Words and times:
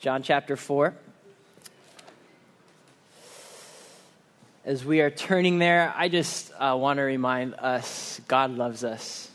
John 0.00 0.22
chapter 0.22 0.54
4. 0.54 0.94
As 4.64 4.84
we 4.84 5.00
are 5.00 5.10
turning 5.10 5.58
there, 5.58 5.92
I 5.96 6.08
just 6.08 6.52
uh, 6.56 6.76
want 6.78 6.98
to 6.98 7.02
remind 7.02 7.54
us 7.54 8.20
God 8.28 8.52
loves 8.52 8.84
us, 8.84 9.28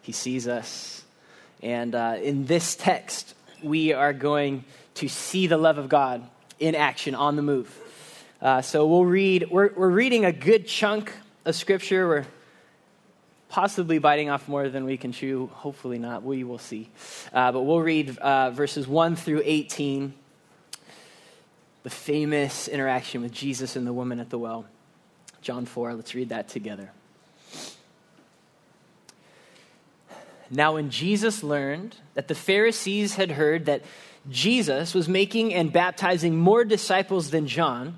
He 0.00 0.12
sees 0.12 0.48
us. 0.48 1.04
And 1.62 1.94
uh, 1.94 2.16
in 2.22 2.46
this 2.46 2.76
text, 2.76 3.34
we 3.62 3.92
are 3.92 4.14
going 4.14 4.64
to 4.94 5.06
see 5.06 5.48
the 5.48 5.58
love 5.58 5.76
of 5.76 5.90
God 5.90 6.26
in 6.58 6.74
action 6.74 7.14
on 7.14 7.36
the 7.36 7.42
move. 7.42 7.78
Uh, 8.40 8.62
so 8.62 8.86
we'll 8.86 9.04
read, 9.04 9.50
we're, 9.50 9.70
we're 9.74 9.90
reading 9.90 10.24
a 10.24 10.32
good 10.32 10.66
chunk 10.66 11.12
of 11.44 11.54
scripture. 11.54 12.08
We're 12.08 12.26
possibly 13.56 13.98
biting 13.98 14.28
off 14.28 14.48
more 14.48 14.68
than 14.68 14.84
we 14.84 14.98
can 14.98 15.12
chew. 15.12 15.46
Hopefully 15.54 15.98
not. 15.98 16.22
We 16.22 16.44
will 16.44 16.58
see. 16.58 16.90
Uh, 17.32 17.52
but 17.52 17.62
we'll 17.62 17.80
read 17.80 18.18
uh, 18.18 18.50
verses 18.50 18.86
1 18.86 19.16
through 19.16 19.40
18, 19.42 20.12
the 21.82 21.88
famous 21.88 22.68
interaction 22.68 23.22
with 23.22 23.32
Jesus 23.32 23.74
and 23.74 23.86
the 23.86 23.94
woman 23.94 24.20
at 24.20 24.28
the 24.28 24.36
well. 24.38 24.66
John 25.40 25.64
4. 25.64 25.94
Let's 25.94 26.14
read 26.14 26.28
that 26.28 26.48
together. 26.48 26.90
Now, 30.50 30.74
when 30.74 30.90
Jesus 30.90 31.42
learned 31.42 31.96
that 32.12 32.28
the 32.28 32.34
Pharisees 32.34 33.14
had 33.14 33.30
heard 33.30 33.64
that 33.64 33.80
Jesus 34.28 34.92
was 34.92 35.08
making 35.08 35.54
and 35.54 35.72
baptizing 35.72 36.36
more 36.36 36.62
disciples 36.62 37.30
than 37.30 37.46
John, 37.46 37.96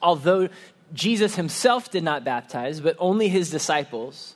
although 0.00 0.48
Jesus 0.94 1.34
himself 1.34 1.90
did 1.90 2.04
not 2.04 2.22
baptize, 2.22 2.80
but 2.80 2.94
only 3.00 3.26
his 3.26 3.50
disciples, 3.50 4.35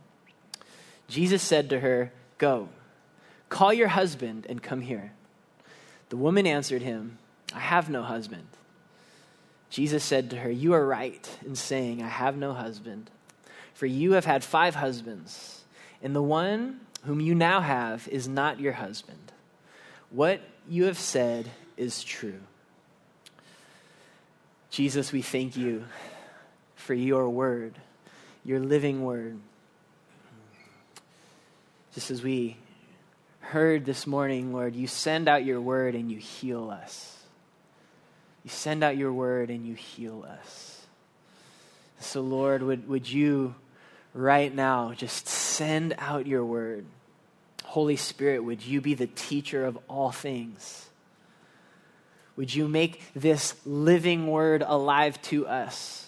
Jesus 1.11 1.41
said 1.41 1.69
to 1.69 1.79
her, 1.81 2.13
Go, 2.37 2.69
call 3.49 3.73
your 3.73 3.89
husband 3.89 4.47
and 4.47 4.63
come 4.63 4.79
here. 4.79 5.11
The 6.07 6.15
woman 6.15 6.47
answered 6.47 6.81
him, 6.81 7.17
I 7.53 7.59
have 7.59 7.89
no 7.89 8.01
husband. 8.01 8.47
Jesus 9.69 10.05
said 10.05 10.29
to 10.29 10.37
her, 10.37 10.49
You 10.49 10.71
are 10.71 10.87
right 10.87 11.37
in 11.45 11.57
saying, 11.57 12.01
I 12.01 12.07
have 12.07 12.37
no 12.37 12.53
husband, 12.53 13.11
for 13.73 13.87
you 13.87 14.13
have 14.13 14.23
had 14.23 14.41
five 14.41 14.75
husbands, 14.75 15.65
and 16.01 16.15
the 16.15 16.21
one 16.21 16.79
whom 17.03 17.19
you 17.19 17.35
now 17.35 17.59
have 17.59 18.07
is 18.07 18.29
not 18.29 18.61
your 18.61 18.73
husband. 18.73 19.33
What 20.11 20.39
you 20.69 20.85
have 20.85 20.97
said 20.97 21.51
is 21.75 22.05
true. 22.05 22.39
Jesus, 24.69 25.11
we 25.11 25.21
thank 25.21 25.57
you 25.57 25.83
for 26.75 26.93
your 26.93 27.27
word, 27.29 27.73
your 28.45 28.61
living 28.61 29.03
word 29.03 29.41
just 31.93 32.09
as 32.09 32.23
we 32.23 32.57
heard 33.41 33.83
this 33.83 34.07
morning, 34.07 34.53
Lord, 34.53 34.75
you 34.75 34.87
send 34.87 35.27
out 35.27 35.43
your 35.43 35.59
word 35.59 35.93
and 35.93 36.09
you 36.09 36.17
heal 36.17 36.69
us. 36.69 37.17
You 38.43 38.49
send 38.49 38.83
out 38.83 38.95
your 38.95 39.11
word 39.11 39.49
and 39.49 39.65
you 39.65 39.75
heal 39.75 40.25
us. 40.27 40.85
So, 41.99 42.21
Lord, 42.21 42.63
would, 42.63 42.87
would 42.87 43.09
you 43.09 43.55
right 44.13 44.53
now 44.53 44.93
just 44.93 45.27
send 45.27 45.95
out 45.97 46.27
your 46.27 46.45
word? 46.45 46.85
Holy 47.65 47.97
Spirit, 47.97 48.43
would 48.43 48.65
you 48.65 48.79
be 48.79 48.93
the 48.93 49.07
teacher 49.07 49.65
of 49.65 49.77
all 49.87 50.11
things? 50.11 50.89
Would 52.37 52.55
you 52.55 52.67
make 52.67 53.01
this 53.13 53.53
living 53.65 54.27
word 54.27 54.63
alive 54.65 55.21
to 55.23 55.45
us? 55.45 56.07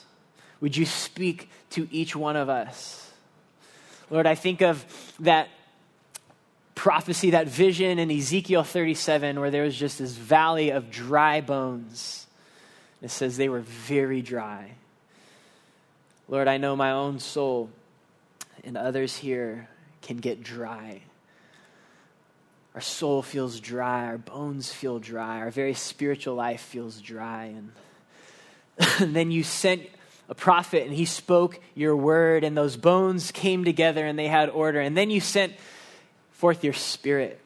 Would 0.61 0.77
you 0.77 0.85
speak 0.85 1.49
to 1.71 1.87
each 1.91 2.15
one 2.15 2.37
of 2.37 2.47
us? 2.47 3.11
Lord, 4.09 4.25
I 4.25 4.35
think 4.35 4.61
of 4.61 4.85
that 5.19 5.49
prophecy, 6.83 7.29
that 7.29 7.47
vision 7.47 7.97
in 7.97 8.11
Ezekiel 8.11 8.61
37, 8.61 9.39
where 9.39 9.49
there 9.49 9.63
was 9.63 9.73
just 9.73 9.99
this 9.99 10.11
valley 10.17 10.69
of 10.69 10.91
dry 10.91 11.39
bones. 11.39 12.27
It 13.01 13.09
says 13.09 13.37
they 13.37 13.47
were 13.47 13.61
very 13.61 14.21
dry. 14.21 14.73
Lord, 16.27 16.49
I 16.49 16.57
know 16.57 16.75
my 16.75 16.91
own 16.91 17.19
soul 17.19 17.69
and 18.65 18.75
others 18.75 19.15
here 19.15 19.69
can 20.01 20.17
get 20.17 20.43
dry. 20.43 21.03
Our 22.75 22.81
soul 22.81 23.21
feels 23.21 23.61
dry, 23.61 24.07
our 24.07 24.17
bones 24.17 24.69
feel 24.69 24.99
dry, 24.99 25.39
our 25.39 25.51
very 25.51 25.75
spiritual 25.75 26.35
life 26.35 26.59
feels 26.59 26.99
dry. 26.99 27.45
And, 27.45 27.71
and 28.99 29.15
then 29.15 29.31
you 29.31 29.43
sent 29.43 29.83
a 30.27 30.35
prophet 30.35 30.83
and 30.83 30.93
he 30.93 31.05
spoke 31.05 31.61
your 31.75 31.95
word, 31.95 32.43
and 32.43 32.57
those 32.57 32.75
bones 32.75 33.31
came 33.31 33.63
together 33.63 34.05
and 34.05 34.19
they 34.19 34.27
had 34.27 34.49
order. 34.49 34.81
And 34.81 34.97
then 34.97 35.09
you 35.09 35.21
sent 35.21 35.53
forth 36.43 36.65
your 36.65 36.73
spirit, 36.73 37.39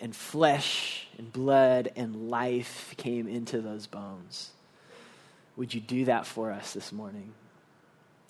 and 0.00 0.16
flesh 0.16 1.06
and 1.16 1.32
blood 1.32 1.92
and 1.94 2.28
life 2.28 2.92
came 2.96 3.28
into 3.28 3.60
those 3.60 3.86
bones. 3.86 4.50
Would 5.56 5.72
you 5.72 5.80
do 5.80 6.06
that 6.06 6.26
for 6.26 6.50
us 6.50 6.72
this 6.72 6.90
morning? 6.90 7.32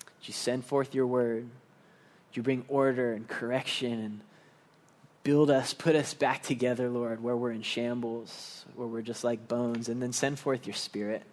Would 0.05 0.27
you 0.27 0.35
send 0.35 0.65
forth 0.65 0.93
your 0.93 1.07
word? 1.07 1.45
Would 1.45 2.37
you 2.37 2.43
bring 2.43 2.63
order 2.67 3.13
and 3.13 3.27
correction 3.27 3.93
and 3.93 4.21
build 5.23 5.49
us, 5.49 5.73
put 5.73 5.95
us 5.95 6.13
back 6.13 6.43
together, 6.43 6.87
Lord, 6.87 7.23
where 7.23 7.35
we're 7.35 7.49
in 7.49 7.63
shambles, 7.63 8.65
where 8.75 8.87
we're 8.87 9.01
just 9.01 9.23
like 9.23 9.47
bones, 9.47 9.89
and 9.89 9.99
then 9.99 10.13
send 10.13 10.37
forth 10.37 10.67
your 10.67 10.75
spirit 10.75 11.23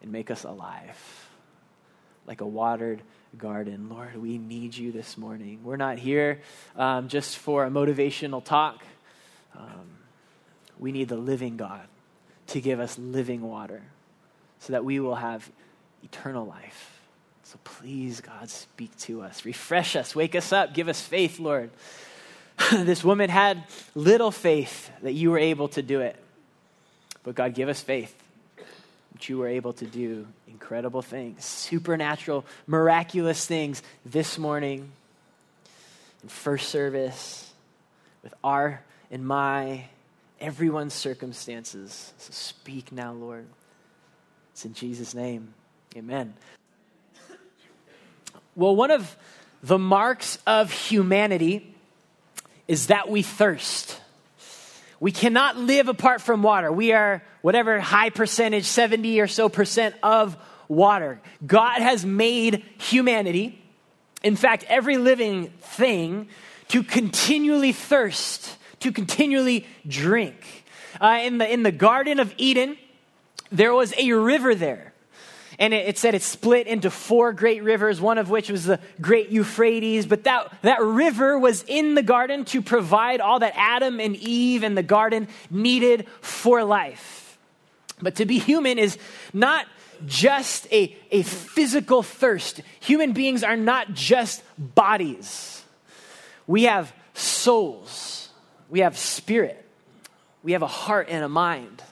and 0.00 0.10
make 0.10 0.30
us 0.30 0.44
alive 0.44 1.28
like 2.26 2.40
a 2.40 2.46
watered 2.46 3.02
garden. 3.38 3.88
Lord, 3.88 4.16
we 4.16 4.38
need 4.38 4.76
you 4.76 4.92
this 4.92 5.18
morning. 5.18 5.60
We're 5.62 5.76
not 5.76 5.98
here 5.98 6.40
um, 6.76 7.08
just 7.08 7.38
for 7.38 7.64
a 7.64 7.70
motivational 7.70 8.42
talk. 8.42 8.82
Um, 9.56 9.98
we 10.78 10.92
need 10.92 11.08
the 11.08 11.16
living 11.16 11.56
God 11.56 11.86
to 12.48 12.60
give 12.60 12.80
us 12.80 12.98
living 12.98 13.42
water 13.42 13.82
so 14.60 14.72
that 14.72 14.84
we 14.84 15.00
will 15.00 15.14
have 15.14 15.48
eternal 16.02 16.46
life. 16.46 17.00
So 17.42 17.58
please, 17.64 18.20
God, 18.20 18.48
speak 18.48 18.96
to 19.00 19.22
us. 19.22 19.44
Refresh 19.44 19.96
us. 19.96 20.16
Wake 20.16 20.34
us 20.34 20.52
up. 20.52 20.72
Give 20.74 20.88
us 20.88 21.00
faith, 21.00 21.38
Lord. 21.38 21.70
this 22.72 23.04
woman 23.04 23.30
had 23.30 23.64
little 23.94 24.30
faith 24.30 24.90
that 25.02 25.12
you 25.12 25.30
were 25.30 25.38
able 25.38 25.68
to 25.68 25.82
do 25.82 26.00
it. 26.00 26.16
But 27.22 27.34
God, 27.34 27.54
give 27.54 27.68
us 27.68 27.80
faith 27.80 28.14
that 29.14 29.28
you 29.28 29.38
were 29.38 29.48
able 29.48 29.72
to 29.72 29.86
do 29.86 30.26
incredible 30.46 31.02
things, 31.02 31.44
supernatural, 31.44 32.44
miraculous 32.66 33.46
things 33.46 33.82
this 34.04 34.38
morning 34.38 34.90
in 36.22 36.28
first 36.28 36.68
service 36.68 37.52
with 38.22 38.34
our 38.42 38.82
and 39.10 39.26
my, 39.26 39.84
everyone's 40.40 40.94
circumstances. 40.94 42.12
So 42.18 42.32
speak 42.32 42.92
now, 42.92 43.12
Lord. 43.12 43.46
It's 44.52 44.64
in 44.64 44.74
Jesus' 44.74 45.14
name. 45.14 45.54
Amen. 45.96 46.34
Well, 48.56 48.74
one 48.76 48.90
of 48.90 49.16
the 49.62 49.78
marks 49.78 50.38
of 50.46 50.70
humanity 50.70 51.74
is 52.68 52.88
that 52.88 53.08
we 53.08 53.22
thirst. 53.22 54.00
We 55.00 55.12
cannot 55.12 55.56
live 55.56 55.88
apart 55.88 56.22
from 56.22 56.42
water. 56.42 56.72
We 56.72 56.92
are 56.92 57.22
whatever 57.42 57.80
high 57.80 58.10
percentage, 58.10 58.64
70 58.64 59.20
or 59.20 59.26
so 59.26 59.48
percent 59.48 59.94
of 60.02 60.36
water. 60.68 61.20
God 61.46 61.80
has 61.82 62.06
made 62.06 62.64
humanity, 62.78 63.60
in 64.22 64.36
fact, 64.36 64.64
every 64.68 64.96
living 64.96 65.48
thing, 65.60 66.28
to 66.68 66.82
continually 66.82 67.72
thirst, 67.72 68.56
to 68.80 68.92
continually 68.92 69.66
drink. 69.86 70.64
Uh, 71.00 71.20
in, 71.22 71.38
the, 71.38 71.52
in 71.52 71.62
the 71.62 71.72
Garden 71.72 72.20
of 72.20 72.32
Eden, 72.38 72.78
there 73.50 73.74
was 73.74 73.92
a 73.98 74.12
river 74.12 74.54
there. 74.54 74.93
And 75.58 75.72
it, 75.72 75.88
it, 75.88 75.98
said 75.98 76.14
it 76.14 76.22
split 76.22 76.66
into 76.66 76.90
four 76.90 77.32
great 77.32 77.62
rivers, 77.62 78.00
one 78.00 78.18
of 78.18 78.30
which 78.30 78.50
was 78.50 78.64
the 78.64 78.80
great 79.00 79.30
Euphrates. 79.30 80.06
But 80.06 80.24
that, 80.24 80.52
that 80.62 80.80
river 80.82 81.38
was 81.38 81.64
in 81.66 81.94
the 81.94 82.02
garden 82.02 82.44
to 82.46 82.62
provide 82.62 83.20
all 83.20 83.38
that 83.40 83.54
Adam 83.56 84.00
and 84.00 84.16
Eve 84.16 84.62
and 84.62 84.76
the 84.76 84.82
garden 84.82 85.28
needed 85.50 86.06
for 86.20 86.64
life. 86.64 87.38
But 88.00 88.16
to 88.16 88.26
be 88.26 88.38
human 88.38 88.78
is 88.78 88.98
not 89.32 89.66
just 90.06 90.70
a, 90.72 90.96
a 91.10 91.22
physical 91.22 92.02
thirst. 92.02 92.60
Human 92.80 93.12
beings 93.12 93.42
are 93.42 93.56
not 93.56 93.94
just 93.94 94.42
bodies, 94.58 95.62
we 96.46 96.64
have 96.64 96.92
souls, 97.14 98.28
we 98.68 98.80
have 98.80 98.98
spirit, 98.98 99.64
we 100.42 100.52
have 100.52 100.62
a 100.62 100.68
heart 100.68 101.08
and 101.08 101.24
a 101.24 101.28
mind. 101.28 101.82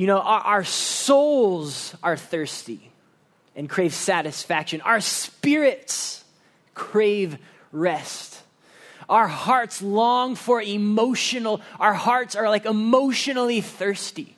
You 0.00 0.06
know, 0.06 0.20
our, 0.20 0.40
our 0.40 0.64
souls 0.64 1.94
are 2.02 2.16
thirsty 2.16 2.90
and 3.54 3.68
crave 3.68 3.92
satisfaction. 3.92 4.80
Our 4.80 5.02
spirits 5.02 6.24
crave 6.72 7.36
rest. 7.70 8.40
Our 9.10 9.28
hearts 9.28 9.82
long 9.82 10.36
for 10.36 10.62
emotional, 10.62 11.60
our 11.78 11.92
hearts 11.92 12.34
are 12.34 12.48
like 12.48 12.64
emotionally 12.64 13.60
thirsty. 13.60 14.36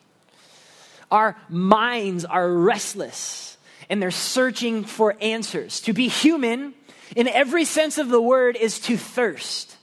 Our 1.12 1.36
minds 1.48 2.24
are 2.24 2.50
restless 2.52 3.56
and 3.88 4.02
they're 4.02 4.10
searching 4.10 4.82
for 4.82 5.16
answers. 5.20 5.80
To 5.82 5.92
be 5.92 6.08
human, 6.08 6.74
in 7.14 7.28
every 7.28 7.66
sense 7.66 7.98
of 7.98 8.08
the 8.08 8.20
word, 8.20 8.56
is 8.56 8.80
to 8.80 8.96
thirst. 8.96 9.76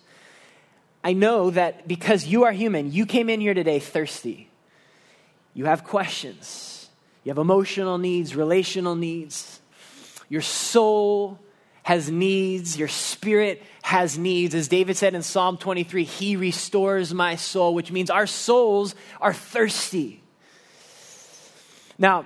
I 1.05 1.13
know 1.13 1.51
that 1.51 1.87
because 1.87 2.25
you 2.25 2.43
are 2.43 2.51
human, 2.51 2.91
you 2.91 3.05
came 3.05 3.29
in 3.29 3.39
here 3.39 3.53
today 3.53 3.79
thirsty. 3.79 4.48
You 5.59 5.65
have 5.65 5.83
questions. 5.83 6.87
You 7.25 7.31
have 7.31 7.37
emotional 7.37 7.97
needs, 7.97 8.33
relational 8.33 8.95
needs. 8.95 9.59
Your 10.29 10.41
soul 10.41 11.37
has 11.83 12.09
needs. 12.09 12.77
Your 12.77 12.87
spirit 12.87 13.61
has 13.81 14.17
needs. 14.17 14.55
As 14.55 14.69
David 14.69 14.95
said 14.95 15.15
in 15.15 15.21
Psalm 15.21 15.57
23, 15.57 16.05
He 16.05 16.37
restores 16.37 17.13
my 17.13 17.35
soul, 17.35 17.75
which 17.75 17.91
means 17.91 18.09
our 18.09 18.25
souls 18.25 18.95
are 19.19 19.33
thirsty. 19.33 20.23
Now, 21.97 22.25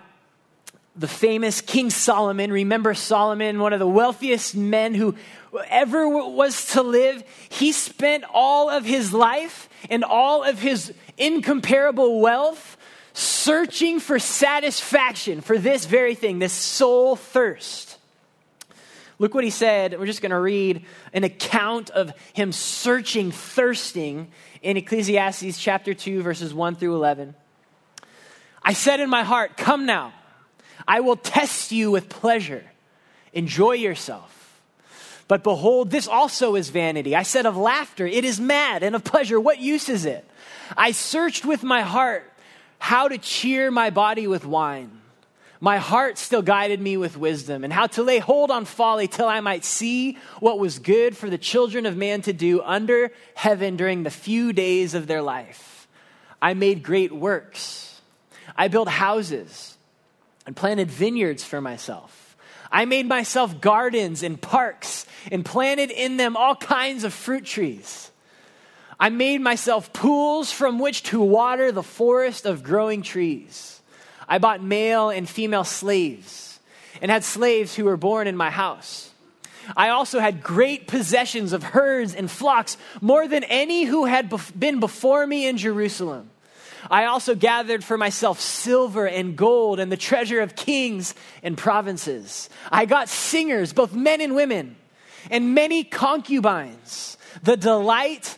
the 0.96 1.08
famous 1.08 1.60
King 1.60 1.90
Solomon, 1.90 2.52
remember 2.52 2.94
Solomon, 2.94 3.58
one 3.58 3.74
of 3.74 3.80
the 3.80 3.88
wealthiest 3.88 4.56
men 4.56 4.94
who 4.94 5.16
ever 5.70 6.08
was 6.08 6.74
to 6.74 6.84
live? 6.84 7.24
He 7.50 7.72
spent 7.72 8.26
all 8.32 8.70
of 8.70 8.86
his 8.86 9.12
life 9.12 9.70
and 9.90 10.04
all 10.04 10.44
of 10.44 10.60
his 10.60 10.94
incomparable 11.18 12.22
wealth 12.22 12.73
searching 13.44 14.00
for 14.00 14.20
satisfaction 14.20 15.42
for 15.42 15.58
this 15.58 15.86
very 15.86 16.16
thing, 16.16 16.40
this 16.40 16.54
soul 16.54 17.16
thirst. 17.18 17.98
Look 19.20 19.36
what 19.36 19.44
he 19.44 19.50
said. 19.50 20.00
We're 20.00 20.06
just 20.06 20.22
going 20.22 20.32
to 20.32 20.40
read 20.40 20.86
an 21.12 21.24
account 21.24 21.90
of 21.90 22.14
him 22.34 22.52
searching, 22.52 23.32
thirsting 23.32 24.30
in 24.62 24.78
Ecclesiastes 24.78 25.60
chapter 25.60 25.94
2, 25.94 26.22
verses 26.22 26.54
1 26.54 26.76
through 26.76 26.96
11. 26.96 27.36
I 28.64 28.74
said 28.74 29.02
in 29.02 29.10
my 29.10 29.24
heart, 29.24 29.58
Come 29.58 29.86
now, 29.86 30.14
I 30.88 31.02
will 31.02 31.18
test 31.18 31.72
you 31.72 31.92
with 31.92 32.08
pleasure. 32.08 32.64
Enjoy 33.34 33.74
yourself. 33.74 34.62
But 35.28 35.44
behold, 35.44 35.90
this 35.90 36.08
also 36.08 36.56
is 36.56 36.70
vanity. 36.70 37.16
I 37.16 37.24
said 37.24 37.46
of 37.46 37.58
laughter, 37.58 38.08
It 38.08 38.24
is 38.24 38.40
mad, 38.40 38.84
and 38.84 38.96
of 38.96 39.04
pleasure, 39.04 39.40
what 39.40 39.60
use 39.60 39.90
is 39.90 40.06
it? 40.06 40.26
I 40.78 40.92
searched 40.92 41.46
with 41.46 41.62
my 41.62 41.82
heart 41.82 42.33
how 42.80 43.08
to 43.08 43.18
cheer 43.18 43.72
my 43.72 43.90
body 43.90 44.28
with 44.28 44.46
wine. 44.46 45.02
My 45.60 45.78
heart 45.78 46.18
still 46.18 46.42
guided 46.42 46.82
me 46.82 46.98
with 46.98 47.16
wisdom, 47.16 47.64
and 47.64 47.72
how 47.72 47.88
to 47.88 48.04
lay 48.04 48.20
hold 48.20 48.52
on 48.52 48.66
folly 48.66 49.08
till 49.08 49.30
I 49.30 49.40
might 49.40 49.64
see 49.64 50.18
what 50.42 50.60
was 50.60 50.80
good 50.80 51.16
for 51.16 51.30
the 51.30 51.38
children 51.38 51.86
of 51.86 51.96
man 51.96 52.22
to 52.24 52.34
do 52.34 52.62
under 52.62 53.14
heaven 53.34 53.78
during 53.78 54.04
the 54.04 54.10
few 54.10 54.52
days 54.52 54.94
of 54.94 55.08
their 55.08 55.22
life. 55.22 55.88
I 56.42 56.54
made 56.54 56.84
great 56.84 57.14
works. 57.14 58.02
I 58.58 58.68
built 58.68 58.90
houses 58.90 59.78
and 60.46 60.54
planted 60.54 60.92
vineyards 60.92 61.46
for 61.46 61.62
myself. 61.62 62.36
I 62.70 62.86
made 62.86 63.08
myself 63.08 63.62
gardens 63.62 64.24
and 64.24 64.42
parks 64.42 65.06
and 65.32 65.46
planted 65.46 65.92
in 65.92 66.18
them 66.18 66.36
all 66.36 66.56
kinds 66.56 67.04
of 67.04 67.14
fruit 67.14 67.46
trees. 67.46 68.12
I 69.04 69.10
made 69.10 69.42
myself 69.42 69.92
pools 69.92 70.54
from 70.54 70.80
which 70.80 71.04
to 71.04 71.20
water 71.22 71.74
the 71.74 71.84
forest 71.84 72.46
of 72.46 72.64
growing 72.64 73.02
trees. 73.02 73.82
I 74.30 74.38
bought 74.38 74.64
male 74.64 75.10
and 75.10 75.28
female 75.28 75.66
slaves 75.66 76.58
and 77.02 77.12
had 77.12 77.26
slaves 77.26 77.76
who 77.76 77.84
were 77.84 77.98
born 77.98 78.28
in 78.28 78.38
my 78.38 78.50
house. 78.50 79.12
I 79.76 79.90
also 79.90 80.22
had 80.22 80.42
great 80.42 80.88
possessions 80.88 81.52
of 81.52 81.64
herds 81.64 82.16
and 82.16 82.32
flocks, 82.32 82.78
more 83.02 83.28
than 83.28 83.44
any 83.44 83.84
who 83.84 84.06
had 84.06 84.34
been 84.58 84.80
before 84.80 85.28
me 85.28 85.48
in 85.48 85.58
Jerusalem. 85.58 86.30
I 86.90 87.04
also 87.04 87.36
gathered 87.36 87.84
for 87.84 87.98
myself 87.98 88.40
silver 88.40 89.06
and 89.06 89.36
gold 89.36 89.82
and 89.82 89.92
the 89.92 89.98
treasure 89.98 90.40
of 90.40 90.56
kings 90.56 91.14
and 91.44 91.58
provinces. 91.58 92.50
I 92.72 92.86
got 92.86 93.10
singers, 93.10 93.74
both 93.74 93.94
men 93.94 94.22
and 94.22 94.34
women, 94.34 94.78
and 95.30 95.54
many 95.54 95.84
concubines, 95.84 97.18
the 97.44 97.58
delight 97.58 98.38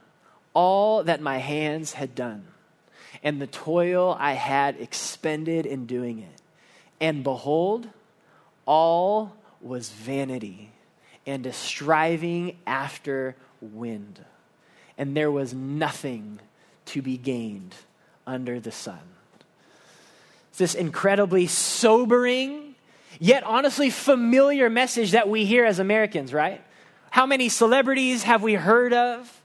all 0.53 1.03
that 1.03 1.21
my 1.21 1.37
hands 1.37 1.93
had 1.93 2.15
done 2.15 2.45
and 3.23 3.41
the 3.41 3.47
toil 3.47 4.15
I 4.19 4.33
had 4.33 4.77
expended 4.79 5.65
in 5.65 5.85
doing 5.85 6.19
it. 6.19 6.41
And 6.99 7.23
behold, 7.23 7.87
all 8.65 9.35
was 9.61 9.89
vanity 9.89 10.71
and 11.25 11.45
a 11.45 11.53
striving 11.53 12.57
after 12.65 13.35
wind. 13.59 14.23
And 14.97 15.15
there 15.15 15.31
was 15.31 15.53
nothing 15.53 16.39
to 16.85 17.01
be 17.01 17.17
gained 17.17 17.75
under 18.25 18.59
the 18.59 18.71
sun. 18.71 18.99
It's 20.49 20.57
this 20.57 20.75
incredibly 20.75 21.47
sobering, 21.47 22.75
yet 23.19 23.43
honestly 23.43 23.89
familiar 23.89 24.69
message 24.69 25.11
that 25.11 25.29
we 25.29 25.45
hear 25.45 25.65
as 25.65 25.79
Americans, 25.79 26.33
right? 26.33 26.61
How 27.09 27.25
many 27.25 27.49
celebrities 27.49 28.23
have 28.23 28.43
we 28.43 28.55
heard 28.55 28.93
of? 28.93 29.40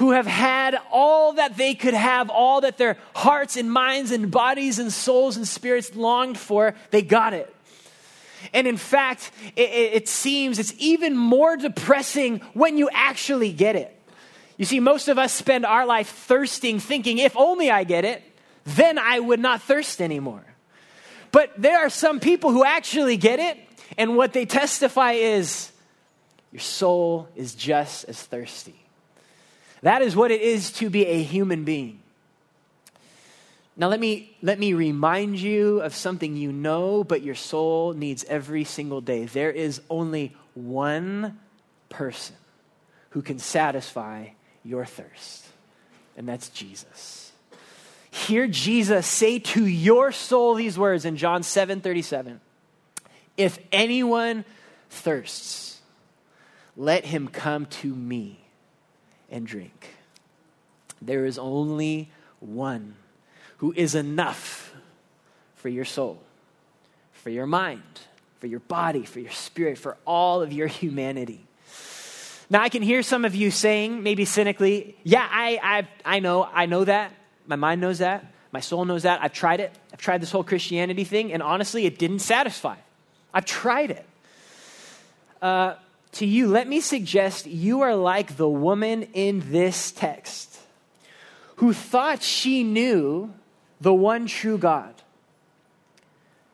Who 0.00 0.12
have 0.12 0.26
had 0.26 0.78
all 0.90 1.34
that 1.34 1.58
they 1.58 1.74
could 1.74 1.92
have, 1.92 2.30
all 2.30 2.62
that 2.62 2.78
their 2.78 2.96
hearts 3.14 3.58
and 3.58 3.70
minds 3.70 4.12
and 4.12 4.30
bodies 4.30 4.78
and 4.78 4.90
souls 4.90 5.36
and 5.36 5.46
spirits 5.46 5.94
longed 5.94 6.38
for, 6.38 6.74
they 6.90 7.02
got 7.02 7.34
it. 7.34 7.54
And 8.54 8.66
in 8.66 8.78
fact, 8.78 9.30
it, 9.56 9.70
it, 9.70 10.08
seems 10.08 10.58
it's 10.58 10.72
even 10.78 11.14
more 11.14 11.58
depressing 11.58 12.38
when 12.54 12.78
you 12.78 12.88
actually 12.90 13.52
get 13.52 13.76
it. 13.76 13.94
You 14.56 14.64
see, 14.64 14.80
most 14.80 15.08
of 15.08 15.18
us 15.18 15.34
spend 15.34 15.66
our 15.66 15.84
life 15.84 16.08
thirsting, 16.08 16.80
thinking, 16.80 17.18
if 17.18 17.36
only 17.36 17.70
I 17.70 17.84
get 17.84 18.06
it, 18.06 18.22
then 18.64 18.98
I 18.98 19.20
would 19.20 19.38
not 19.38 19.60
thirst 19.60 20.00
anymore. 20.00 20.46
But 21.30 21.52
there 21.58 21.78
are 21.78 21.90
some 21.90 22.20
people 22.20 22.52
who 22.52 22.64
actually 22.64 23.18
get 23.18 23.38
it, 23.38 23.58
and 23.98 24.16
what 24.16 24.32
they 24.32 24.46
testify 24.46 25.12
is 25.12 25.70
your 26.52 26.60
soul 26.60 27.28
is 27.36 27.54
just 27.54 28.06
as 28.06 28.22
thirsty. 28.22 28.80
That 29.82 30.02
is 30.02 30.14
what 30.14 30.30
it 30.30 30.40
is 30.40 30.72
to 30.72 30.90
be 30.90 31.06
a 31.06 31.22
human 31.22 31.64
being. 31.64 32.00
Now, 33.76 33.88
let 33.88 33.98
me, 33.98 34.36
let 34.42 34.58
me 34.58 34.74
remind 34.74 35.38
you 35.38 35.80
of 35.80 35.94
something 35.94 36.36
you 36.36 36.52
know, 36.52 37.02
but 37.02 37.22
your 37.22 37.34
soul 37.34 37.94
needs 37.94 38.24
every 38.24 38.64
single 38.64 39.00
day. 39.00 39.24
There 39.24 39.50
is 39.50 39.80
only 39.88 40.36
one 40.54 41.38
person 41.88 42.36
who 43.10 43.22
can 43.22 43.38
satisfy 43.38 44.28
your 44.64 44.84
thirst, 44.84 45.46
and 46.16 46.28
that's 46.28 46.50
Jesus. 46.50 47.32
Hear 48.10 48.46
Jesus 48.46 49.06
say 49.06 49.38
to 49.38 49.64
your 49.64 50.12
soul 50.12 50.54
these 50.54 50.78
words 50.78 51.04
in 51.06 51.16
John 51.16 51.42
7 51.42 51.80
37. 51.80 52.40
If 53.36 53.58
anyone 53.72 54.44
thirsts, 54.90 55.80
let 56.76 57.06
him 57.06 57.28
come 57.28 57.66
to 57.66 57.94
me 57.94 58.39
and 59.30 59.46
drink. 59.46 59.94
There 61.00 61.24
is 61.24 61.38
only 61.38 62.10
one 62.40 62.96
who 63.58 63.72
is 63.76 63.94
enough 63.94 64.74
for 65.56 65.68
your 65.68 65.84
soul, 65.84 66.20
for 67.12 67.30
your 67.30 67.46
mind, 67.46 67.82
for 68.38 68.46
your 68.46 68.60
body, 68.60 69.04
for 69.04 69.20
your 69.20 69.30
spirit, 69.30 69.78
for 69.78 69.96
all 70.06 70.42
of 70.42 70.52
your 70.52 70.66
humanity. 70.66 71.46
Now, 72.48 72.62
I 72.62 72.68
can 72.68 72.82
hear 72.82 73.02
some 73.02 73.24
of 73.24 73.34
you 73.34 73.50
saying, 73.50 74.02
maybe 74.02 74.24
cynically, 74.24 74.96
yeah, 75.04 75.26
I, 75.30 75.60
I, 75.62 76.16
I 76.16 76.18
know, 76.18 76.48
I 76.52 76.66
know 76.66 76.84
that. 76.84 77.12
My 77.46 77.56
mind 77.56 77.80
knows 77.80 77.98
that. 77.98 78.24
My 78.52 78.60
soul 78.60 78.84
knows 78.84 79.04
that. 79.04 79.22
I've 79.22 79.32
tried 79.32 79.60
it. 79.60 79.72
I've 79.92 80.00
tried 80.00 80.20
this 80.20 80.32
whole 80.32 80.42
Christianity 80.42 81.04
thing, 81.04 81.32
and 81.32 81.42
honestly, 81.42 81.86
it 81.86 81.98
didn't 81.98 82.18
satisfy. 82.18 82.76
I've 83.32 83.44
tried 83.44 83.92
it. 83.92 84.06
Uh, 85.40 85.74
to 86.12 86.26
you, 86.26 86.48
let 86.48 86.66
me 86.68 86.80
suggest 86.80 87.46
you 87.46 87.82
are 87.82 87.94
like 87.94 88.36
the 88.36 88.48
woman 88.48 89.04
in 89.14 89.52
this 89.52 89.92
text 89.92 90.58
who 91.56 91.72
thought 91.72 92.22
she 92.22 92.62
knew 92.62 93.32
the 93.80 93.94
one 93.94 94.26
true 94.26 94.58
God. 94.58 94.94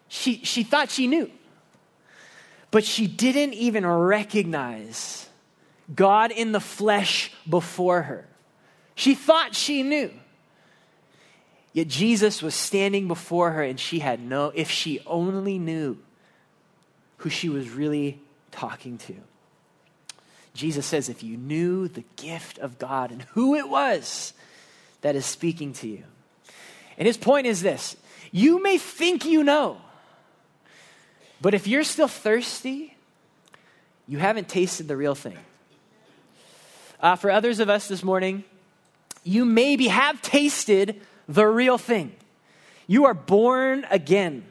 She, 0.08 0.44
she 0.44 0.62
thought 0.62 0.90
she 0.90 1.06
knew, 1.06 1.30
but 2.70 2.84
she 2.84 3.06
didn't 3.06 3.54
even 3.54 3.86
recognize 3.86 5.28
God 5.94 6.30
in 6.30 6.52
the 6.52 6.60
flesh 6.60 7.32
before 7.48 8.02
her. 8.02 8.26
She 8.94 9.14
thought 9.14 9.54
she 9.54 9.82
knew. 9.82 10.10
Yet 11.72 11.88
Jesus 11.88 12.42
was 12.42 12.54
standing 12.54 13.06
before 13.06 13.52
her, 13.52 13.62
and 13.62 13.78
she 13.78 13.98
had 13.98 14.20
no, 14.20 14.50
if 14.54 14.70
she 14.70 15.00
only 15.06 15.58
knew 15.58 15.98
who 17.18 17.28
she 17.28 17.48
was 17.48 17.68
really 17.68 18.20
talking 18.50 18.96
to. 18.98 19.14
Jesus 20.56 20.86
says, 20.86 21.08
if 21.08 21.22
you 21.22 21.36
knew 21.36 21.88
the 21.88 22.04
gift 22.16 22.58
of 22.58 22.78
God 22.78 23.10
and 23.10 23.22
who 23.22 23.54
it 23.54 23.68
was 23.68 24.32
that 25.02 25.14
is 25.14 25.26
speaking 25.26 25.72
to 25.74 25.88
you. 25.88 26.02
And 26.98 27.06
his 27.06 27.16
point 27.16 27.46
is 27.46 27.62
this 27.62 27.96
you 28.32 28.62
may 28.62 28.78
think 28.78 29.24
you 29.24 29.44
know, 29.44 29.78
but 31.40 31.54
if 31.54 31.66
you're 31.66 31.84
still 31.84 32.08
thirsty, 32.08 32.96
you 34.08 34.18
haven't 34.18 34.48
tasted 34.48 34.88
the 34.88 34.96
real 34.96 35.14
thing. 35.14 35.38
Uh, 37.00 37.16
for 37.16 37.30
others 37.30 37.60
of 37.60 37.68
us 37.68 37.88
this 37.88 38.02
morning, 38.02 38.42
you 39.22 39.44
maybe 39.44 39.88
have 39.88 40.22
tasted 40.22 41.00
the 41.28 41.46
real 41.46 41.78
thing. 41.78 42.12
You 42.86 43.06
are 43.06 43.14
born 43.14 43.86
again. 43.90 44.44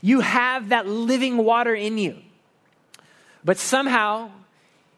You 0.00 0.20
have 0.20 0.68
that 0.68 0.86
living 0.86 1.38
water 1.38 1.74
in 1.74 1.98
you. 1.98 2.18
But 3.44 3.58
somehow, 3.58 4.30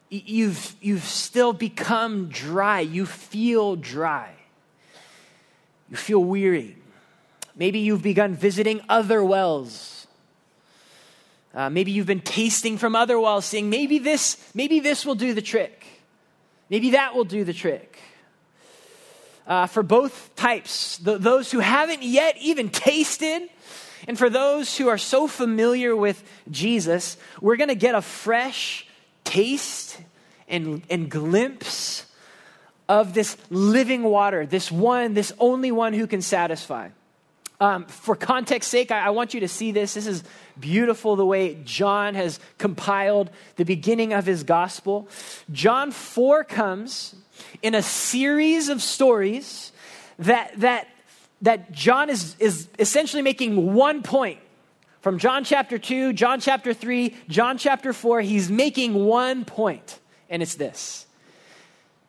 you've, 0.09 0.75
you've 0.81 1.03
still 1.03 1.53
become 1.53 2.29
dry. 2.29 2.79
You 2.79 3.05
feel 3.05 3.75
dry. 3.75 4.33
You 5.89 5.97
feel 5.97 6.23
weary. 6.23 6.77
Maybe 7.55 7.79
you've 7.79 8.03
begun 8.03 8.35
visiting 8.35 8.81
other 8.87 9.23
wells. 9.23 10.07
Uh, 11.53 11.69
maybe 11.69 11.91
you've 11.91 12.05
been 12.05 12.21
tasting 12.21 12.77
from 12.77 12.95
other 12.95 13.19
wells, 13.19 13.45
saying, 13.45 13.69
maybe 13.69 13.97
this, 13.97 14.37
maybe 14.53 14.79
this 14.79 15.05
will 15.05 15.15
do 15.15 15.33
the 15.33 15.41
trick. 15.41 15.85
Maybe 16.69 16.91
that 16.91 17.15
will 17.15 17.23
do 17.23 17.43
the 17.43 17.53
trick. 17.53 17.99
Uh, 19.47 19.65
for 19.65 19.81
both 19.81 20.35
types, 20.35 20.97
the, 20.97 21.17
those 21.17 21.51
who 21.51 21.59
haven't 21.59 22.03
yet 22.03 22.35
even 22.39 22.69
tasted, 22.69 23.49
and 24.07 24.17
for 24.17 24.29
those 24.29 24.77
who 24.77 24.89
are 24.89 24.97
so 24.97 25.25
familiar 25.25 25.95
with 25.95 26.21
Jesus, 26.51 27.17
we're 27.41 27.55
going 27.55 27.69
to 27.69 27.75
get 27.75 27.95
a 27.95 28.01
fresh 28.01 28.86
taste 29.27 29.99
and, 30.47 30.81
and 30.89 31.11
glimpse 31.11 32.05
of 32.87 33.13
this 33.13 33.35
living 33.49 34.03
water, 34.03 34.45
this 34.45 34.71
one, 34.71 35.13
this 35.13 35.33
only 35.37 35.71
one 35.71 35.93
who 35.93 36.07
can 36.07 36.21
satisfy. 36.21 36.89
Um, 37.59 37.85
for 37.85 38.15
context 38.15 38.69
sake, 38.69 38.91
I, 38.91 39.07
I, 39.07 39.09
want 39.09 39.33
you 39.33 39.39
to 39.39 39.47
see 39.47 39.71
this. 39.71 39.95
This 39.95 40.05
is 40.05 40.23
beautiful 40.59 41.15
the 41.15 41.25
way 41.25 41.57
John 41.65 42.13
has 42.13 42.39
compiled 42.59 43.31
the 43.55 43.65
beginning 43.65 44.13
of 44.13 44.25
his 44.25 44.43
gospel. 44.43 45.09
John 45.51 45.91
4 45.91 46.43
comes 46.43 47.15
in 47.63 47.73
a 47.73 47.81
series 47.81 48.69
of 48.69 48.81
stories 48.81 49.71
that, 50.19 50.51
that, 50.57 50.87
that 51.41 51.71
John 51.71 52.11
is, 52.11 52.35
is 52.37 52.67
essentially 52.77 53.23
making 53.23 53.73
one 53.73 54.03
point. 54.03 54.39
From 55.07 55.19
John 55.19 55.45
chapter 55.45 55.77
2, 55.77 56.11
John 56.11 56.41
chapter 56.41 56.73
3, 56.73 57.15
John 57.29 57.57
chapter 57.57 57.93
4, 57.93 58.19
he's 58.19 58.51
making 58.51 58.93
one 59.05 59.45
point, 59.45 59.99
and 60.29 60.43
it's 60.43 60.55
this 60.55 61.07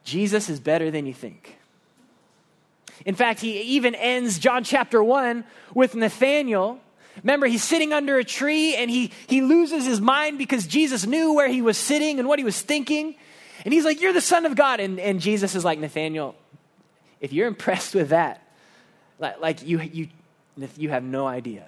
Jesus 0.02 0.48
is 0.50 0.58
better 0.58 0.90
than 0.90 1.06
you 1.06 1.14
think. 1.14 1.58
In 3.06 3.14
fact, 3.14 3.38
he 3.38 3.60
even 3.60 3.94
ends 3.94 4.40
John 4.40 4.64
chapter 4.64 5.00
1 5.00 5.44
with 5.74 5.94
Nathanael. 5.94 6.80
Remember, 7.22 7.46
he's 7.46 7.62
sitting 7.62 7.92
under 7.92 8.18
a 8.18 8.24
tree 8.24 8.74
and 8.74 8.90
he, 8.90 9.12
he 9.28 9.42
loses 9.42 9.86
his 9.86 10.00
mind 10.00 10.36
because 10.36 10.66
Jesus 10.66 11.06
knew 11.06 11.34
where 11.34 11.48
he 11.48 11.62
was 11.62 11.78
sitting 11.78 12.18
and 12.18 12.26
what 12.26 12.40
he 12.40 12.44
was 12.44 12.60
thinking. 12.60 13.14
And 13.64 13.72
he's 13.72 13.84
like, 13.84 14.00
You're 14.00 14.12
the 14.12 14.20
Son 14.20 14.44
of 14.44 14.56
God. 14.56 14.80
And, 14.80 14.98
and 14.98 15.20
Jesus 15.20 15.54
is 15.54 15.64
like, 15.64 15.78
Nathanael, 15.78 16.34
if 17.20 17.32
you're 17.32 17.46
impressed 17.46 17.94
with 17.94 18.08
that, 18.08 18.42
like, 19.20 19.40
like 19.40 19.64
you, 19.64 19.80
you, 19.82 20.08
you 20.76 20.88
have 20.88 21.04
no 21.04 21.28
idea. 21.28 21.64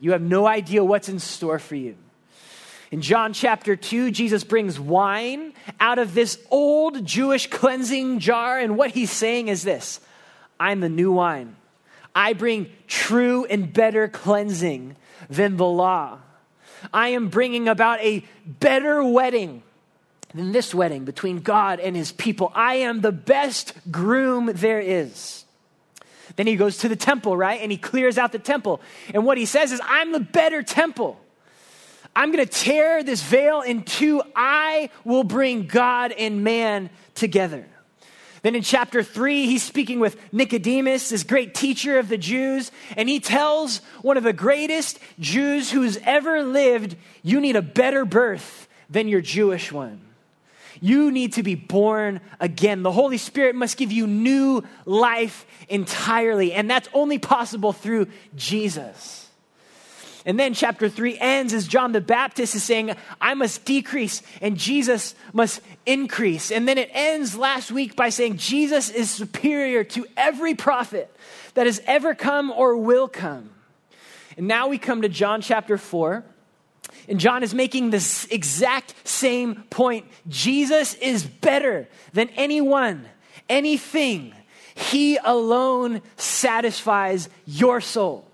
You 0.00 0.12
have 0.12 0.22
no 0.22 0.46
idea 0.46 0.82
what's 0.82 1.08
in 1.08 1.18
store 1.18 1.58
for 1.58 1.76
you. 1.76 1.96
In 2.90 3.02
John 3.02 3.32
chapter 3.32 3.76
2, 3.76 4.10
Jesus 4.10 4.42
brings 4.42 4.80
wine 4.80 5.52
out 5.78 5.98
of 5.98 6.12
this 6.12 6.40
old 6.50 7.04
Jewish 7.04 7.48
cleansing 7.48 8.18
jar, 8.18 8.58
and 8.58 8.76
what 8.76 8.90
he's 8.90 9.12
saying 9.12 9.48
is 9.48 9.62
this 9.62 10.00
I'm 10.58 10.80
the 10.80 10.88
new 10.88 11.12
wine. 11.12 11.54
I 12.14 12.32
bring 12.32 12.70
true 12.88 13.44
and 13.44 13.72
better 13.72 14.08
cleansing 14.08 14.96
than 15.28 15.56
the 15.56 15.66
law. 15.66 16.18
I 16.92 17.08
am 17.08 17.28
bringing 17.28 17.68
about 17.68 18.00
a 18.00 18.24
better 18.46 19.04
wedding 19.04 19.62
than 20.34 20.50
this 20.50 20.74
wedding 20.74 21.04
between 21.04 21.40
God 21.40 21.78
and 21.78 21.94
his 21.94 22.10
people. 22.10 22.50
I 22.54 22.76
am 22.76 23.00
the 23.00 23.12
best 23.12 23.74
groom 23.92 24.50
there 24.54 24.80
is. 24.80 25.44
Then 26.36 26.46
he 26.46 26.56
goes 26.56 26.78
to 26.78 26.88
the 26.88 26.96
temple, 26.96 27.36
right? 27.36 27.60
And 27.60 27.70
he 27.70 27.78
clears 27.78 28.18
out 28.18 28.32
the 28.32 28.38
temple. 28.38 28.80
And 29.14 29.24
what 29.24 29.38
he 29.38 29.46
says 29.46 29.72
is, 29.72 29.80
I'm 29.84 30.12
the 30.12 30.20
better 30.20 30.62
temple. 30.62 31.20
I'm 32.14 32.32
going 32.32 32.44
to 32.44 32.50
tear 32.50 33.02
this 33.02 33.22
veil 33.22 33.60
in 33.60 33.82
two. 33.82 34.22
I 34.34 34.90
will 35.04 35.24
bring 35.24 35.66
God 35.66 36.12
and 36.12 36.42
man 36.42 36.90
together. 37.14 37.66
Then 38.42 38.54
in 38.54 38.62
chapter 38.62 39.02
three, 39.02 39.46
he's 39.46 39.62
speaking 39.62 40.00
with 40.00 40.16
Nicodemus, 40.32 41.10
this 41.10 41.24
great 41.24 41.54
teacher 41.54 41.98
of 41.98 42.08
the 42.08 42.16
Jews, 42.16 42.72
and 42.96 43.08
he 43.08 43.20
tells 43.20 43.78
one 44.00 44.16
of 44.16 44.22
the 44.22 44.32
greatest 44.32 44.98
Jews 45.18 45.70
who's 45.70 45.98
ever 45.98 46.42
lived, 46.42 46.96
You 47.22 47.40
need 47.40 47.56
a 47.56 47.62
better 47.62 48.04
birth 48.04 48.66
than 48.88 49.08
your 49.08 49.20
Jewish 49.20 49.70
one. 49.70 50.00
You 50.80 51.10
need 51.10 51.34
to 51.34 51.42
be 51.42 51.54
born 51.54 52.20
again. 52.40 52.82
The 52.82 52.92
Holy 52.92 53.18
Spirit 53.18 53.54
must 53.54 53.76
give 53.76 53.92
you 53.92 54.06
new 54.06 54.62
life 54.86 55.46
entirely, 55.68 56.52
and 56.52 56.70
that's 56.70 56.88
only 56.94 57.18
possible 57.18 57.72
through 57.72 58.06
Jesus. 58.34 59.28
And 60.26 60.38
then 60.38 60.52
chapter 60.52 60.88
3 60.88 61.18
ends 61.18 61.54
as 61.54 61.66
John 61.66 61.92
the 61.92 62.00
Baptist 62.00 62.54
is 62.54 62.62
saying, 62.62 62.94
I 63.20 63.34
must 63.34 63.64
decrease 63.64 64.22
and 64.42 64.56
Jesus 64.56 65.14
must 65.32 65.62
increase. 65.86 66.52
And 66.52 66.68
then 66.68 66.76
it 66.76 66.90
ends 66.92 67.36
last 67.36 67.72
week 67.72 67.96
by 67.96 68.10
saying, 68.10 68.36
Jesus 68.36 68.90
is 68.90 69.10
superior 69.10 69.82
to 69.84 70.06
every 70.16 70.54
prophet 70.54 71.10
that 71.54 71.66
has 71.66 71.80
ever 71.86 72.14
come 72.14 72.50
or 72.50 72.76
will 72.76 73.08
come. 73.08 73.50
And 74.36 74.46
now 74.46 74.68
we 74.68 74.78
come 74.78 75.02
to 75.02 75.08
John 75.08 75.40
chapter 75.40 75.78
4. 75.78 76.22
And 77.10 77.18
John 77.18 77.42
is 77.42 77.52
making 77.52 77.90
this 77.90 78.24
exact 78.30 78.94
same 79.02 79.64
point. 79.68 80.06
Jesus 80.28 80.94
is 80.94 81.26
better 81.26 81.88
than 82.12 82.28
anyone, 82.36 83.04
anything. 83.48 84.32
He 84.76 85.16
alone 85.16 86.02
satisfies 86.16 87.28
your 87.46 87.80
soul. 87.80 88.28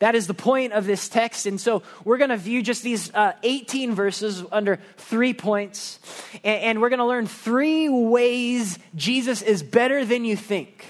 That 0.00 0.14
is 0.14 0.26
the 0.26 0.34
point 0.34 0.74
of 0.74 0.84
this 0.84 1.08
text. 1.08 1.46
And 1.46 1.58
so 1.58 1.82
we're 2.04 2.18
going 2.18 2.28
to 2.28 2.36
view 2.36 2.62
just 2.62 2.82
these 2.82 3.12
uh, 3.14 3.32
18 3.42 3.94
verses 3.94 4.44
under 4.52 4.78
three 4.98 5.32
points. 5.32 5.98
And, 6.44 6.62
and 6.62 6.82
we're 6.82 6.90
going 6.90 6.98
to 6.98 7.06
learn 7.06 7.26
three 7.26 7.88
ways 7.88 8.78
Jesus 8.94 9.40
is 9.40 9.62
better 9.62 10.04
than 10.04 10.26
you 10.26 10.36
think. 10.36 10.84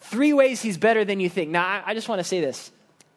Three 0.00 0.32
ways 0.32 0.62
he's 0.62 0.78
better 0.78 1.04
than 1.04 1.20
you 1.20 1.28
think. 1.28 1.50
Now, 1.50 1.66
I, 1.66 1.82
I 1.88 1.94
just 1.94 2.08
want 2.08 2.20
to 2.20 2.24
say 2.24 2.40
this. 2.40 2.70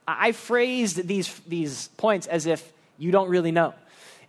I, 0.06 0.28
I 0.28 0.32
phrased 0.34 1.08
these, 1.08 1.40
these 1.48 1.88
points 1.96 2.28
as 2.28 2.46
if 2.46 2.74
you 3.02 3.12
don't 3.12 3.30
really 3.30 3.52
know. 3.52 3.74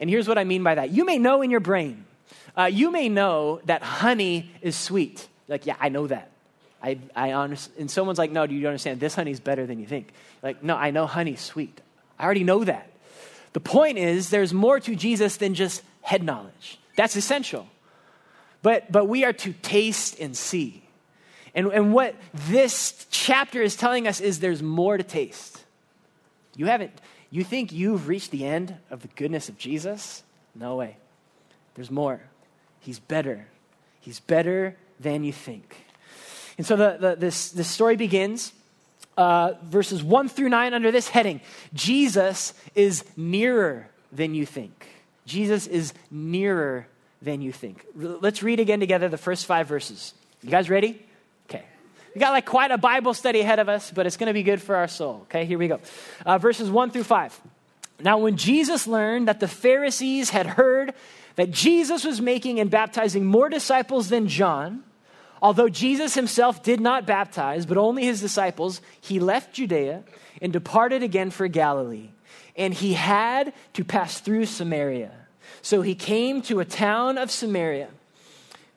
And 0.00 0.08
here's 0.08 0.26
what 0.26 0.38
I 0.38 0.44
mean 0.44 0.62
by 0.62 0.76
that. 0.76 0.90
You 0.90 1.04
may 1.04 1.18
know 1.18 1.42
in 1.42 1.50
your 1.50 1.60
brain, 1.60 2.04
uh, 2.56 2.64
you 2.64 2.90
may 2.90 3.08
know 3.08 3.60
that 3.66 3.82
honey 3.82 4.50
is 4.62 4.76
sweet. 4.76 5.28
Like, 5.46 5.66
yeah, 5.66 5.76
I 5.78 5.90
know 5.90 6.06
that. 6.06 6.30
I, 6.82 6.98
I 7.14 7.32
honestly, 7.32 7.74
and 7.78 7.90
someone's 7.90 8.18
like, 8.18 8.32
no, 8.32 8.46
do 8.46 8.54
you 8.54 8.66
understand? 8.66 8.98
This 8.98 9.14
honey's 9.14 9.40
better 9.40 9.66
than 9.66 9.78
you 9.78 9.86
think. 9.86 10.12
Like, 10.42 10.62
no, 10.64 10.74
I 10.74 10.90
know 10.90 11.06
honey's 11.06 11.40
sweet. 11.40 11.80
I 12.18 12.24
already 12.24 12.44
know 12.44 12.64
that. 12.64 12.90
The 13.52 13.60
point 13.60 13.98
is, 13.98 14.30
there's 14.30 14.52
more 14.54 14.80
to 14.80 14.96
Jesus 14.96 15.36
than 15.36 15.54
just 15.54 15.82
head 16.00 16.22
knowledge. 16.22 16.78
That's 16.96 17.14
essential. 17.14 17.68
But, 18.62 18.90
but 18.90 19.06
we 19.06 19.24
are 19.24 19.32
to 19.32 19.52
taste 19.52 20.18
and 20.18 20.36
see. 20.36 20.82
And, 21.54 21.66
and 21.68 21.92
what 21.92 22.16
this 22.48 23.06
chapter 23.10 23.60
is 23.60 23.76
telling 23.76 24.08
us 24.08 24.20
is 24.20 24.40
there's 24.40 24.62
more 24.62 24.96
to 24.96 25.04
taste. 25.04 25.62
You 26.56 26.66
haven't, 26.66 26.92
you 27.38 27.44
think 27.44 27.72
you've 27.72 28.08
reached 28.08 28.30
the 28.30 28.44
end 28.44 28.76
of 28.90 29.02
the 29.02 29.08
goodness 29.08 29.48
of 29.48 29.58
Jesus? 29.58 30.22
No 30.54 30.76
way. 30.76 30.96
There's 31.74 31.90
more. 31.90 32.20
He's 32.80 32.98
better. 32.98 33.46
He's 34.00 34.20
better 34.20 34.76
than 35.00 35.24
you 35.24 35.32
think. 35.32 35.76
And 36.58 36.66
so 36.66 36.76
the, 36.76 36.96
the, 37.00 37.16
this, 37.16 37.50
this 37.50 37.68
story 37.68 37.96
begins, 37.96 38.52
uh, 39.16 39.54
verses 39.64 40.02
1 40.02 40.28
through 40.28 40.50
9, 40.50 40.74
under 40.74 40.90
this 40.90 41.08
heading 41.08 41.40
Jesus 41.72 42.54
is 42.74 43.04
nearer 43.16 43.88
than 44.12 44.34
you 44.34 44.44
think. 44.44 44.88
Jesus 45.24 45.66
is 45.66 45.94
nearer 46.10 46.86
than 47.22 47.40
you 47.40 47.52
think. 47.52 47.86
Let's 47.94 48.42
read 48.42 48.60
again 48.60 48.80
together 48.80 49.08
the 49.08 49.16
first 49.16 49.46
five 49.46 49.68
verses. 49.68 50.12
You 50.42 50.50
guys 50.50 50.68
ready? 50.68 51.06
We 52.14 52.20
got 52.20 52.32
like 52.32 52.46
quite 52.46 52.70
a 52.70 52.78
Bible 52.78 53.14
study 53.14 53.40
ahead 53.40 53.58
of 53.58 53.68
us, 53.68 53.90
but 53.90 54.06
it's 54.06 54.16
going 54.16 54.28
to 54.28 54.34
be 54.34 54.42
good 54.42 54.60
for 54.60 54.76
our 54.76 54.88
soul. 54.88 55.20
Okay, 55.24 55.44
here 55.44 55.58
we 55.58 55.68
go. 55.68 55.80
Uh, 56.26 56.38
verses 56.38 56.70
1 56.70 56.90
through 56.90 57.04
5. 57.04 57.40
Now, 58.00 58.18
when 58.18 58.36
Jesus 58.36 58.86
learned 58.86 59.28
that 59.28 59.40
the 59.40 59.48
Pharisees 59.48 60.30
had 60.30 60.46
heard 60.46 60.94
that 61.36 61.50
Jesus 61.50 62.04
was 62.04 62.20
making 62.20 62.60
and 62.60 62.70
baptizing 62.70 63.24
more 63.24 63.48
disciples 63.48 64.08
than 64.08 64.28
John, 64.28 64.84
Although 65.42 65.68
Jesus 65.68 66.14
himself 66.14 66.62
did 66.62 66.80
not 66.80 67.04
baptize, 67.04 67.66
but 67.66 67.76
only 67.76 68.04
his 68.04 68.20
disciples, 68.20 68.80
he 69.00 69.18
left 69.18 69.52
Judea 69.52 70.04
and 70.40 70.52
departed 70.52 71.02
again 71.02 71.32
for 71.32 71.48
Galilee. 71.48 72.10
And 72.56 72.72
he 72.72 72.92
had 72.92 73.52
to 73.72 73.84
pass 73.84 74.20
through 74.20 74.46
Samaria. 74.46 75.10
So 75.60 75.82
he 75.82 75.96
came 75.96 76.42
to 76.42 76.60
a 76.60 76.64
town 76.64 77.18
of 77.18 77.28
Samaria 77.30 77.88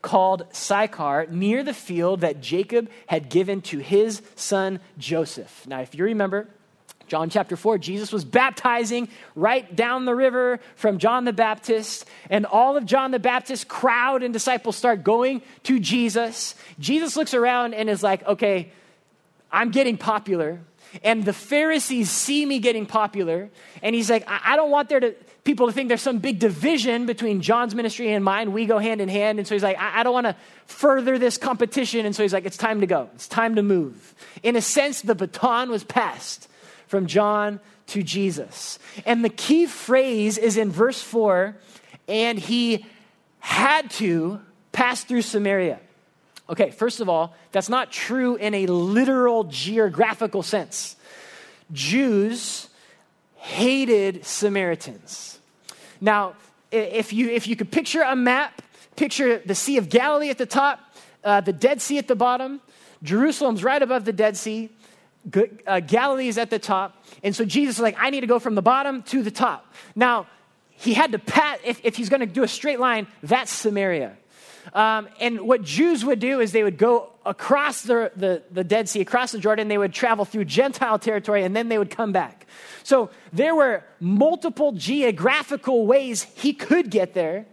called 0.05 0.45
Sychar, 0.51 1.25
near 1.31 1.63
the 1.63 1.73
field 1.73 2.21
that 2.21 2.39
Jacob 2.39 2.91
had 3.07 3.27
given 3.27 3.61
to 3.63 3.79
his 3.79 4.21
son 4.35 4.79
Joseph. 4.99 5.65
Now, 5.67 5.81
if 5.81 5.95
you 5.95 6.03
remember, 6.03 6.47
John 7.07 7.31
chapter 7.31 7.55
4, 7.55 7.79
Jesus 7.79 8.13
was 8.13 8.23
baptizing 8.23 9.09
right 9.35 9.75
down 9.75 10.05
the 10.05 10.13
river 10.13 10.59
from 10.75 10.99
John 10.99 11.25
the 11.25 11.33
Baptist, 11.33 12.05
and 12.29 12.45
all 12.45 12.77
of 12.77 12.85
John 12.85 13.09
the 13.09 13.19
Baptist's 13.19 13.65
crowd 13.65 14.21
and 14.21 14.31
disciples 14.31 14.75
start 14.75 15.03
going 15.03 15.41
to 15.63 15.79
Jesus. 15.79 16.53
Jesus 16.77 17.17
looks 17.17 17.33
around 17.33 17.73
and 17.73 17.89
is 17.89 18.03
like, 18.03 18.23
okay, 18.27 18.71
I'm 19.51 19.71
getting 19.71 19.97
popular. 19.97 20.59
And 21.03 21.25
the 21.25 21.33
Pharisees 21.33 22.11
see 22.11 22.45
me 22.45 22.59
getting 22.59 22.85
popular, 22.85 23.49
and 23.81 23.95
he's 23.95 24.11
like, 24.11 24.23
I, 24.27 24.53
I 24.53 24.55
don't 24.55 24.69
want 24.69 24.87
there 24.87 24.99
to 24.99 25.15
people 25.45 25.67
to 25.67 25.73
think 25.73 25.87
there's 25.87 26.01
some 26.01 26.17
big 26.17 26.39
division 26.39 27.05
between 27.05 27.39
John's 27.39 27.73
ministry 27.73 28.11
and 28.11 28.25
mine. 28.25 28.51
We 28.51 28.65
go 28.65 28.79
hand 28.79 28.99
in 28.99 29.07
hand. 29.07 29.39
And 29.39 29.47
so 29.47 29.55
he's 29.55 29.63
like, 29.63 29.77
I, 29.79 30.01
I 30.01 30.03
don't 30.03 30.13
want 30.13 30.25
to 30.25 30.35
further 30.65 31.17
this 31.17 31.37
competition. 31.37 32.05
And 32.05 32.15
so 32.15 32.23
he's 32.23 32.33
like, 32.33 32.45
it's 32.45 32.57
time 32.57 32.81
to 32.81 32.87
go. 32.87 33.09
It's 33.13 33.27
time 33.27 33.55
to 33.55 33.63
move. 33.63 34.13
In 34.43 34.55
a 34.55 34.61
sense, 34.61 35.01
the 35.01 35.15
baton 35.15 35.69
was 35.69 35.83
passed 35.83 36.49
from 36.87 37.05
John 37.05 37.59
to 37.87 38.03
Jesus. 38.03 38.79
And 39.05 39.23
the 39.23 39.29
key 39.29 39.67
phrase 39.67 40.37
is 40.37 40.57
in 40.57 40.71
verse 40.71 41.01
4 41.01 41.55
and 42.07 42.37
he 42.37 42.85
had 43.39 43.89
to 43.91 44.41
pass 44.71 45.03
through 45.03 45.21
Samaria. 45.21 45.79
Okay, 46.49 46.71
first 46.71 46.99
of 46.99 47.09
all, 47.09 47.35
that's 47.51 47.69
not 47.69 47.91
true 47.91 48.35
in 48.35 48.53
a 48.53 48.65
literal 48.67 49.45
geographical 49.45 50.43
sense. 50.43 50.95
Jews 51.71 52.67
hated 53.35 54.25
Samaritans. 54.25 55.34
Now, 56.01 56.35
if 56.71 57.13
you, 57.13 57.29
if 57.29 57.47
you 57.47 57.55
could 57.55 57.71
picture 57.71 58.01
a 58.01 58.15
map, 58.15 58.61
picture 58.95 59.39
the 59.39 59.55
Sea 59.55 59.77
of 59.77 59.89
Galilee 59.89 60.29
at 60.29 60.37
the 60.37 60.45
top, 60.45 60.79
uh, 61.23 61.41
the 61.41 61.53
Dead 61.53 61.81
Sea 61.81 61.97
at 61.97 62.07
the 62.07 62.15
bottom, 62.15 62.61
Jerusalem's 63.03 63.63
right 63.63 63.81
above 63.81 64.05
the 64.05 64.13
Dead 64.13 64.37
Sea, 64.37 64.69
uh, 65.65 65.79
Galilee 65.79 66.27
is 66.27 66.37
at 66.37 66.49
the 66.49 66.59
top. 66.59 67.03
And 67.23 67.35
so 67.35 67.45
Jesus 67.45 67.75
is 67.75 67.81
like, 67.81 67.95
I 67.99 68.09
need 68.09 68.21
to 68.21 68.27
go 68.27 68.39
from 68.39 68.55
the 68.55 68.61
bottom 68.61 69.01
to 69.03 69.23
the 69.23 69.31
top. 69.31 69.73
Now, 69.95 70.27
he 70.69 70.93
had 70.93 71.11
to 71.13 71.19
pat, 71.19 71.61
if, 71.63 71.79
if 71.83 71.95
he's 71.95 72.09
going 72.09 72.19
to 72.19 72.25
do 72.25 72.43
a 72.43 72.47
straight 72.47 72.79
line, 72.79 73.07
that's 73.23 73.51
Samaria. 73.51 74.17
Um, 74.73 75.07
and 75.19 75.41
what 75.41 75.63
Jews 75.63 76.03
would 76.03 76.19
do 76.19 76.39
is 76.39 76.51
they 76.51 76.63
would 76.63 76.77
go 76.77 77.11
across 77.25 77.81
the, 77.81 78.11
the, 78.15 78.43
the 78.51 78.63
Dead 78.63 78.87
Sea, 78.89 79.01
across 79.01 79.31
the 79.31 79.39
Jordan, 79.39 79.67
they 79.67 79.77
would 79.77 79.93
travel 79.93 80.25
through 80.25 80.45
Gentile 80.45 80.99
territory, 80.99 81.43
and 81.43 81.55
then 81.55 81.69
they 81.69 81.77
would 81.77 81.89
come 81.89 82.11
back. 82.11 82.45
So 82.83 83.09
there 83.33 83.55
were 83.55 83.83
multiple 83.99 84.71
geographical 84.73 85.87
ways 85.87 86.23
he 86.35 86.53
could 86.53 86.89
get 86.89 87.13
there. 87.13 87.45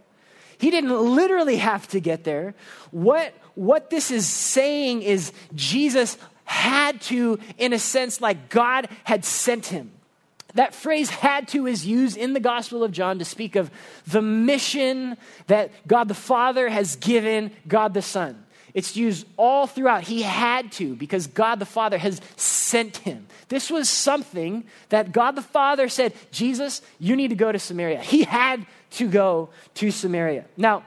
He 0.57 0.69
didn't 0.69 0.91
literally 0.91 1.57
have 1.57 1.87
to 1.89 1.99
get 1.99 2.23
there. 2.23 2.53
What, 2.91 3.33
what 3.55 3.89
this 3.89 4.11
is 4.11 4.27
saying 4.27 5.01
is 5.01 5.31
Jesus 5.55 6.17
had 6.45 7.01
to, 7.01 7.39
in 7.57 7.73
a 7.73 7.79
sense, 7.79 8.21
like 8.21 8.49
God 8.49 8.89
had 9.03 9.25
sent 9.25 9.67
him. 9.67 9.92
That 10.55 10.75
phrase 10.75 11.09
had 11.09 11.47
to 11.49 11.65
is 11.65 11.85
used 11.85 12.15
in 12.15 12.33
the 12.33 12.39
Gospel 12.39 12.83
of 12.83 12.91
John 12.91 13.19
to 13.19 13.25
speak 13.25 13.55
of 13.55 13.71
the 14.05 14.21
mission 14.21 15.17
that 15.47 15.71
God 15.87 16.07
the 16.07 16.13
Father 16.13 16.69
has 16.69 16.95
given 16.95 17.51
God 17.67 17.93
the 17.93 18.01
Son. 18.01 18.45
It's 18.73 18.95
used 18.95 19.27
all 19.37 19.67
throughout. 19.67 20.03
He 20.03 20.23
had 20.23 20.71
to 20.73 20.95
because 20.95 21.27
God 21.27 21.59
the 21.59 21.65
Father 21.65 21.97
has 21.97 22.19
sent 22.37 22.97
him. 22.97 23.27
This 23.49 23.69
was 23.69 23.89
something 23.89 24.63
that 24.89 25.11
God 25.11 25.35
the 25.35 25.43
Father 25.43 25.89
said, 25.89 26.13
Jesus, 26.31 26.81
you 26.99 27.15
need 27.15 27.29
to 27.29 27.35
go 27.35 27.51
to 27.51 27.59
Samaria. 27.59 28.01
He 28.01 28.23
had 28.23 28.65
to 28.91 29.07
go 29.07 29.49
to 29.75 29.91
Samaria. 29.91 30.45
Now, 30.57 30.83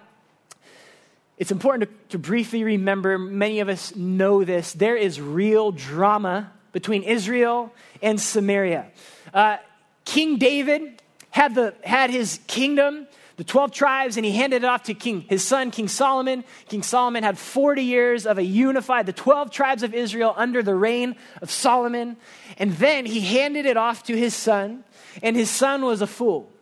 it's 1.39 1.53
important 1.53 1.89
to, 1.89 2.09
to, 2.11 2.19
briefly 2.19 2.65
remember, 2.65 3.19
many 3.19 3.61
of 3.61 3.69
us 3.69 3.95
know 3.95 4.43
this, 4.43 4.73
there 4.73 4.97
is 4.97 5.21
real 5.21 5.71
drama 5.71 6.51
between 6.77 7.03
Israel 7.05 7.73
and 8.03 8.21
Samaria. 8.21 8.85
Uh, 9.33 9.57
King 10.05 10.37
David 10.37 11.01
had, 11.31 11.55
the, 11.55 11.75
had 11.83 12.11
his 12.11 12.39
kingdom, 12.49 13.07
the 13.39 13.45
12 13.45 13.73
tribes, 13.73 14.19
and 14.19 14.27
he 14.27 14.33
handed 14.33 14.63
it 14.63 14.67
off 14.67 14.83
to 14.83 14.93
King, 14.93 15.23
his 15.23 15.43
son, 15.43 15.71
King 15.71 15.89
Solomon. 15.89 16.45
King 16.69 16.83
Solomon 16.83 17.25
had 17.25 17.39
40 17.39 17.83
years 17.83 18.27
of 18.27 18.37
a 18.37 18.43
unified, 18.43 19.07
the 19.07 19.15
12 19.15 19.51
tribes 19.51 19.85
of 19.85 19.95
Israel 19.95 20.35
under 20.37 20.63
the 20.63 20.75
reign 20.75 21.17
of 21.41 21.51
Solomon. 21.51 22.19
And 22.59 22.73
then 22.75 23.07
he 23.07 23.21
handed 23.21 23.65
it 23.65 23.79
off 23.79 24.03
to 24.03 24.15
his 24.15 24.35
son, 24.35 24.85
and 25.23 25.35
his 25.35 25.49
son 25.49 25.83
was 25.83 26.03
a 26.03 26.07
fool. 26.07 26.53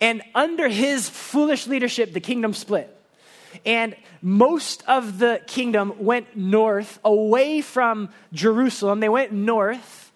And 0.00 0.22
under 0.34 0.66
his 0.66 1.10
foolish 1.10 1.66
leadership, 1.66 2.14
the 2.14 2.20
kingdom 2.20 2.54
split. 2.54 2.90
And 3.66 3.96
most 4.26 4.82
of 4.88 5.20
the 5.20 5.40
kingdom 5.46 5.92
went 6.00 6.36
north, 6.36 6.98
away 7.04 7.60
from 7.60 8.08
Jerusalem. 8.32 8.98
They 8.98 9.08
went 9.08 9.30
north. 9.30 10.10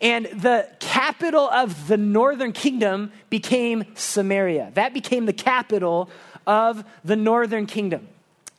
And 0.00 0.26
the 0.26 0.68
capital 0.78 1.50
of 1.50 1.88
the 1.88 1.96
northern 1.96 2.52
kingdom 2.52 3.10
became 3.30 3.84
Samaria. 3.96 4.70
That 4.74 4.94
became 4.94 5.26
the 5.26 5.32
capital 5.32 6.08
of 6.46 6.84
the 7.04 7.16
northern 7.16 7.66
kingdom. 7.66 8.06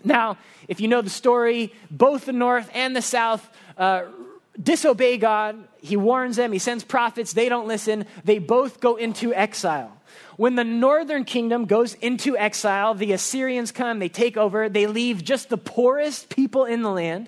Now, 0.04 0.38
if 0.68 0.82
you 0.82 0.90
know 0.90 1.02
the 1.02 1.10
story, 1.10 1.74
both 1.90 2.26
the 2.26 2.34
north 2.34 2.70
and 2.74 2.94
the 2.94 3.02
south 3.02 3.50
uh, 3.78 4.04
disobey 4.62 5.18
God. 5.18 5.66
He 5.80 5.96
warns 5.96 6.36
them, 6.36 6.52
he 6.52 6.60
sends 6.60 6.84
prophets, 6.84 7.32
they 7.32 7.48
don't 7.48 7.70
listen. 7.70 8.06
They 8.26 8.40
both 8.40 8.82
go 8.82 8.98
into 8.98 9.34
exile. 9.34 9.96
When 10.40 10.56
the 10.56 10.64
northern 10.64 11.26
kingdom 11.26 11.66
goes 11.66 11.96
into 11.96 12.38
exile, 12.38 12.94
the 12.94 13.12
Assyrians 13.12 13.74
come, 13.74 14.00
they 14.00 14.08
take 14.08 14.38
over, 14.38 14.70
they 14.70 14.88
leave 14.88 15.22
just 15.22 15.50
the 15.50 15.58
poorest 15.58 16.30
people 16.30 16.64
in 16.64 16.82
the 16.82 16.90
land 16.90 17.28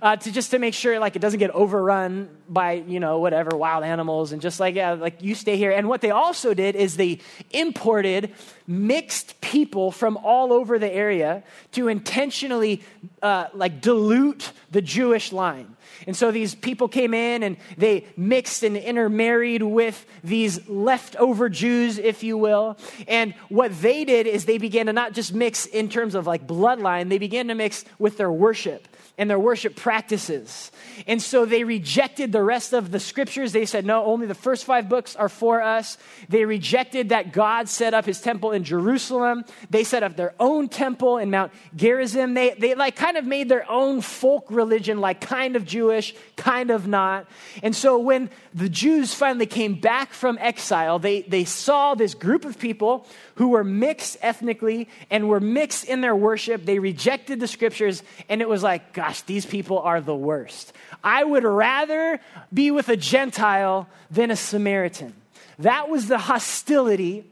uh, 0.00 0.14
to 0.14 0.30
just 0.30 0.52
to 0.52 0.60
make 0.60 0.72
sure 0.72 1.00
like 1.00 1.16
it 1.16 1.18
doesn't 1.18 1.40
get 1.40 1.50
overrun 1.50 2.28
by 2.48 2.74
you 2.74 3.00
know 3.00 3.18
whatever 3.18 3.56
wild 3.56 3.82
animals 3.82 4.30
and 4.30 4.40
just 4.40 4.60
like 4.60 4.76
yeah 4.76 4.92
like 4.92 5.20
you 5.20 5.34
stay 5.34 5.56
here. 5.56 5.72
And 5.72 5.88
what 5.88 6.00
they 6.00 6.12
also 6.12 6.54
did 6.54 6.76
is 6.76 6.96
they 6.96 7.18
imported 7.50 8.32
mixed 8.68 9.40
people 9.40 9.90
from 9.90 10.16
all 10.18 10.52
over 10.52 10.78
the 10.78 10.92
area 10.92 11.42
to 11.72 11.88
intentionally 11.88 12.84
uh, 13.20 13.48
like 13.52 13.80
dilute 13.80 14.52
the 14.70 14.80
jewish 14.80 15.32
line 15.32 15.74
and 16.06 16.16
so 16.16 16.30
these 16.30 16.54
people 16.54 16.88
came 16.88 17.14
in 17.14 17.42
and 17.42 17.56
they 17.76 18.06
mixed 18.16 18.62
and 18.62 18.76
intermarried 18.76 19.62
with 19.62 20.04
these 20.22 20.68
leftover 20.68 21.48
Jews, 21.48 21.98
if 21.98 22.22
you 22.22 22.36
will. 22.36 22.78
And 23.08 23.34
what 23.48 23.80
they 23.80 24.04
did 24.04 24.26
is 24.26 24.44
they 24.44 24.58
began 24.58 24.86
to 24.86 24.92
not 24.92 25.12
just 25.12 25.34
mix 25.34 25.66
in 25.66 25.88
terms 25.88 26.14
of 26.14 26.26
like 26.26 26.46
bloodline, 26.46 27.08
they 27.08 27.18
began 27.18 27.48
to 27.48 27.54
mix 27.54 27.84
with 27.98 28.16
their 28.16 28.30
worship 28.30 28.86
and 29.16 29.30
their 29.30 29.38
worship 29.38 29.76
practices. 29.76 30.72
And 31.06 31.22
so 31.22 31.44
they 31.44 31.62
rejected 31.62 32.32
the 32.32 32.42
rest 32.42 32.72
of 32.72 32.90
the 32.90 32.98
scriptures. 32.98 33.52
They 33.52 33.64
said, 33.64 33.86
no, 33.86 34.04
only 34.04 34.26
the 34.26 34.34
first 34.34 34.64
five 34.64 34.88
books 34.88 35.14
are 35.14 35.28
for 35.28 35.62
us. 35.62 35.98
They 36.28 36.44
rejected 36.44 37.10
that 37.10 37.32
God 37.32 37.68
set 37.68 37.94
up 37.94 38.06
his 38.06 38.20
temple 38.20 38.50
in 38.50 38.64
Jerusalem. 38.64 39.44
They 39.70 39.84
set 39.84 40.02
up 40.02 40.16
their 40.16 40.34
own 40.40 40.68
temple 40.68 41.18
in 41.18 41.30
Mount 41.30 41.52
Gerizim. 41.76 42.34
They, 42.34 42.54
they 42.54 42.74
like 42.74 42.96
kind 42.96 43.16
of 43.16 43.24
made 43.24 43.48
their 43.48 43.70
own 43.70 44.00
folk 44.00 44.46
religion, 44.50 45.00
like 45.00 45.20
kind 45.20 45.54
of 45.54 45.64
Jewish, 45.64 46.12
kind 46.36 46.70
of 46.70 46.88
not. 46.88 47.28
And 47.62 47.74
so 47.74 47.98
when 47.98 48.30
the 48.52 48.68
Jews 48.68 49.14
finally 49.14 49.46
came 49.46 49.80
back 49.80 50.12
from 50.12 50.38
exile, 50.40 50.98
they, 50.98 51.22
they 51.22 51.44
saw 51.44 51.94
this 51.94 52.14
group 52.14 52.44
of 52.44 52.58
people 52.58 53.06
who 53.36 53.48
were 53.48 53.64
mixed 53.64 54.16
ethnically 54.22 54.88
and 55.10 55.28
were 55.28 55.40
mixed 55.40 55.84
in 55.84 56.00
their 56.00 56.16
worship. 56.16 56.64
They 56.64 56.78
rejected 56.80 57.38
the 57.38 57.48
scriptures, 57.48 58.02
and 58.28 58.40
it 58.40 58.48
was 58.48 58.62
like, 58.62 58.92
gosh, 59.04 59.20
these 59.22 59.44
people 59.44 59.78
are 59.80 60.00
the 60.00 60.14
worst. 60.14 60.72
I 61.02 61.22
would 61.24 61.44
rather 61.44 62.20
be 62.52 62.70
with 62.70 62.88
a 62.88 62.96
Gentile 62.96 63.86
than 64.10 64.30
a 64.30 64.36
Samaritan. 64.36 65.12
That 65.58 65.90
was 65.90 66.08
the 66.08 66.18
hostility 66.18 67.24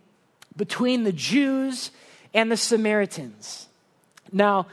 between 0.55 1.05
the 1.05 1.13
Jews 1.13 1.91
and 2.35 2.53
the 2.53 2.59
Samaritans. 2.59 3.69
Now, 4.31 4.67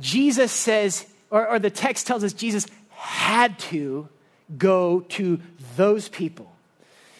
Jesus 0.00 0.52
says, 0.52 1.06
or, 1.30 1.46
or 1.46 1.58
the 1.58 1.70
text 1.70 2.06
tells 2.06 2.24
us 2.24 2.32
Jesus 2.32 2.66
had 2.90 3.58
to 3.70 4.08
go 4.56 5.00
to 5.00 5.38
those 5.76 6.08
people. 6.08 6.50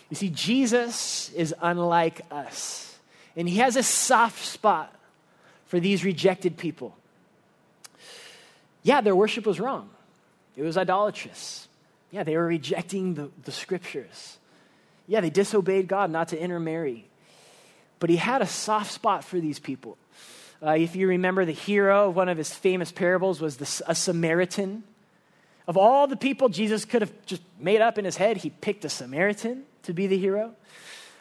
You 0.09 0.17
see, 0.17 0.31
Jesus 0.31 1.31
is 1.35 1.55
unlike 1.61 2.23
us. 2.31 2.99
And 3.37 3.47
he 3.47 3.59
has 3.59 3.77
a 3.77 3.83
soft 3.83 4.43
spot 4.43 4.95
for 5.67 5.79
these 5.79 6.03
rejected 6.03 6.57
people. 6.57 6.97
Yeah, 8.83 9.01
their 9.01 9.17
worship 9.17 9.47
was 9.47 9.61
wrong, 9.61 9.91
it 10.57 10.63
was 10.63 10.77
idolatrous. 10.77 11.69
Yeah, 12.11 12.25
they 12.25 12.37
were 12.37 12.47
rejecting 12.47 13.15
the, 13.15 13.31
the 13.45 13.53
scriptures. 13.53 14.39
Yeah, 15.07 15.21
they 15.21 15.31
disobeyed 15.31 15.87
God 15.87 16.11
not 16.11 16.29
to 16.29 16.41
intermarry. 16.41 17.07
But 18.01 18.11
he 18.11 18.17
had 18.17 18.43
a 18.43 18.47
soft 18.47 18.91
spot 18.91 19.23
for 19.23 19.39
these 19.39 19.61
people. 19.61 19.97
Uh, 20.63 20.73
if 20.73 20.97
you 20.97 21.09
remember, 21.09 21.45
the 21.45 21.53
hero 21.53 22.09
of 22.09 22.17
one 22.17 22.29
of 22.29 22.37
his 22.37 22.53
famous 22.53 22.91
parables 22.91 23.41
was 23.41 23.59
the, 23.59 23.85
a 23.87 23.95
Samaritan. 23.95 24.83
Of 25.69 25.77
all 25.77 26.07
the 26.07 26.17
people 26.17 26.49
Jesus 26.49 26.85
could 26.85 27.03
have 27.03 27.13
just 27.27 27.43
made 27.59 27.81
up 27.81 27.97
in 27.97 28.05
his 28.05 28.17
head, 28.17 28.39
he 28.39 28.51
picked 28.51 28.85
a 28.85 28.89
Samaritan 28.89 29.65
to 29.85 29.93
be 29.93 30.07
the 30.07 30.19
hero. 30.19 30.55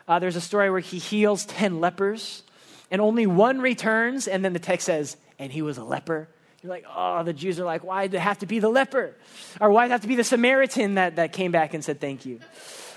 Uh, 0.07 0.19
there's 0.19 0.35
a 0.35 0.41
story 0.41 0.71
where 0.71 0.79
he 0.79 0.97
heals 0.97 1.45
10 1.45 1.79
lepers, 1.79 2.43
and 2.89 2.99
only 2.99 3.27
one 3.27 3.61
returns, 3.61 4.27
and 4.27 4.43
then 4.43 4.53
the 4.53 4.59
text 4.59 4.87
says, 4.87 5.17
and 5.37 5.51
he 5.51 5.61
was 5.61 5.77
a 5.77 5.83
leper. 5.83 6.27
You're 6.61 6.71
like, 6.71 6.85
oh, 6.93 7.23
the 7.23 7.31
Jews 7.31 7.59
are 7.59 7.65
like, 7.65 7.83
why 7.83 8.07
did 8.07 8.17
it 8.17 8.19
have 8.19 8.39
to 8.39 8.45
be 8.45 8.59
the 8.59 8.69
leper? 8.69 9.15
Or 9.61 9.69
why 9.69 9.85
did 9.85 9.91
it 9.91 9.93
have 9.93 10.01
to 10.01 10.07
be 10.07 10.15
the 10.15 10.25
Samaritan 10.25 10.95
that, 10.95 11.15
that 11.15 11.31
came 11.31 11.51
back 11.51 11.73
and 11.73 11.83
said 11.83 12.01
thank 12.01 12.25
you? 12.25 12.39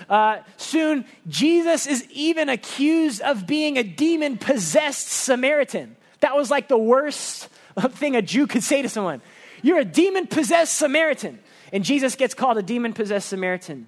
Uh, 0.09 0.39
soon, 0.57 1.05
Jesus 1.27 1.87
is 1.87 2.05
even 2.11 2.49
accused 2.49 3.21
of 3.21 3.47
being 3.47 3.77
a 3.77 3.83
demon 3.83 4.37
possessed 4.37 5.07
Samaritan. 5.07 5.95
That 6.19 6.35
was 6.35 6.51
like 6.51 6.67
the 6.67 6.77
worst 6.77 7.47
thing 7.91 8.15
a 8.17 8.21
Jew 8.21 8.47
could 8.47 8.63
say 8.63 8.81
to 8.81 8.89
someone. 8.89 9.21
You're 9.61 9.79
a 9.79 9.85
demon 9.85 10.27
possessed 10.27 10.75
Samaritan. 10.75 11.39
And 11.71 11.85
Jesus 11.85 12.15
gets 12.15 12.33
called 12.33 12.57
a 12.57 12.61
demon 12.61 12.93
possessed 12.93 13.29
Samaritan. 13.29 13.87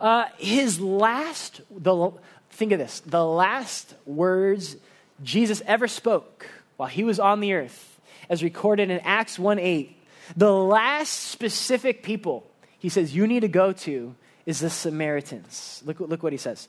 Uh, 0.00 0.26
his 0.38 0.80
last, 0.80 1.60
the, 1.70 2.12
think 2.50 2.72
of 2.72 2.78
this, 2.78 3.00
the 3.00 3.24
last 3.24 3.94
words 4.06 4.76
Jesus 5.22 5.60
ever 5.66 5.88
spoke 5.88 6.48
while 6.76 6.88
he 6.88 7.04
was 7.04 7.18
on 7.18 7.40
the 7.40 7.52
earth, 7.52 7.95
as 8.28 8.42
recorded 8.42 8.90
in 8.90 9.00
Acts 9.00 9.38
1 9.38 9.58
8, 9.58 9.96
the 10.36 10.52
last 10.52 11.12
specific 11.12 12.02
people 12.02 12.44
he 12.78 12.88
says 12.88 13.14
you 13.14 13.26
need 13.26 13.40
to 13.40 13.48
go 13.48 13.72
to 13.72 14.14
is 14.44 14.60
the 14.60 14.70
Samaritans. 14.70 15.82
Look, 15.84 16.00
look 16.00 16.22
what 16.22 16.32
he 16.32 16.38
says. 16.38 16.68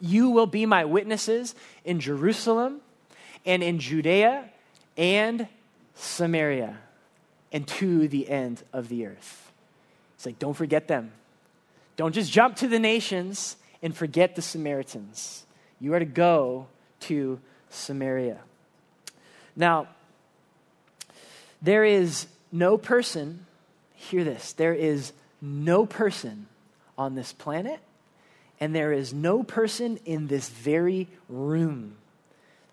You 0.00 0.30
will 0.30 0.46
be 0.46 0.64
my 0.66 0.84
witnesses 0.84 1.54
in 1.84 2.00
Jerusalem 2.00 2.80
and 3.44 3.62
in 3.62 3.78
Judea 3.78 4.48
and 4.96 5.48
Samaria 5.94 6.78
and 7.52 7.66
to 7.66 8.06
the 8.08 8.28
end 8.28 8.62
of 8.72 8.88
the 8.88 9.06
earth. 9.06 9.52
It's 10.14 10.24
like, 10.26 10.38
don't 10.38 10.54
forget 10.54 10.88
them. 10.88 11.12
Don't 11.96 12.14
just 12.14 12.30
jump 12.30 12.56
to 12.56 12.68
the 12.68 12.78
nations 12.78 13.56
and 13.82 13.94
forget 13.94 14.36
the 14.36 14.42
Samaritans. 14.42 15.44
You 15.80 15.94
are 15.94 15.98
to 15.98 16.04
go 16.04 16.68
to 17.00 17.40
Samaria. 17.70 18.38
Now, 19.56 19.88
there 21.62 21.84
is 21.84 22.26
no 22.52 22.76
person, 22.78 23.46
hear 23.94 24.24
this, 24.24 24.52
there 24.54 24.74
is 24.74 25.12
no 25.40 25.86
person 25.86 26.46
on 26.96 27.14
this 27.14 27.32
planet, 27.32 27.80
and 28.60 28.74
there 28.74 28.92
is 28.92 29.14
no 29.14 29.42
person 29.42 29.98
in 30.04 30.26
this 30.26 30.48
very 30.48 31.08
room 31.28 31.96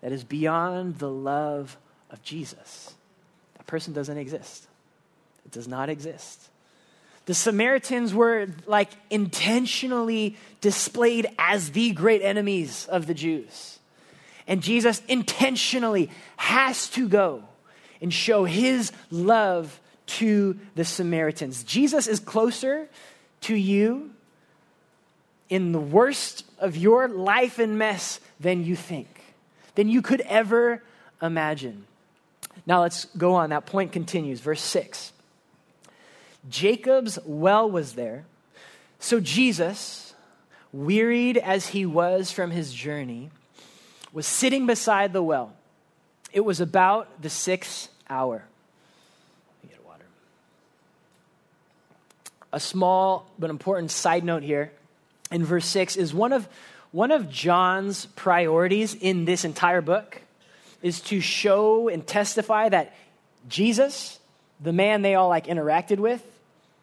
that 0.00 0.12
is 0.12 0.24
beyond 0.24 0.98
the 0.98 1.10
love 1.10 1.76
of 2.10 2.22
Jesus. 2.22 2.94
That 3.56 3.66
person 3.66 3.92
doesn't 3.92 4.18
exist. 4.18 4.66
It 5.44 5.52
does 5.52 5.66
not 5.66 5.88
exist. 5.88 6.48
The 7.26 7.34
Samaritans 7.34 8.14
were 8.14 8.48
like 8.66 8.90
intentionally 9.10 10.36
displayed 10.60 11.26
as 11.38 11.72
the 11.72 11.92
great 11.92 12.22
enemies 12.22 12.86
of 12.90 13.06
the 13.06 13.14
Jews. 13.14 13.78
And 14.46 14.62
Jesus 14.62 15.02
intentionally 15.08 16.10
has 16.36 16.88
to 16.90 17.06
go 17.08 17.44
and 18.00 18.12
show 18.12 18.44
his 18.44 18.92
love 19.10 19.80
to 20.06 20.58
the 20.74 20.84
Samaritans. 20.84 21.64
Jesus 21.64 22.06
is 22.06 22.20
closer 22.20 22.88
to 23.42 23.54
you 23.54 24.10
in 25.48 25.72
the 25.72 25.80
worst 25.80 26.44
of 26.58 26.76
your 26.76 27.08
life 27.08 27.58
and 27.58 27.78
mess 27.78 28.20
than 28.40 28.64
you 28.64 28.76
think, 28.76 29.08
than 29.74 29.88
you 29.88 30.02
could 30.02 30.20
ever 30.22 30.82
imagine. 31.22 31.86
Now 32.66 32.82
let's 32.82 33.06
go 33.16 33.34
on. 33.34 33.50
That 33.50 33.66
point 33.66 33.92
continues. 33.92 34.40
Verse 34.40 34.60
6. 34.60 35.12
Jacob's 36.48 37.18
well 37.24 37.70
was 37.70 37.94
there. 37.94 38.24
So 38.98 39.20
Jesus, 39.20 40.14
wearied 40.72 41.36
as 41.36 41.68
he 41.68 41.86
was 41.86 42.30
from 42.30 42.50
his 42.50 42.72
journey, 42.72 43.30
was 44.12 44.26
sitting 44.26 44.66
beside 44.66 45.12
the 45.12 45.22
well. 45.22 45.52
It 46.32 46.40
was 46.40 46.60
about 46.60 47.22
the 47.22 47.30
sixth 47.30 47.88
hour. 48.08 48.44
Get 49.68 49.84
water. 49.84 50.04
A 52.52 52.60
small 52.60 53.30
but 53.38 53.50
important 53.50 53.90
side 53.90 54.24
note 54.24 54.42
here 54.42 54.72
in 55.30 55.44
verse 55.44 55.66
6 55.66 55.96
is 55.96 56.14
one 56.14 56.32
of, 56.32 56.48
one 56.92 57.10
of 57.10 57.30
John's 57.30 58.06
priorities 58.06 58.94
in 58.94 59.24
this 59.24 59.44
entire 59.44 59.80
book 59.80 60.20
is 60.82 61.00
to 61.02 61.20
show 61.20 61.88
and 61.88 62.06
testify 62.06 62.68
that 62.68 62.94
Jesus, 63.48 64.18
the 64.60 64.72
man 64.72 65.02
they 65.02 65.14
all 65.14 65.28
like 65.28 65.46
interacted 65.46 65.98
with, 65.98 66.24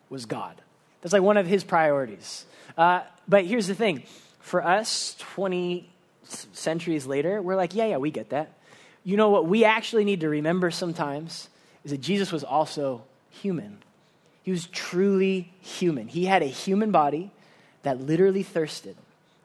was 0.09 0.25
God. 0.25 0.59
That's 1.01 1.13
like 1.13 1.21
one 1.21 1.37
of 1.37 1.47
his 1.47 1.63
priorities. 1.63 2.45
Uh, 2.77 3.01
but 3.27 3.45
here's 3.45 3.67
the 3.67 3.75
thing 3.75 4.03
for 4.39 4.63
us, 4.63 5.15
20 5.19 5.89
centuries 6.23 7.05
later, 7.05 7.41
we're 7.41 7.55
like, 7.55 7.73
yeah, 7.73 7.85
yeah, 7.85 7.97
we 7.97 8.11
get 8.11 8.29
that. 8.29 8.51
You 9.05 9.15
know 9.15 9.29
what 9.29 9.45
we 9.45 9.63
actually 9.63 10.03
need 10.03 10.21
to 10.21 10.29
remember 10.29 10.71
sometimes 10.71 11.47
is 11.85 11.91
that 11.91 12.01
Jesus 12.01 12.31
was 12.31 12.43
also 12.43 13.03
human. 13.29 13.77
He 14.43 14.51
was 14.51 14.65
truly 14.67 15.53
human. 15.61 16.07
He 16.07 16.25
had 16.25 16.41
a 16.41 16.47
human 16.47 16.91
body 16.91 17.31
that 17.83 18.01
literally 18.01 18.43
thirsted, 18.43 18.97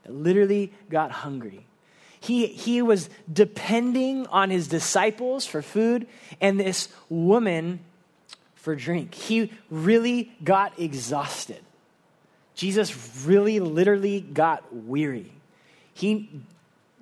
that 0.04 0.14
literally 0.14 0.72
got 0.88 1.10
hungry. 1.10 1.66
He, 2.18 2.46
he 2.46 2.82
was 2.82 3.10
depending 3.30 4.26
on 4.28 4.50
his 4.50 4.66
disciples 4.66 5.46
for 5.46 5.62
food, 5.62 6.06
and 6.40 6.58
this 6.58 6.88
woman 7.08 7.80
for 8.56 8.74
drink. 8.74 9.14
He 9.14 9.52
really 9.70 10.32
got 10.42 10.78
exhausted. 10.78 11.60
Jesus 12.54 13.24
really, 13.24 13.58
literally 13.60 14.20
got 14.20 14.74
weary. 14.74 15.32
He, 15.94 16.28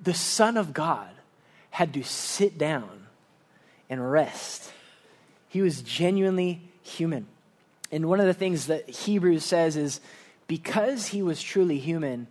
the 0.01 0.13
Son 0.13 0.55
of 0.55 0.73
God, 0.73 1.09
had 1.79 1.93
to 1.93 2.03
sit 2.03 2.57
down 2.57 3.07
and 3.89 4.11
rest. 4.11 4.69
He 5.47 5.61
was 5.61 5.81
genuinely 5.81 6.61
human. 6.83 7.25
And 7.89 8.09
one 8.09 8.19
of 8.19 8.25
the 8.25 8.33
things 8.33 8.67
that 8.67 8.89
Hebrews 8.89 9.45
says 9.45 9.77
is 9.77 10.01
because 10.45 11.07
he 11.07 11.21
was 11.21 11.41
truly 11.41 11.79
human, 11.79 12.27